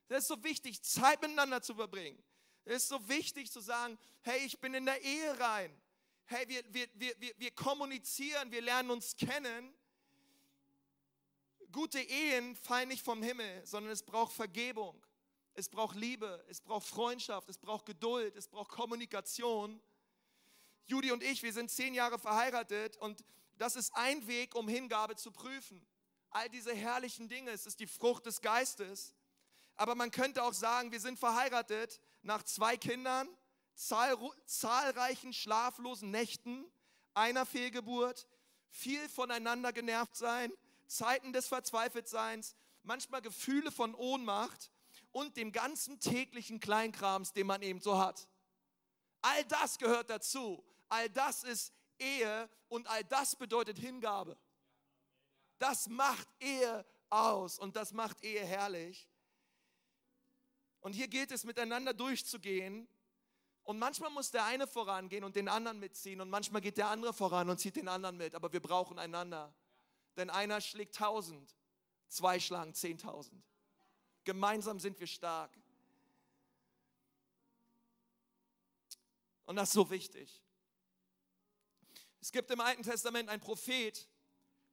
Das 0.09 0.23
ist 0.23 0.27
so 0.27 0.43
wichtig, 0.43 0.82
Zeit 0.84 1.21
miteinander 1.21 1.61
zu 1.61 1.73
verbringen. 1.73 2.21
Es 2.65 2.84
ist 2.84 2.89
so 2.89 3.07
wichtig 3.07 3.49
zu 3.51 3.61
sagen, 3.61 3.97
hey, 4.21 4.39
ich 4.45 4.59
bin 4.59 4.73
in 4.73 4.86
der 4.86 5.01
Ehe 5.01 5.39
rein. 5.39 5.73
Hey, 6.25 6.47
wir, 6.47 6.61
wir, 6.73 6.88
wir, 6.95 7.15
wir, 7.19 7.34
wir 7.38 7.51
kommunizieren, 7.51 8.51
wir 8.51 8.61
lernen 8.61 8.91
uns 8.91 9.15
kennen. 9.15 9.73
Gute 11.71 11.99
Ehen 11.99 12.55
fallen 12.55 12.89
nicht 12.89 13.05
vom 13.05 13.23
Himmel, 13.23 13.65
sondern 13.65 13.93
es 13.93 14.03
braucht 14.03 14.34
Vergebung 14.34 15.01
es 15.60 15.68
braucht 15.70 15.95
Liebe, 15.95 16.43
es 16.47 16.62
braucht 16.62 16.88
Freundschaft, 16.88 17.49
es 17.49 17.57
braucht 17.57 17.86
Geduld, 17.86 18.36
es 18.38 18.47
braucht 18.47 18.72
Kommunikation. 18.72 19.82
Judy 20.88 21.12
und 21.12 21.22
ich, 21.22 21.43
wir 21.43 21.51
sind 21.51 21.70
zehn 21.70 21.93
Jahre 21.93 22.18
verheiratet 22.18 22.95
und 22.97 23.24
das 23.57 23.76
ist 23.76 23.93
ein 23.93 24.26
Weg, 24.26 24.55
um 24.55 24.70
Hingabe 24.70 25.18
zu 25.18 25.32
prüfen. 25.32 25.86
All 26.30 26.49
diese 26.49 26.74
herrlichen 26.74 27.28
Dinge, 27.28 27.51
es 27.51 27.66
ist 27.66 27.80
die 27.82 27.88
Frucht 27.88 28.26
des 28.26 28.41
Geistes. 28.41 29.14
Aber 29.76 29.95
man 29.95 30.12
könnte 30.12 30.43
auch 30.43 30.53
sagen, 30.53 30.91
wir 30.91 30.99
sind 31.01 31.20
verheiratet 31.20 31.99
nach 32.22 32.43
zwei 32.43 32.78
Kindern, 32.78 33.28
zahl 33.76 34.18
zahlreichen 34.45 35.34
schlaflosen 35.34 36.10
Nächten, 36.10 36.66
einer 37.14 37.45
Fehlgeburt, 37.45 38.28
viel 38.70 39.10
voneinander 39.10 39.74
genervt 39.74 40.16
sein, 40.16 40.53
Zeiten 40.88 41.34
des 41.34 41.47
Verzweifeltseins, 41.47 42.55
manchmal 42.84 43.22
Gefühle 43.22 43.72
von 43.72 43.93
Ohnmacht 43.93 44.72
und 45.12 45.38
dem 45.38 45.51
ganzen 45.51 45.99
täglichen 45.99 46.60
Kleinkrams, 46.60 47.34
den 47.34 47.47
man 47.47 47.62
eben 47.62 47.82
so 47.82 47.97
hat. 47.97 48.28
All 49.22 49.43
das 49.45 49.78
gehört 49.78 50.10
dazu. 50.10 50.64
All 50.88 51.10
das 51.10 51.43
ist 51.43 51.74
Ehe 51.97 52.49
und 52.68 52.88
all 52.88 53.03
das 53.03 53.36
bedeutet 53.36 53.78
Hingabe. 53.78 54.38
Das 55.57 55.89
macht 55.89 56.28
Ehe 56.39 56.86
aus 57.10 57.60
und 57.60 57.76
das 57.76 57.91
macht 57.91 58.24
Ehe 58.24 58.45
herrlich. 58.45 59.07
Und 60.82 60.93
hier 60.93 61.07
gilt 61.07 61.32
es, 61.32 61.43
miteinander 61.43 61.93
durchzugehen. 61.93 62.88
Und 63.64 63.78
manchmal 63.78 64.10
muss 64.10 64.32
der 64.32 64.45
eine 64.45 64.66
vorangehen 64.66 65.24
und 65.24 65.36
den 65.36 65.49
anderen 65.49 65.80
mitziehen. 65.80 66.22
Und 66.22 66.30
manchmal 66.30 66.62
geht 66.62 66.78
der 66.78 66.88
andere 66.88 67.14
voran 67.14 67.49
und 67.49 67.60
zieht 67.60 67.76
den 67.76 67.88
anderen 67.88 68.18
mit. 68.18 68.34
Aber 68.34 68.51
wir 68.53 68.62
brauchen 68.62 68.97
einander. 68.97 69.53
Denn 70.16 70.30
einer 70.30 70.62
schlägt 70.62 70.95
tausend, 70.95 71.55
zwei 72.07 72.39
schlagen 72.39 72.74
zehntausend. 72.74 73.43
Gemeinsam 74.30 74.80
sind 74.80 74.99
wir 74.99 75.07
stark. 75.07 75.49
Und 79.47 79.55
das 79.55 79.69
ist 79.69 79.73
so 79.73 79.89
wichtig. 79.89 80.43
Es 82.21 82.32
gibt 82.32 82.51
im 82.51 82.59
Alten 82.59 82.84
Testament 82.84 83.27
einen 83.27 83.41
Prophet, 83.41 84.07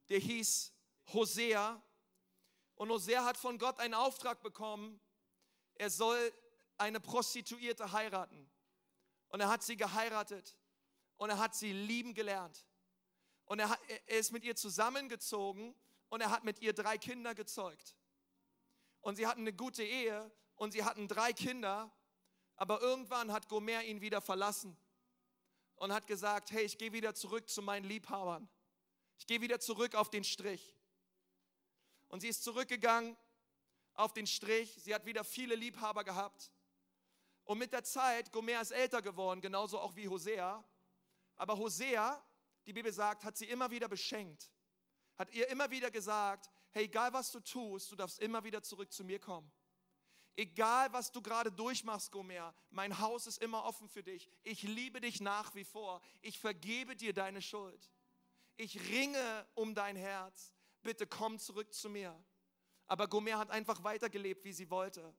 der 0.09 0.19
hieß 0.19 0.71
Hosea. 1.11 1.81
Und 2.75 2.91
Hosea 2.91 3.25
hat 3.25 3.35
von 3.35 3.57
Gott 3.57 3.79
einen 3.79 3.95
Auftrag 3.95 4.43
bekommen, 4.43 5.01
er 5.73 5.89
soll 5.89 6.31
eine 6.77 6.99
Prostituierte 6.99 7.91
heiraten. 7.91 8.47
Und 9.29 9.39
er 9.39 9.49
hat 9.49 9.63
sie 9.63 9.75
geheiratet 9.75 10.55
und 11.17 11.31
er 11.31 11.39
hat 11.39 11.55
sie 11.55 11.73
lieben 11.73 12.13
gelernt. 12.13 12.63
Und 13.45 13.57
er, 13.57 13.69
hat, 13.69 13.79
er 14.05 14.19
ist 14.19 14.31
mit 14.31 14.43
ihr 14.43 14.55
zusammengezogen 14.55 15.73
und 16.09 16.21
er 16.21 16.29
hat 16.29 16.43
mit 16.43 16.59
ihr 16.59 16.73
drei 16.73 16.99
Kinder 16.99 17.33
gezeugt 17.33 17.95
und 19.07 19.15
sie 19.15 19.25
hatten 19.25 19.39
eine 19.39 19.53
gute 19.53 19.85
Ehe 19.85 20.29
und 20.57 20.73
sie 20.73 20.83
hatten 20.83 21.07
drei 21.07 21.31
Kinder, 21.31 21.89
aber 22.57 22.81
irgendwann 22.81 23.31
hat 23.31 23.47
Gomer 23.47 23.81
ihn 23.85 24.01
wieder 24.01 24.19
verlassen 24.19 24.75
und 25.77 25.93
hat 25.93 26.07
gesagt, 26.07 26.51
hey, 26.51 26.65
ich 26.65 26.77
gehe 26.77 26.91
wieder 26.91 27.15
zurück 27.15 27.47
zu 27.47 27.61
meinen 27.61 27.85
Liebhabern. 27.85 28.49
Ich 29.17 29.25
gehe 29.25 29.39
wieder 29.39 29.61
zurück 29.61 29.95
auf 29.95 30.09
den 30.09 30.25
Strich. 30.25 30.75
Und 32.09 32.19
sie 32.19 32.27
ist 32.27 32.43
zurückgegangen 32.43 33.15
auf 33.93 34.11
den 34.11 34.27
Strich. 34.27 34.75
Sie 34.83 34.93
hat 34.93 35.05
wieder 35.05 35.23
viele 35.23 35.55
Liebhaber 35.55 36.03
gehabt. 36.03 36.51
Und 37.45 37.59
mit 37.59 37.71
der 37.71 37.85
Zeit, 37.85 38.33
Gomer 38.33 38.59
ist 38.59 38.71
älter 38.71 39.01
geworden, 39.01 39.39
genauso 39.39 39.79
auch 39.79 39.95
wie 39.95 40.09
Hosea. 40.09 40.61
Aber 41.37 41.57
Hosea, 41.57 42.21
die 42.65 42.73
Bibel 42.73 42.91
sagt, 42.91 43.23
hat 43.23 43.37
sie 43.37 43.45
immer 43.45 43.71
wieder 43.71 43.87
beschenkt. 43.87 44.51
Hat 45.17 45.31
ihr 45.31 45.47
immer 45.47 45.71
wieder 45.71 45.91
gesagt, 45.91 46.49
hey, 46.71 46.85
egal 46.85 47.13
was 47.13 47.31
du 47.31 47.39
tust, 47.39 47.91
du 47.91 47.95
darfst 47.95 48.19
immer 48.19 48.43
wieder 48.43 48.61
zurück 48.61 48.91
zu 48.91 49.03
mir 49.03 49.19
kommen. 49.19 49.51
Egal, 50.35 50.93
was 50.93 51.11
du 51.11 51.21
gerade 51.21 51.51
durchmachst, 51.51 52.11
Gomer, 52.11 52.53
mein 52.69 52.99
Haus 52.99 53.25
ist 53.25 53.41
immer 53.41 53.63
offen 53.63 53.89
für 53.89 54.03
dich. 54.03 54.29
Ich 54.43 54.61
liebe 54.61 55.01
dich 55.01 55.19
nach 55.19 55.55
wie 55.55 55.63
vor. 55.63 55.99
Ich 56.21 56.37
vergebe 56.39 56.95
dir 56.95 57.11
deine 57.11 57.41
Schuld. 57.41 57.91
Ich 58.55 58.79
ringe 58.91 59.47
um 59.55 59.73
dein 59.73 59.95
Herz. 59.95 60.53
Bitte 60.83 61.07
komm 61.07 61.39
zurück 61.39 61.73
zu 61.73 61.89
mir. 61.89 62.15
Aber 62.85 63.07
Gomer 63.07 63.39
hat 63.39 63.49
einfach 63.49 63.83
weitergelebt, 63.83 64.45
wie 64.45 64.53
sie 64.53 64.69
wollte. 64.69 65.11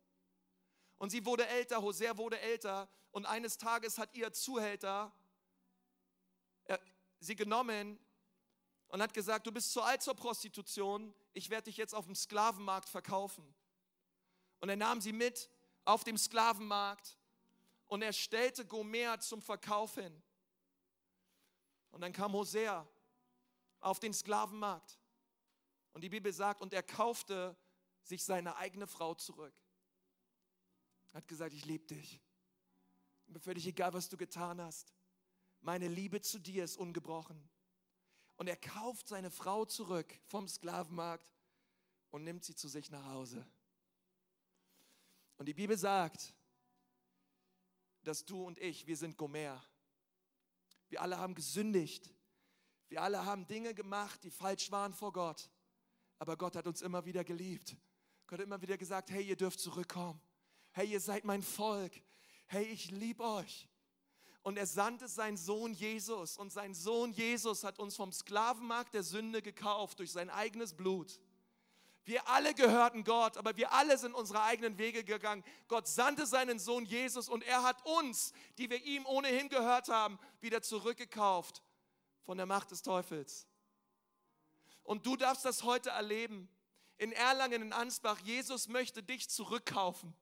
Und 0.99 1.11
sie 1.11 1.27
wurde 1.27 1.49
älter, 1.49 1.83
Hosea 1.83 2.17
wurde 2.17 2.39
älter. 2.39 2.89
Und 3.11 3.27
eines 3.27 3.59
Tages 3.59 3.99
hat 3.99 4.15
ihr 4.15 4.33
Zuhälter 4.33 5.13
äh, 6.65 6.79
sie 7.19 7.35
genommen 7.35 7.99
und 8.89 9.03
hat 9.03 9.13
gesagt, 9.13 9.47
du 9.47 9.53
bist 9.53 9.73
zu 9.73 9.83
alt 9.83 10.03
zur 10.03 10.15
Prostitution, 10.15 11.13
ich 11.39 11.51
werde 11.51 11.67
dich 11.67 11.77
jetzt 11.77 11.95
auf 11.95 12.07
dem 12.07 12.17
Sklavenmarkt 12.17 12.89
verkaufen. 12.89 13.55
Und 14.59 14.69
er 14.69 14.77
nahm 14.77 15.01
sie 15.01 15.13
mit 15.13 15.49
auf 15.85 16.03
dem 16.03 16.19
Sklavenmarkt 16.19 17.17
und 17.87 18.03
er 18.03 18.13
stellte 18.13 18.67
Gomer 18.67 19.21
zum 19.21 19.41
Verkauf 19.41 19.95
hin. 19.95 20.23
Und 21.91 22.01
dann 22.01 22.13
kam 22.13 22.33
Hosea 22.33 22.87
auf 23.81 24.01
den 24.01 24.13
Sklavenmarkt. 24.13 24.99
Und 25.93 26.03
die 26.03 26.09
Bibel 26.09 26.33
sagt, 26.33 26.61
und 26.61 26.75
er 26.75 26.83
kaufte 26.83 27.57
sich 28.03 28.25
seine 28.25 28.57
eigene 28.57 28.89
Frau 28.89 29.15
zurück. 29.15 29.55
Er 31.13 31.19
hat 31.19 31.29
gesagt, 31.29 31.55
ich 31.55 31.65
liebe 31.65 31.87
dich. 31.87 32.21
Mir 33.29 33.41
völlig 33.41 33.67
egal, 33.67 33.93
was 33.93 34.09
du 34.09 34.17
getan 34.17 34.61
hast. 34.61 34.93
Meine 35.61 35.87
Liebe 35.87 36.21
zu 36.21 36.41
dir 36.41 36.65
ist 36.65 36.77
ungebrochen. 36.77 37.49
Und 38.39 38.47
er 38.47 38.57
kauft 38.57 39.09
seine 39.09 39.31
Frau 39.31 39.65
zurück 39.65 40.19
vom 40.25 40.49
Sklavenmarkt 40.49 41.35
und 42.11 42.25
nimmt 42.25 42.45
sie 42.45 42.55
zu 42.55 42.69
sich 42.69 42.91
nach 42.91 43.05
Hause. 43.07 43.45
Und 45.37 45.47
die 45.47 45.55
Bibel 45.55 45.77
sagt, 45.77 46.33
dass 48.03 48.25
du 48.25 48.45
und 48.45 48.59
ich, 48.59 48.87
wir 48.87 48.97
sind 48.97 49.17
Gomer. 49.17 49.63
Wir 50.89 51.03
alle 51.03 51.19
haben 51.19 51.35
gesündigt. 51.35 52.11
Wir 52.89 53.03
alle 53.03 53.25
haben 53.25 53.47
Dinge 53.47 53.75
gemacht, 53.75 54.23
die 54.25 54.31
falsch 54.31 54.71
waren 54.71 54.95
vor 54.95 55.13
Gott. 55.13 55.51
Aber 56.19 56.37
Gott 56.37 56.57
hat 56.57 56.67
uns 56.67 56.81
immer 56.81 57.05
wieder 57.05 57.25
geliebt. 57.25 57.77
Gott 58.27 58.39
hat 58.39 58.47
immer 58.47 58.63
wieder 58.63 58.79
gesagt, 58.79 59.11
hey, 59.11 59.23
ihr 59.23 59.37
dürft 59.37 59.61
zurückkommen. 59.61 60.21
Hey, 60.73 60.91
ihr 60.91 61.01
seid 61.01 61.25
mein 61.25 61.43
Volk. 61.43 61.93
Hey, 62.47 62.65
ich 62.65 62.91
liebe 62.91 63.23
euch. 63.23 63.68
Und 64.49 64.57
er 64.57 64.67
sandte 64.67 65.09
seinen 65.09 65.37
Sohn 65.37 65.75
Jesus. 65.75 66.39
Und 66.39 66.51
sein 66.51 66.73
Sohn 66.73 67.13
Jesus 67.13 67.65
hat 67.65 67.79
uns 67.79 67.97
vom 67.97 68.13
Sklavenmarkt 68.13 68.95
der 68.95 69.03
Sünde 69.03 69.43
gekauft 69.43 69.99
durch 69.99 70.11
sein 70.11 70.31
eigenes 70.31 70.73
Blut. 70.73 71.21
Wir 72.07 72.27
alle 72.27 72.55
gehörten 72.55 73.05
Gott, 73.05 73.37
aber 73.37 73.59
wir 73.59 73.75
alle 73.75 73.99
sind 73.99 74.15
unsere 74.15 74.43
eigenen 74.43 74.79
Wege 74.79 75.05
gegangen. 75.05 75.45
Gott 75.69 75.87
sandte 75.87 76.25
seinen 76.25 76.59
Sohn 76.59 76.87
Jesus 76.87 77.29
und 77.29 77.45
er 77.45 77.63
hat 77.63 77.85
uns, 77.85 78.33
die 78.57 78.71
wir 78.71 78.83
ihm 78.83 79.05
ohnehin 79.05 79.51
gehört 79.51 79.91
haben, 79.91 80.19
wieder 80.41 80.63
zurückgekauft 80.63 81.63
von 82.23 82.39
der 82.39 82.47
Macht 82.47 82.71
des 82.71 82.81
Teufels. 82.81 83.47
Und 84.83 85.05
du 85.05 85.17
darfst 85.17 85.45
das 85.45 85.63
heute 85.63 85.91
erleben. 85.91 86.49
In 86.97 87.13
Erlangen, 87.13 87.61
in 87.61 87.73
Ansbach, 87.75 88.19
Jesus 88.21 88.67
möchte 88.67 89.03
dich 89.03 89.29
zurückkaufen. 89.29 90.17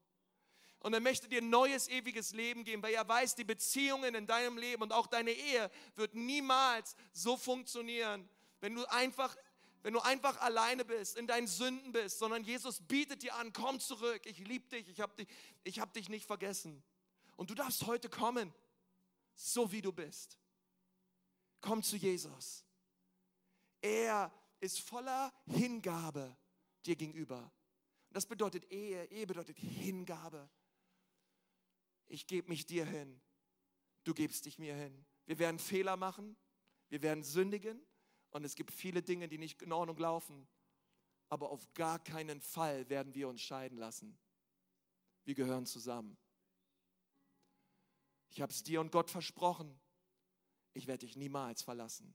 Und 0.81 0.95
er 0.95 1.01
möchte 1.01 1.29
dir 1.29 1.43
neues, 1.43 1.89
ewiges 1.89 2.33
Leben 2.33 2.64
geben, 2.64 2.83
weil 2.83 2.95
er 2.95 3.07
weiß, 3.07 3.35
die 3.35 3.45
Beziehungen 3.45 4.14
in 4.14 4.27
deinem 4.27 4.59
Leben 4.59 4.83
und 4.83 4.93
auch 4.93 5.07
deine 5.07 5.33
Ehe 5.33 5.70
wird 5.97 6.14
niemals 6.14 6.95
so 7.12 7.37
funktionieren, 7.37 8.29
wenn 8.61 8.74
du 8.74 8.85
einfach 8.87 9.37
wenn 9.87 9.93
du 9.93 10.01
einfach 10.01 10.41
alleine 10.41 10.85
bist, 10.85 11.16
in 11.16 11.29
deinen 11.29 11.47
Sünden 11.47 11.93
bist, 11.93 12.18
sondern 12.18 12.43
Jesus 12.43 12.81
bietet 12.81 13.22
dir 13.22 13.37
an, 13.37 13.53
komm 13.53 13.79
zurück, 13.79 14.27
ich 14.27 14.39
liebe 14.41 14.66
dich, 14.66 14.89
ich 14.89 15.01
habe 15.01 15.14
dich, 15.64 15.79
hab 15.79 15.93
dich 15.93 16.09
nicht 16.09 16.27
vergessen. 16.27 16.83
Und 17.37 17.51
du 17.51 17.55
darfst 17.55 17.87
heute 17.87 18.09
kommen, 18.09 18.53
so 19.37 19.70
wie 19.70 19.83
du 19.83 19.93
bist. 19.93 20.39
Komm 21.61 21.85
zu 21.85 21.95
Jesus. 21.95 22.64
Er 23.81 24.33
ist 24.59 24.81
voller 24.81 25.33
Hingabe 25.47 26.37
dir 26.85 26.97
gegenüber. 26.97 27.53
Das 28.11 28.27
bedeutet 28.27 28.68
Ehe, 28.72 29.05
Ehe 29.05 29.24
bedeutet 29.24 29.57
Hingabe. 29.57 30.51
Ich 32.09 32.27
gebe 32.27 32.49
mich 32.49 32.67
dir 32.67 32.85
hin, 32.85 33.21
du 34.05 34.15
gibst 34.15 34.47
dich 34.47 34.59
mir 34.59 34.75
hin. 34.75 35.05
Wir 35.27 35.39
werden 35.39 35.59
Fehler 35.59 35.97
machen, 35.97 36.37
wir 36.89 37.03
werden 37.03 37.25
sündigen, 37.25 37.81
und 38.37 38.45
es 38.45 38.55
gibt 38.55 38.71
viele 38.71 39.03
Dinge, 39.03 39.29
die 39.29 39.39
nicht 39.39 39.63
in 39.63 39.73
Ordnung 39.73 39.97
laufen. 39.97 40.47
Aber 41.31 41.49
auf 41.49 41.73
gar 41.73 41.99
keinen 41.99 42.43
Fall 42.43 42.87
werden 42.91 43.15
wir 43.15 43.29
uns 43.29 43.41
scheiden 43.41 43.79
lassen. 43.79 44.19
Wir 45.25 45.35
gehören 45.35 45.65
zusammen. 45.65 46.19
Ich 48.29 48.43
habe 48.43 48.53
es 48.53 48.63
dir 48.63 48.83
und 48.83 48.93
Gott 48.93 49.11
versprochen. 49.11 49.81
Ich 50.75 50.87
werde 50.87 51.07
dich 51.07 51.17
niemals 51.17 51.63
verlassen. 51.63 52.15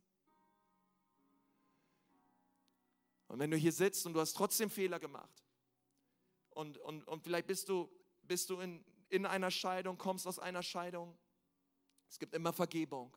Und 3.27 3.39
wenn 3.39 3.49
du 3.49 3.57
hier 3.57 3.71
sitzt 3.71 4.05
und 4.05 4.13
du 4.13 4.19
hast 4.19 4.33
trotzdem 4.33 4.69
Fehler 4.69 4.99
gemacht 4.99 5.43
und, 6.51 6.77
und, 6.77 7.03
und 7.07 7.23
vielleicht 7.23 7.47
bist 7.47 7.67
du, 7.67 7.89
bist 8.21 8.49
du 8.51 8.59
in, 8.59 8.85
in 9.11 9.25
einer 9.25 9.51
Scheidung, 9.51 9.97
kommst 9.97 10.25
aus 10.25 10.39
einer 10.39 10.63
Scheidung, 10.63 11.17
es 12.09 12.17
gibt 12.17 12.33
immer 12.33 12.53
Vergebung 12.53 13.15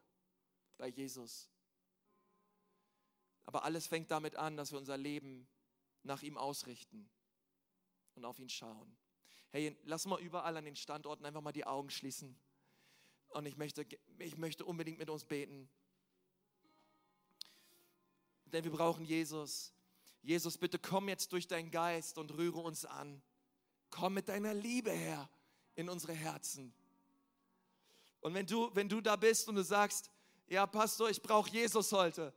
bei 0.77 0.89
Jesus. 0.89 1.49
Aber 3.45 3.65
alles 3.65 3.87
fängt 3.87 4.11
damit 4.11 4.37
an, 4.37 4.57
dass 4.57 4.73
wir 4.73 4.79
unser 4.79 4.97
Leben 4.97 5.47
nach 6.03 6.23
ihm 6.23 6.37
ausrichten 6.37 7.09
und 8.15 8.25
auf 8.25 8.39
ihn 8.39 8.49
schauen. 8.49 8.97
Hey, 9.51 9.77
lass 9.85 10.07
mal 10.07 10.21
überall 10.21 10.57
an 10.57 10.65
den 10.65 10.77
Standorten 10.77 11.25
einfach 11.25 11.41
mal 11.41 11.53
die 11.53 11.65
Augen 11.65 11.91
schließen. 11.91 12.37
Und 13.29 13.47
ich 13.47 13.57
möchte, 13.57 13.87
ich 14.19 14.37
möchte 14.37 14.65
unbedingt 14.65 14.99
mit 14.99 15.11
uns 15.11 15.25
beten. 15.25 15.69
Denn 18.47 18.65
wir 18.65 18.73
brauchen 18.73 19.05
Jesus. 19.05 19.73
Jesus, 20.23 20.59
bitte 20.59 20.79
komm 20.79 21.09
jetzt 21.09 21.33
durch 21.33 21.47
deinen 21.47 21.71
Geist 21.71 22.19
und 22.19 22.33
rühre 22.33 22.61
uns 22.61 22.85
an. 22.85 23.23
Komm 23.91 24.15
mit 24.15 24.29
deiner 24.29 24.55
Liebe 24.55 24.91
her 24.91 25.29
in 25.75 25.89
unsere 25.89 26.13
Herzen. 26.13 26.73
Und 28.21 28.35
wenn 28.35 28.47
du, 28.47 28.71
wenn 28.75 28.89
du 28.89 29.01
da 29.01 29.17
bist 29.17 29.49
und 29.49 29.57
du 29.57 29.65
sagst, 29.65 30.11
ja, 30.49 30.67
Pastor, 30.67 31.11
ich 31.11 31.21
brauche 31.21 31.51
Jesus 31.51 31.93
heute, 31.93 32.33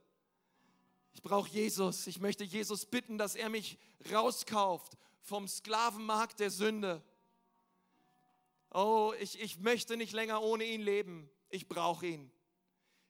ich 1.18 1.22
brauche 1.22 1.48
Jesus. 1.48 2.06
Ich 2.06 2.20
möchte 2.20 2.44
Jesus 2.44 2.86
bitten, 2.86 3.18
dass 3.18 3.34
er 3.34 3.48
mich 3.48 3.76
rauskauft 4.12 4.96
vom 5.20 5.48
Sklavenmarkt 5.48 6.38
der 6.38 6.50
Sünde. 6.50 7.02
Oh, 8.70 9.12
ich, 9.18 9.40
ich 9.40 9.58
möchte 9.58 9.96
nicht 9.96 10.12
länger 10.12 10.42
ohne 10.42 10.62
ihn 10.62 10.80
leben. 10.80 11.28
Ich 11.50 11.68
brauche 11.68 12.06
ihn. 12.06 12.30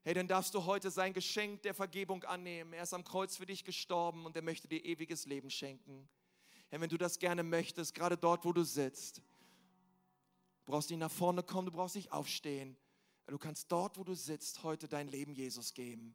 Hey, 0.05 0.15
dann 0.15 0.27
darfst 0.27 0.55
du 0.55 0.65
heute 0.65 0.91
sein 0.91 1.13
Geschenk 1.13 1.61
der 1.65 1.75
Vergebung 1.75 2.25
annehmen. 2.25 2.73
Er 2.73 2.85
ist 2.85 2.95
am 2.95 3.05
Kreuz 3.05 3.37
für 3.37 3.45
dich 3.45 3.63
gestorben 3.63 4.25
und 4.25 4.35
er 4.37 4.43
möchte 4.43 4.69
dir 4.69 4.83
ewiges 4.83 5.27
Leben 5.27 5.51
schenken. 5.51 6.09
Hey, 6.71 6.81
wenn 6.81 6.89
du 6.89 6.97
das 6.97 7.19
gerne 7.19 7.43
möchtest, 7.43 7.95
gerade 7.95 8.17
dort, 8.17 8.45
wo 8.47 8.55
du 8.55 8.65
sitzt, 8.65 9.21
du 10.69 10.73
brauchst 10.73 10.91
nicht 10.91 10.99
nach 10.99 11.11
vorne 11.11 11.43
kommen, 11.43 11.65
du 11.65 11.73
brauchst 11.73 11.95
nicht 11.95 12.13
aufstehen. 12.13 12.77
Du 13.27 13.39
kannst 13.39 13.73
dort, 13.73 13.97
wo 13.97 14.05
du 14.05 14.13
sitzt, 14.13 14.63
heute 14.65 14.87
dein 14.87 15.09
Leben 15.09 15.33
Jesus 15.33 15.73
geben. 15.73 16.15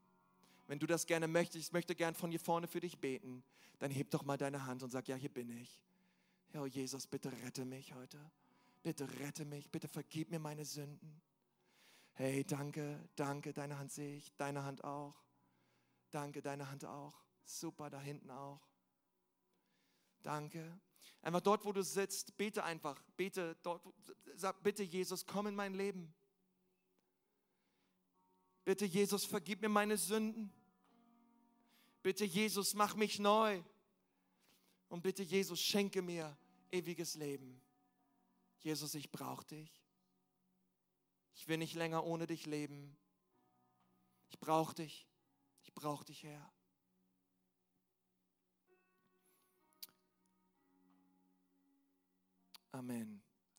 Wenn 0.68 0.78
du 0.78 0.86
das 0.86 1.08
gerne 1.08 1.28
möchtest, 1.28 1.66
ich 1.66 1.74
möchte 1.74 1.96
gern 1.96 2.14
von 2.14 2.30
hier 2.30 2.40
vorne 2.40 2.68
für 2.68 2.80
dich 2.80 3.00
beten, 3.00 3.44
dann 3.80 3.90
heb 3.90 4.12
doch 4.12 4.24
mal 4.24 4.38
deine 4.38 4.68
Hand 4.68 4.84
und 4.84 4.92
sag, 4.92 5.08
ja, 5.08 5.16
hier 5.16 5.34
bin 5.34 5.50
ich. 5.50 5.82
Oh 6.54 6.68
Jesus, 6.68 7.08
bitte 7.08 7.32
rette 7.32 7.66
mich 7.66 7.96
heute. 7.96 8.20
Bitte 8.84 9.10
rette 9.20 9.44
mich, 9.44 9.72
bitte 9.72 9.88
vergib 9.88 10.30
mir 10.30 10.38
meine 10.38 10.66
Sünden. 10.66 11.20
Hey, 12.14 12.44
danke, 12.44 13.10
danke, 13.16 13.54
deine 13.54 13.80
Hand 13.80 13.92
sehe 13.92 14.18
ich, 14.18 14.36
deine 14.36 14.64
Hand 14.66 14.84
auch. 14.84 15.16
Danke, 16.12 16.44
deine 16.44 16.70
Hand 16.70 16.86
auch. 16.86 17.16
Super, 17.44 17.90
da 17.90 18.00
hinten 18.00 18.30
auch. 18.30 18.62
Danke. 20.22 20.80
Einfach 21.22 21.42
dort, 21.42 21.66
wo 21.66 21.72
du 21.72 21.84
sitzt, 21.84 22.36
bete 22.38 22.64
einfach, 22.64 23.02
bete 23.16 23.56
dort, 23.62 23.82
sag 24.36 24.62
bitte 24.62 24.84
Jesus, 24.84 25.26
komm 25.26 25.48
in 25.48 25.56
mein 25.56 25.74
Leben. 25.74 26.14
Bitte 28.66 28.86
Jesus, 28.86 29.26
vergib 29.26 29.62
mir 29.62 29.70
meine 29.70 29.98
Sünden. 29.98 30.52
Bitte 32.02 32.26
Jesus, 32.26 32.74
mach 32.74 32.96
mich 32.96 33.20
neu. 33.20 33.62
Und 34.90 35.02
bitte 35.02 35.24
Jesus, 35.24 35.60
schenke 35.60 36.02
mir 36.02 36.38
ewiges 36.72 37.16
Leben. 37.16 37.62
Jesus, 38.60 38.96
ich 38.96 39.12
brauche 39.12 39.46
dich. 39.46 39.72
Ich 41.36 41.48
will 41.48 41.58
nicht 41.58 41.74
länger 41.74 42.04
ohne 42.06 42.28
dich 42.28 42.46
leben. 42.46 42.96
Ich 44.30 44.40
brauche 44.40 44.76
dich. 44.76 45.08
Ich 45.64 45.74
brauche 45.74 46.06
dich, 46.06 46.24
Herr. 46.24 46.53
Amen. 52.74 53.23